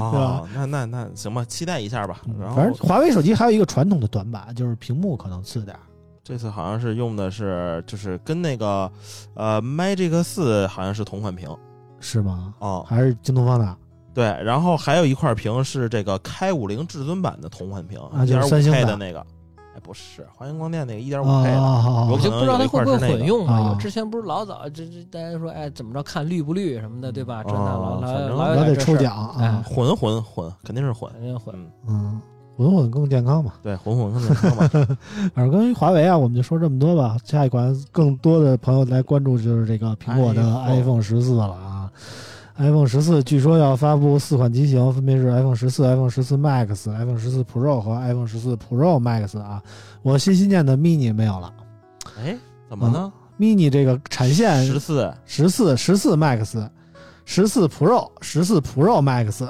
[0.00, 2.20] 哦，那那那行吧，期待一下吧。
[2.40, 5.80] 然反正华为手机还有一个传统的短板，就是屏幕可能次点儿。
[6.24, 8.90] 这次好像是用的是，就是跟那个
[9.34, 11.48] 呃 Magic 四好像是同款屏
[12.00, 12.52] 是吗？
[12.58, 13.76] 哦，还是京东方的？
[14.18, 19.20] 对，然后还有一块屏是这个开五零至尊版的同款屏，啊就是1.5三星 K 的的那个，
[19.76, 21.60] 哎，不是华星光电那个一点五啊 K 的，
[22.12, 27.44] 我就不知道它会不会混用啊之前不是老早这这大家说，哎，怎么着看绿不绿什么的，对吧？
[27.44, 31.08] 这那老老老老得抽奖哎啊，混混混，肯定是混。
[31.12, 31.54] 肯定混。
[31.54, 32.20] 嗯，嗯，
[32.56, 33.52] 混混更健康嘛。
[33.62, 34.68] 对，混混更健康嘛。
[35.32, 37.16] 反正关于华为啊，我们就说这么多吧。
[37.22, 41.88] 下一款更多的朋友来关注就是这个苹果的 iPhone iPhone 十四了啊。
[42.58, 49.62] iPhone 十四据说要发布四款机型，分别是 iPhone 十四、iPhone 十四 Max、iPhone 十四 Pro 和 iPhone 十四 Pro Max 啊。
[50.02, 51.52] 我心心念的 mini 没有了
[52.18, 52.36] 哎，
[52.68, 56.68] 怎么呢？，mini 这个产线十四十四、十四 Max、
[57.24, 59.48] 十四 Pro、十四 Pro Max，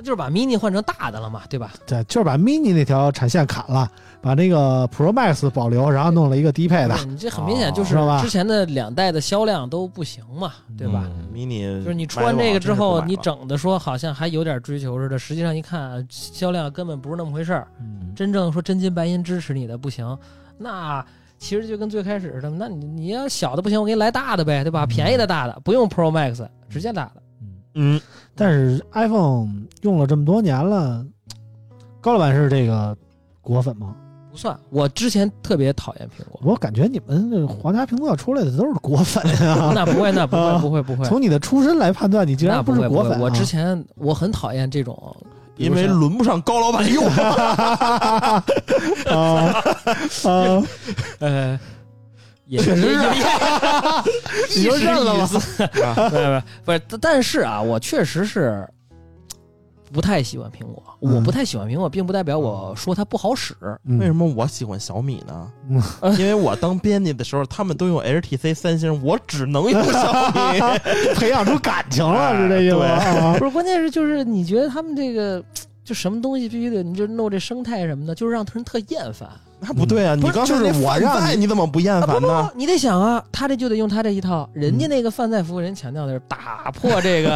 [0.00, 1.72] 那就是把 mini 换成大的了嘛，对吧？
[1.86, 3.86] 对，就是把 mini 那条产线砍了，
[4.22, 6.96] 把那个 Pro Max 保留，然后弄了一个低配的。
[7.04, 11.04] 你这很明显就哦是之前的两代的销量都不行嘛，对吧？
[11.06, 17.68] 嗯？mini 就是你出完这个之后，你整整的说好像还有点追求似的，实际上一看销量根本不是那么回事儿。
[17.78, 20.16] 嗯，真正说真金白银支持你的不行，
[20.56, 21.04] 那
[21.36, 24.84] 其实就跟最开始似的，那你你要小的不行，我给你来大的呗，对吧？
[24.84, 27.22] 嗯便宜的大的，不用 Pro Max，直接大的。
[27.74, 28.00] 嗯，
[28.34, 29.48] 但是 iPhone
[29.82, 31.04] 用了这么多年了，
[32.00, 32.96] 高老板是这个
[33.40, 33.94] 果粉吗？
[34.30, 39.72] 不算，我之前特别讨厌苹果，我感觉你们这皇家苹果出来的都是果粉啊！
[39.74, 43.18] 那不会，那不啊会，不会，不会，从你的出身来判断，你竟然不是果粉、啊。
[43.18, 43.24] 会。
[43.24, 45.16] 我之前我很讨厌这种，
[45.56, 47.04] 因为轮不上高老板用。
[47.06, 48.44] 啊
[49.10, 49.62] 啊，
[51.18, 51.60] 呃，
[52.50, 52.98] 也确实是也
[54.50, 55.26] 也你就认了吧
[55.94, 56.08] 吧？
[56.10, 58.66] 不是 不是，但是啊，我确实是
[59.92, 60.82] 不太喜欢苹果。
[61.02, 63.54] 嗯我不太喜欢苹果，并不代表我说它不好使。
[64.00, 64.26] 为什么？
[64.36, 65.50] 我喜欢小米呢？
[65.70, 65.80] 嗯
[66.18, 70.60] 因为我当编辑的时候，他们都用 HTC 三星，我只能用小米。
[71.14, 72.84] 培养出感情了，是这意思吗？
[72.86, 75.42] 啊不是，关键是就是你觉得他们这个。
[75.82, 79.28] 就什么东西必须得，你就弄这生态什么的，就是让人特厌烦
[79.60, 80.14] 那不对啊！
[80.14, 82.00] 你刚就是我让你你怎么不厌啊！
[82.00, 82.50] 不不烦呢？
[82.52, 87.28] 不，你得想啊，他这就得用他这一套，人家那个饭菜服务人强调的是打破这个，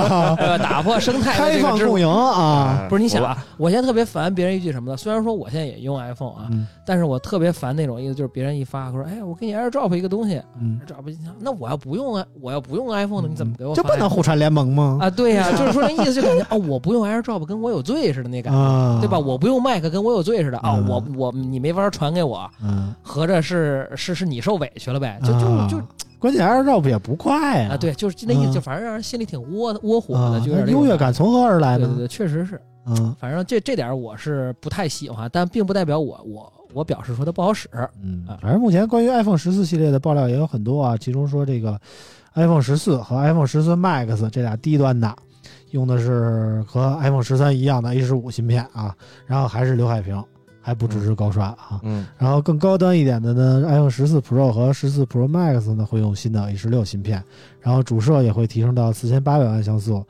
[0.62, 2.78] 打破生态开放共赢啊！
[2.82, 14.98] 哎不是你想啊，我现在特别烦别人一句什么的，虽然说我现在也用 iPhone 啊，嗯但是我特别烦那种意思，就是别人一发说，哎，我给你 AirDrop 一个东西嗯，，AirDrop 一下，那我要不用啊，我要不用 iPhone 的，你怎么给我就不能互传联盟吗？
[15.00, 15.08] 啊？
[15.08, 19.18] 对呀、就是说那意思就感觉哦，我不用 AirDrop 跟我有罪似的那感觉，啊，对吧？
[19.18, 25.18] 我不用 Mac 跟我有罪似的啊、嗯我我你没法传给我，嗯，合着是是是你受委屈了呗？
[25.22, 25.80] 就就啊就
[26.18, 31.86] 关键 AirDrop 也不快啊，对，就是那意思，嗯就反正让人心里挺窝窝火啊的，就有点优越感从何而来呢？
[31.86, 32.60] 对对对，确实是。
[32.84, 37.68] 嗯反正这这点我是不太喜欢，但并不代表我我我表示说它不好使。
[38.02, 41.80] 嗯啊，反正目前关于 iPhone 十四系列的爆料也有很多啊，其中说这个
[42.34, 45.14] iPhone 十四和 iPhone 十四 Max 这俩低端的，
[45.70, 48.92] 用的是和 iPhone 十三一样的 A 十五芯片啊，
[49.26, 50.20] 然后还是刘海屏，
[50.62, 51.80] 还不支持高刷啊。
[51.82, 57.22] 嗯，然后更高端一点的呢，iPhone 十四 Pro 和十四 Pro Max 呢会用新的 A 十六芯片，
[57.60, 60.02] 然后主摄也会提升到四千八百万像素，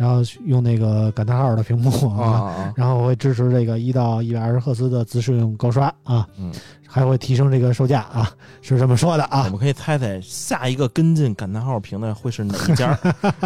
[0.00, 2.72] 然后用那个感叹号的屏幕啊！
[2.74, 6.50] 然后会支持这个一到一百二十赫兹的自适应高刷啊，嗯，
[6.88, 8.32] 还会提升这个售价啊，
[8.62, 9.42] 是这么说的啊。
[9.44, 12.98] 我们可以猜猜下一个跟进感叹号屏的会是哪一家？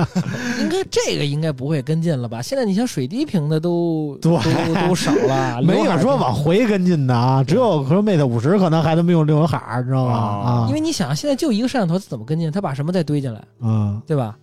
[0.62, 2.40] 应该这个应该不会跟进了吧？
[2.40, 10.12] 现在你像水滴屏的都对都都少了， 没有说往回跟进的啊，只有说 Mate 五十可能还他妈用刘海儿，知道吗？
[10.12, 12.48] 啊啊，因为你想，现在就一个摄像头，它怎么跟进？
[12.52, 14.36] 它把什么再堆进来，嗯，对吧？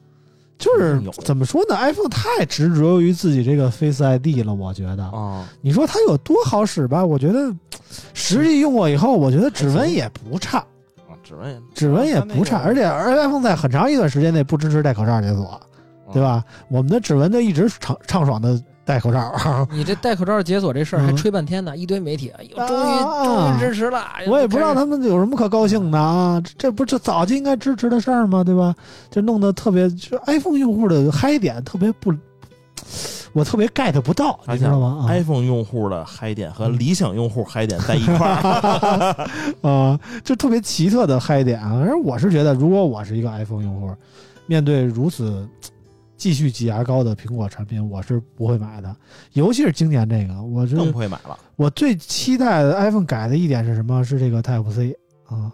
[0.61, 5.03] 就是怎么说呢？iPhone 太执着于自己这个 Face ID 了，我觉得。
[5.05, 7.03] 啊，你说它有多好使吧？
[7.03, 7.51] 我觉得
[8.13, 15.59] 实际用过以后，我觉得指纹也不差，啊指纹也指纹也不差，而且而 iPhone 在很长一段时间内不支持戴口罩解锁，
[16.13, 16.21] 对？
[16.21, 16.43] 吧？
[16.69, 19.31] 我们的指纹就一直畅畅爽的戴口罩。
[19.71, 24.03] 你这戴口罩解锁这事儿还嗯吹半天呢，一堆媒体，哎呦，终于啊终于支持了。
[24.27, 28.43] 我也不知道他们有什么可高兴的啊，这这不就早就应该支持的事儿吗？
[28.43, 28.73] 对吧？
[29.09, 32.13] 就弄得特别，就 iPhone 用户的嗨点特别不，
[33.33, 35.05] 我特别 get 不到，你知道吗？
[35.05, 39.29] 啊 iPhone 用户的嗨点和嗯理想用户嗨点在一块儿，
[39.69, 41.79] 啊，就特别奇特的嗨点啊！
[41.85, 43.89] 而我是觉得，如果我是一个 iPhone 用户，
[44.47, 45.47] 面对如此
[46.21, 48.95] 继续挤牙膏的苹果产品，我是不会买的。
[49.33, 51.35] 尤其是今年这个，我是更不会买了。
[51.55, 54.03] 我最期待的 iPhone 改的一点是什么？
[54.05, 54.95] 是这个 Type C
[55.25, 55.51] 啊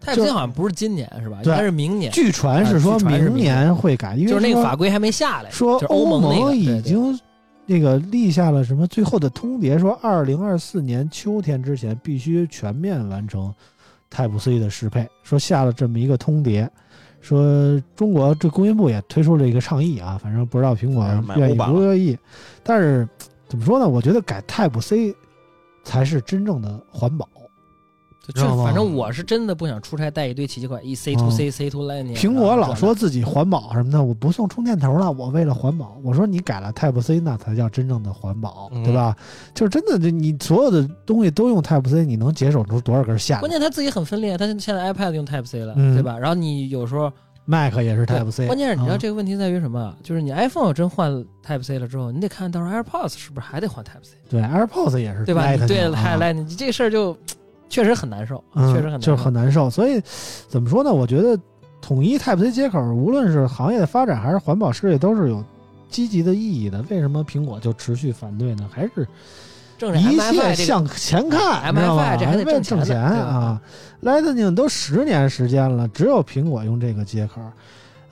[0.00, 1.38] ，Type C 好像不是今年是吧？
[1.42, 7.18] 应该是明年，据传是说明年会改，因为就是那个法规还没下来，说欧盟已经
[7.66, 13.52] 那个立下了什么最后的通牒，说二零二四年秋天之前必须全面完成
[14.12, 16.68] Type C 的适配，说下了这么一个通牒。
[17.24, 21.04] 说中国这工信部也推出了一个倡议啊，反正不知道苹果
[21.36, 22.18] 愿意不愿意，
[22.62, 23.08] 但是
[23.48, 23.88] 怎么说呢？
[23.88, 25.14] 我觉得改 Type C
[25.84, 27.26] 才是真正的环保。
[28.26, 32.16] 就知道吗反正我是真的不想出差带一堆奇奇怪一 C to C C to Lightning。
[32.16, 35.96] 苹果老啊说自己环保什么的，我不送充电头了，我为了环保。
[36.02, 39.14] 我说你改了 Type C，那才叫真正的环保，嗯对吧？
[39.54, 46.18] 就是真的，你所有的东西都用 Type C，你能节省出多少根线关键他自己很分裂，他现在 iPad 用 Type C 了，嗯对吧？
[46.18, 47.12] 然后你有时候
[47.46, 49.94] ？Mac 也是 Type C，关键是你知道啊这个问题在于什么？
[50.02, 51.12] 就是你 iPhone 真换
[51.46, 55.54] Type C 了之后，你得看到时候 AirPods 是不是还得换 Type C，对 AirPods 也是对吧？
[55.66, 57.14] 对啊还来你这事儿就
[57.74, 59.68] 确实很难受，嗯确实很难受，就是很难受。
[59.68, 60.00] 所以
[60.46, 60.92] 怎么说呢？
[60.92, 61.36] 我觉得
[61.80, 65.44] 统一 Type C 接口，无论是行业的发展还是环保事业，都是有
[65.88, 66.84] 积极的意义的。
[66.88, 68.70] 为什么苹果就持续反对呢？
[68.72, 69.08] 还是
[69.76, 72.16] 正一切向前看知道吧？
[72.16, 73.60] 这还得为了挣钱啊
[74.04, 77.40] ！Lightning 都十年时间了，只有苹果用这个接口。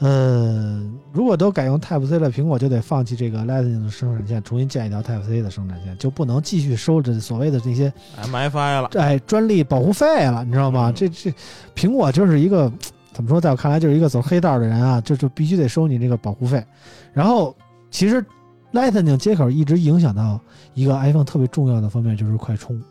[0.03, 10.91] 呃，如果都改用 Type C 了，苹果就得放弃这个 Lightning 的生产线，重新建一条 Type C 的生产线，就不能继续收着所谓的这些 MFI 了，哎专利保护费了，你知道吗？
[10.91, 11.33] 嗯这这
[11.77, 12.71] 苹果就是一个
[13.13, 16.65] 怎么说，在我看来就是一个走黑道的人啊，就就必须得收你这个保护费。
[17.13, 17.55] 然后
[17.89, 18.25] 其实
[18.73, 20.41] Lightning 接口一直影响到
[20.75, 22.83] 一个 iPhone 特别重要的方面，就是快充。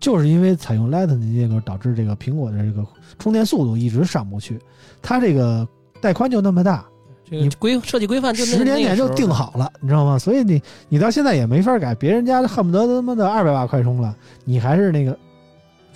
[0.00, 2.84] 就是因为采用 Lightning 接口，导致这个苹果的这个
[3.20, 4.58] 充电速度一直上不去。
[5.02, 5.68] 它这个
[6.00, 6.84] 带宽就那么大，
[7.28, 9.28] 你这个规设计规范就那十年前就定。
[9.28, 10.18] 好了，你知道吗？
[10.18, 15.16] 所以你你到现在也没法改，别人家恨不得他妈的二百瓦快充了，你还是那个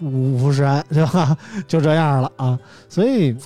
[0.00, 1.36] 五五伏十安，对吧？
[1.66, 2.58] 就这样了啊！
[2.88, 3.36] 所以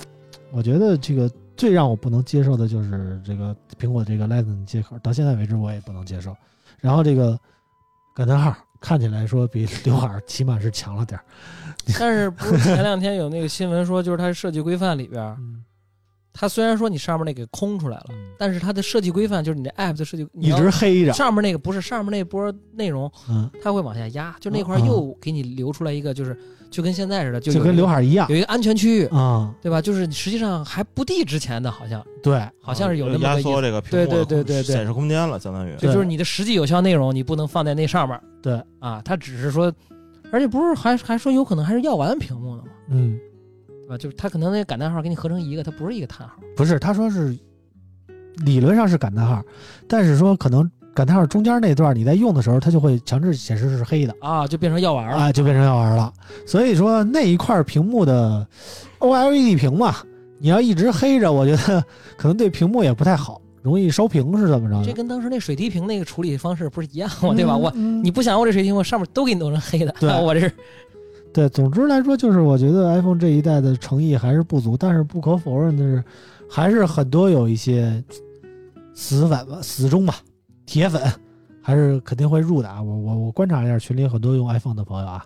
[0.51, 6.35] 我觉得这个最让我不能接受的就是这个苹果这个 Lightning 接口，到现在为止我也不能接受。
[6.79, 7.37] 然后这个
[8.15, 11.23] 感叹号看起来说比刘海起码是强了点儿，
[11.99, 15.63] 但是不是前两天有那个新闻说，就是它设计规范里边， 嗯，
[16.33, 18.05] 它虽然说你上面那个空出来了，
[18.37, 26.37] 但是它的设计规范就是你的 app 的设计你一要直黑着，上面那个不是上面那波内容，嗯，它会往下压，就那块嗯又给你留出来一个，就是
[26.69, 29.81] 就跟现在似的，就就跟刘海一样有一个安全区域，啊、对吧？
[29.81, 33.49] 就是实际上还不敌之前的，好像对，好像是有那么个意思。
[33.49, 39.01] 压缩这个对屏幕对对对对显示空间了，相当于对就就是你的实际有效内容，你不能放在那上面对，啊。
[39.03, 39.73] 它只是说，
[40.31, 43.19] 而且不是还还说有可能还是要完屏幕的嘛，嗯。
[43.89, 43.97] 对吧？
[43.97, 46.35] 就是它可能那个感叹号给你合成一个，它不是一个叹号。
[46.55, 47.35] 不是，他说是
[48.45, 49.41] 理论上是感叹号，
[49.87, 55.15] 但是说可能感叹号中间那段你在用的时候，它就会强制显示是黑的啊，就变成药丸了。
[55.17, 56.13] 啊，就变成药丸了。
[56.45, 58.47] 所以说那一块屏幕的
[58.99, 59.95] OLED 屏嘛，
[60.37, 61.83] 你要一直黑着，我觉得
[62.15, 64.85] 可能对屏幕也不太好，容易烧屏是怎么着？
[64.85, 67.33] 这跟当时那水滴屏那个处理方式不是一样吗？
[67.33, 67.57] 对吧？
[67.57, 70.53] 我嗯你不想我这水滴屏，我上面都给你弄成黑的， 对我这是
[71.31, 76.03] 对，总之来说，就是我觉得 iPhone 这一代的诚意还是不足，但是不可否认的是，
[76.49, 78.03] 还是很多有一些
[78.93, 80.15] 死粉吧、死忠吧、
[80.65, 81.01] 铁粉，
[81.61, 82.81] 还是肯定会入的啊。
[82.81, 85.23] 我我我观察了一下群里很多用 iPhone 的朋友啊，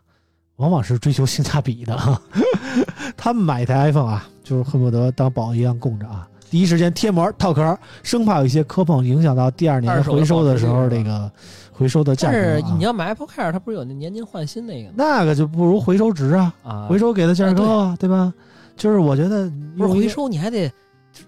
[0.57, 2.21] 往往是追求性价比的啊，
[3.15, 11.31] 他们买一台 iPhone 啊，就是恨不得当宝一样供着啊，第一时间贴膜套壳，生怕有一些磕碰影响到第二年的回收的时候保值率这个
[11.74, 12.56] 回收的价但格、啊。
[12.70, 16.86] 是你要买 Apple Care，它不是有那年金换新那个吗那个就不如回收值啊，啊？
[16.88, 18.34] 回收给的价格高啊，对吧？
[18.76, 20.72] 就是我觉得不是回收，你还得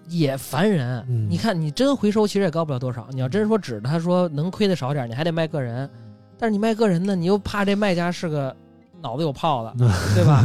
[0.08, 1.04] 也烦人。
[1.08, 3.06] 嗯你看，你真回收其实也高不了多少。
[3.10, 5.88] 你要真说指的，他说能亏的少点，你还得卖个人。
[6.38, 8.54] 但是你卖个人呢，你又怕这卖家是个
[9.00, 9.72] 脑子有泡的，
[10.14, 10.44] 对吧？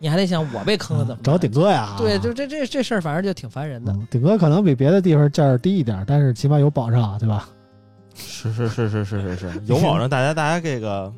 [0.00, 1.94] 你还得想我被坑了怎么办找顶哥呀？
[1.98, 3.92] 对，就这这这事儿，反正就挺烦人的。
[3.92, 7.48] 嗯顶哥可能比别的地方价儿低一点，但是起码有保障，对吧？
[8.16, 11.12] 是是是是是是是， 有保证，大家大家这个，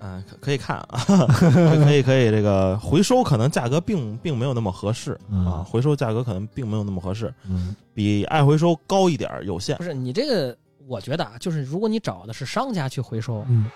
[0.00, 9.82] 嗯、可可以看啊，可 以可以，这个回收可能价格并并没有那么合适嗯啊，回收价格可能并没有那么合适，嗯比爱回收高一点有限不。
[9.84, 13.66] 是你这个，我觉得啊，就是如果你找的是商家去回收，嗯，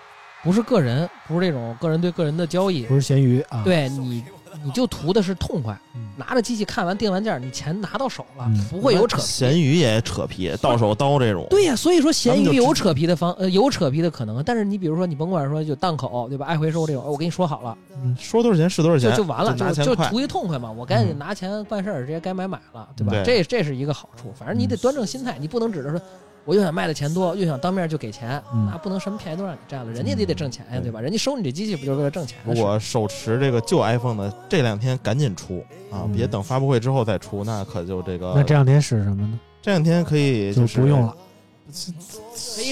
[0.43, 4.23] 不是个人，不是这种个人对个人的交易，不是咸鱼啊。，对你，
[4.63, 9.23] 你就图的是痛快，嗯拿着机器看完定完件，你钱拿到手了，嗯不会有扯皮。
[9.23, 11.47] 咸鱼也扯皮，到手刀这种。
[11.49, 17.77] 对呀、所以说闲鱼有扯皮的方呃有扯皮的可能，但是你比如说你甭管说就档口对吧，爱回收这种，我跟你说好了，
[18.19, 19.85] 说多少钱是多少钱，就就完了，就拿钱。
[19.85, 23.11] 就图一痛快嘛，我赶紧嗯拿钱办事儿，直接该买买了，对吧？
[23.23, 26.01] 对这这是一个好处，反正你得端正心态，你不能指着说。
[26.45, 30.99] 我又想卖的钱多，又想当面就给钱，嗯那不能什么便宜都让你占了，人家也得挣钱呀，对吧？
[30.99, 32.61] 人家收你这机器不就是为了挣钱的如事？
[32.61, 38.33] 果手持这个旧 iPhone 的，这两天赶紧出啊，嗯别等发布会之后再出，那可就这个。
[38.35, 39.39] 那这两天使什么呢？
[39.61, 41.15] 这两天可以就是不用了。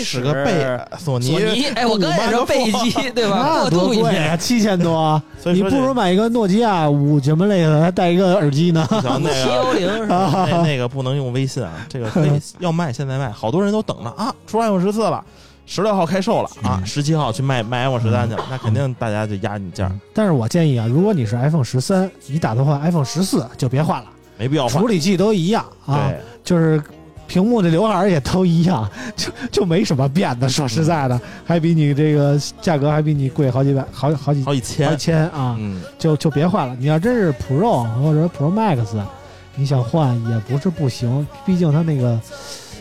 [0.03, 3.61] 使个贝索尼，哎，我刚也说贝机，对吧？
[3.63, 8.87] 那，多贵啊，七千多，你不如买一个诺基亚五什么类的，还带一个耳机呢。
[8.89, 10.47] 七幺零是吧？
[10.63, 15.23] 那个不能用微信啊，这个可以要卖现在卖，好多人都等着啊，出 iPhone 十四了，
[15.65, 24.07] 十六号开售了啊，十七号去卖卖 iPhone 十三去了，那肯定大家就压你价，但是我建议啊，如果你是 iPhone 十三，你打算换 iPhone 十四就别换了，
[24.37, 24.87] 没必要换处。
[24.87, 26.11] 理器都一样啊，
[26.43, 26.81] 就是
[27.27, 30.47] 屏幕的刘海儿也都一样，就就没什么变的。
[30.47, 36.75] 说实在的，还比你这个价格还比你贵好几百，好好几好好几千几，千啊，嗯，就就别换了。
[36.79, 38.85] 你要真是 Pro 或者 Pro Max，
[39.55, 42.19] 你想换也不是不行，毕竟它那个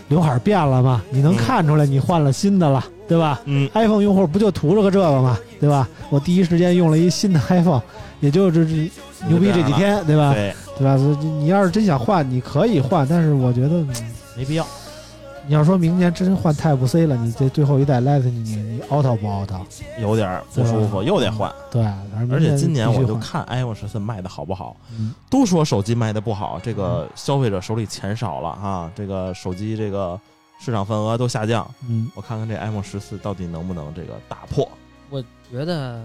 [0.09, 3.41] 刘海儿变了嘛，你能嗯看出来你换了新的了，对吧？
[3.47, 5.89] 嗯，iPhone 用户不就图了个这个嘛，对吧？
[6.11, 7.83] 我第一时间用了一新的 iPhone，
[8.21, 8.91] 也就是这
[9.27, 10.33] 牛逼这几天，对吧？
[10.35, 10.95] 对，对吧？
[11.21, 13.89] 你你要是真想换，你可以换，但是我觉得，嗯
[14.37, 14.67] 没必要。
[15.49, 19.49] 你要说明年真换 Type C 了，你这最后一代 Lightning 你你 out 不 out？
[20.01, 21.53] 有点不舒服，对又得换。
[21.71, 21.85] 对，
[22.33, 30.21] 而且今年我就看 iPhone 十四卖的好不好，嗯都说手机卖的不好，这个消费者手里钱少了哈，这个手机这个
[30.59, 31.65] 市场份额都下降。
[31.89, 34.69] 嗯我看看这 iPhone 十四到底能不能这个打破。
[35.11, 36.03] 我觉得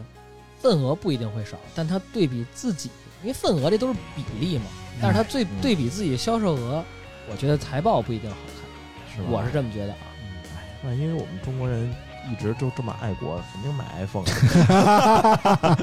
[0.62, 2.91] 份额不一定会少，但它对比自己，
[3.24, 4.66] 因为份额这都是比例嘛，
[5.02, 6.84] 但是它最嗯对比自己销售额，
[7.32, 9.99] 我觉得财报不一定好看，是吧我是这么觉得啊。
[10.84, 11.90] 那因为我们中国人
[12.32, 14.26] 一直就这么爱国，肯定买 iPhone。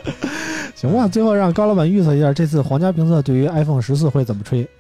[0.74, 4.68] 行吧，最后让高老板预测一下这次皇家评测对于 iPhone 十四会怎么吹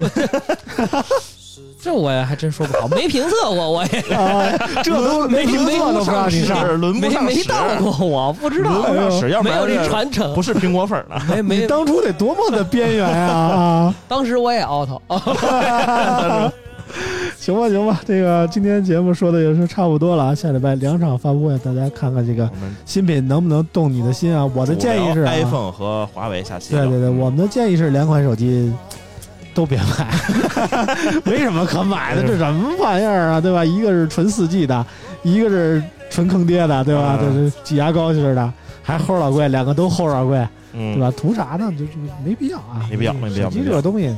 [1.80, 4.50] 这我也还真说不好，没评测过，我也啊？
[4.82, 11.16] 这都没评测都不让你上，轮没没到过，我不知道，轮不上使，要不没有这传承不，是苹果粉呢。
[11.28, 13.94] 没没你，当初得多么的边缘呀啊！
[14.08, 14.88] 当时我也 out，
[17.38, 20.34] 行吧，行吧，这个今天节目说的也是差不多了啊。
[20.34, 22.50] 下礼拜两场发布会，大家看看这个
[22.84, 24.44] 新品能不能动你的心啊？
[24.54, 26.84] 我的建议是、啊、iPhone 和华为下期聊。
[26.84, 28.72] 对对对，我们的建议是两款手机
[29.58, 30.06] 都别买，
[31.26, 33.64] 没什么可买的，这什么玩意儿啊，对吧？
[33.64, 34.86] 一个是纯四 G 的，
[35.24, 37.18] 一个是纯坑爹的，对吧？
[37.20, 38.52] 嗯这是挤牙膏似的，
[38.84, 40.38] 还齁老贵，两个都齁老贵，
[40.74, 41.12] 嗯，对吧？
[41.16, 41.72] 图啥呢？
[41.76, 41.92] 就就
[42.24, 44.14] 没必要啊，没必要没必要手机没必要这个东西。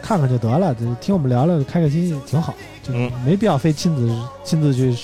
[0.00, 4.10] 看看就得了，就听我们聊聊，开开心心挺好，就嗯没必要非亲自
[4.42, 4.96] 亲自去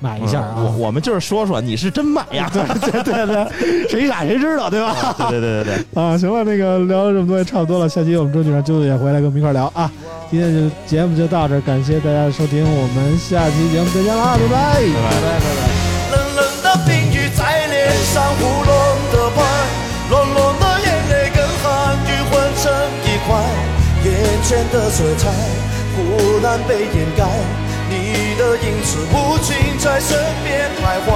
[0.00, 0.54] 买一下啊。
[0.58, 2.50] 嗯我我们就是说说，你是真买呀？
[2.52, 5.14] 对对对对，谁傻谁知道，对吧？
[5.30, 9.90] 对对对对对， 啊，行了，那个聊了这么多也差不多了，下期我们争取让舅舅也回来跟我们一块聊啊。
[10.30, 14.80] 今天就节目就到这，感谢大家的收听，我们下期节目再见啦，拜拜。
[14.80, 15.60] 拜拜拜拜。
[16.10, 18.74] 冷冷的冰雨在脸上胡乱
[19.12, 19.42] 的拍，
[20.10, 22.72] 浓浓的眼泪跟寒雨混成
[23.06, 23.38] 一块，
[24.04, 24.12] 眼
[24.42, 25.30] 前的色彩
[25.94, 27.24] 忽然被掩盖，
[27.88, 31.08] 你的影子无情在身边徘徊，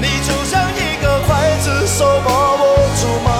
[0.00, 2.62] 你就像一个刽子手把我
[3.00, 3.30] 出卖，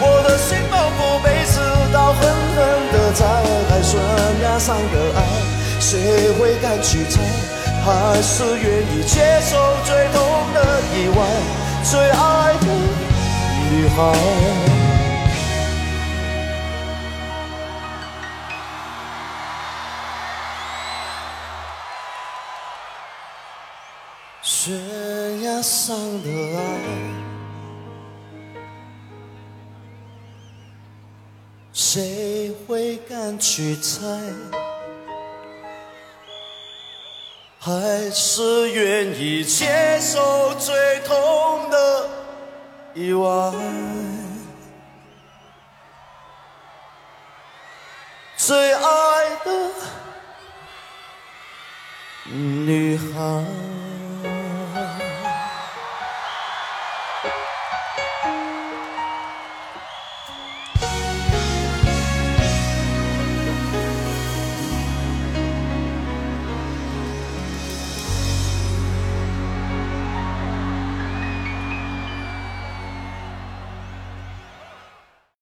[0.00, 1.60] 我的心仿佛被刺
[1.92, 2.20] 刀狠
[2.54, 2.56] 狠
[2.92, 3.24] 的宰，
[3.68, 3.98] 还悬
[4.42, 5.20] 崖上的爱，
[5.80, 7.20] 谁会敢去猜？
[7.84, 10.22] 还是愿意接受最痛
[10.54, 11.18] 的意外，
[11.82, 12.66] 最爱的
[13.70, 14.83] 女孩。
[24.64, 24.72] 悬
[25.42, 26.62] 崖上的爱
[31.70, 34.00] 谁会敢去猜？
[37.58, 42.08] 还是愿意接受最痛的
[42.94, 43.52] 意外
[48.34, 48.82] 最爱
[49.44, 49.70] 的
[52.24, 53.73] 女孩。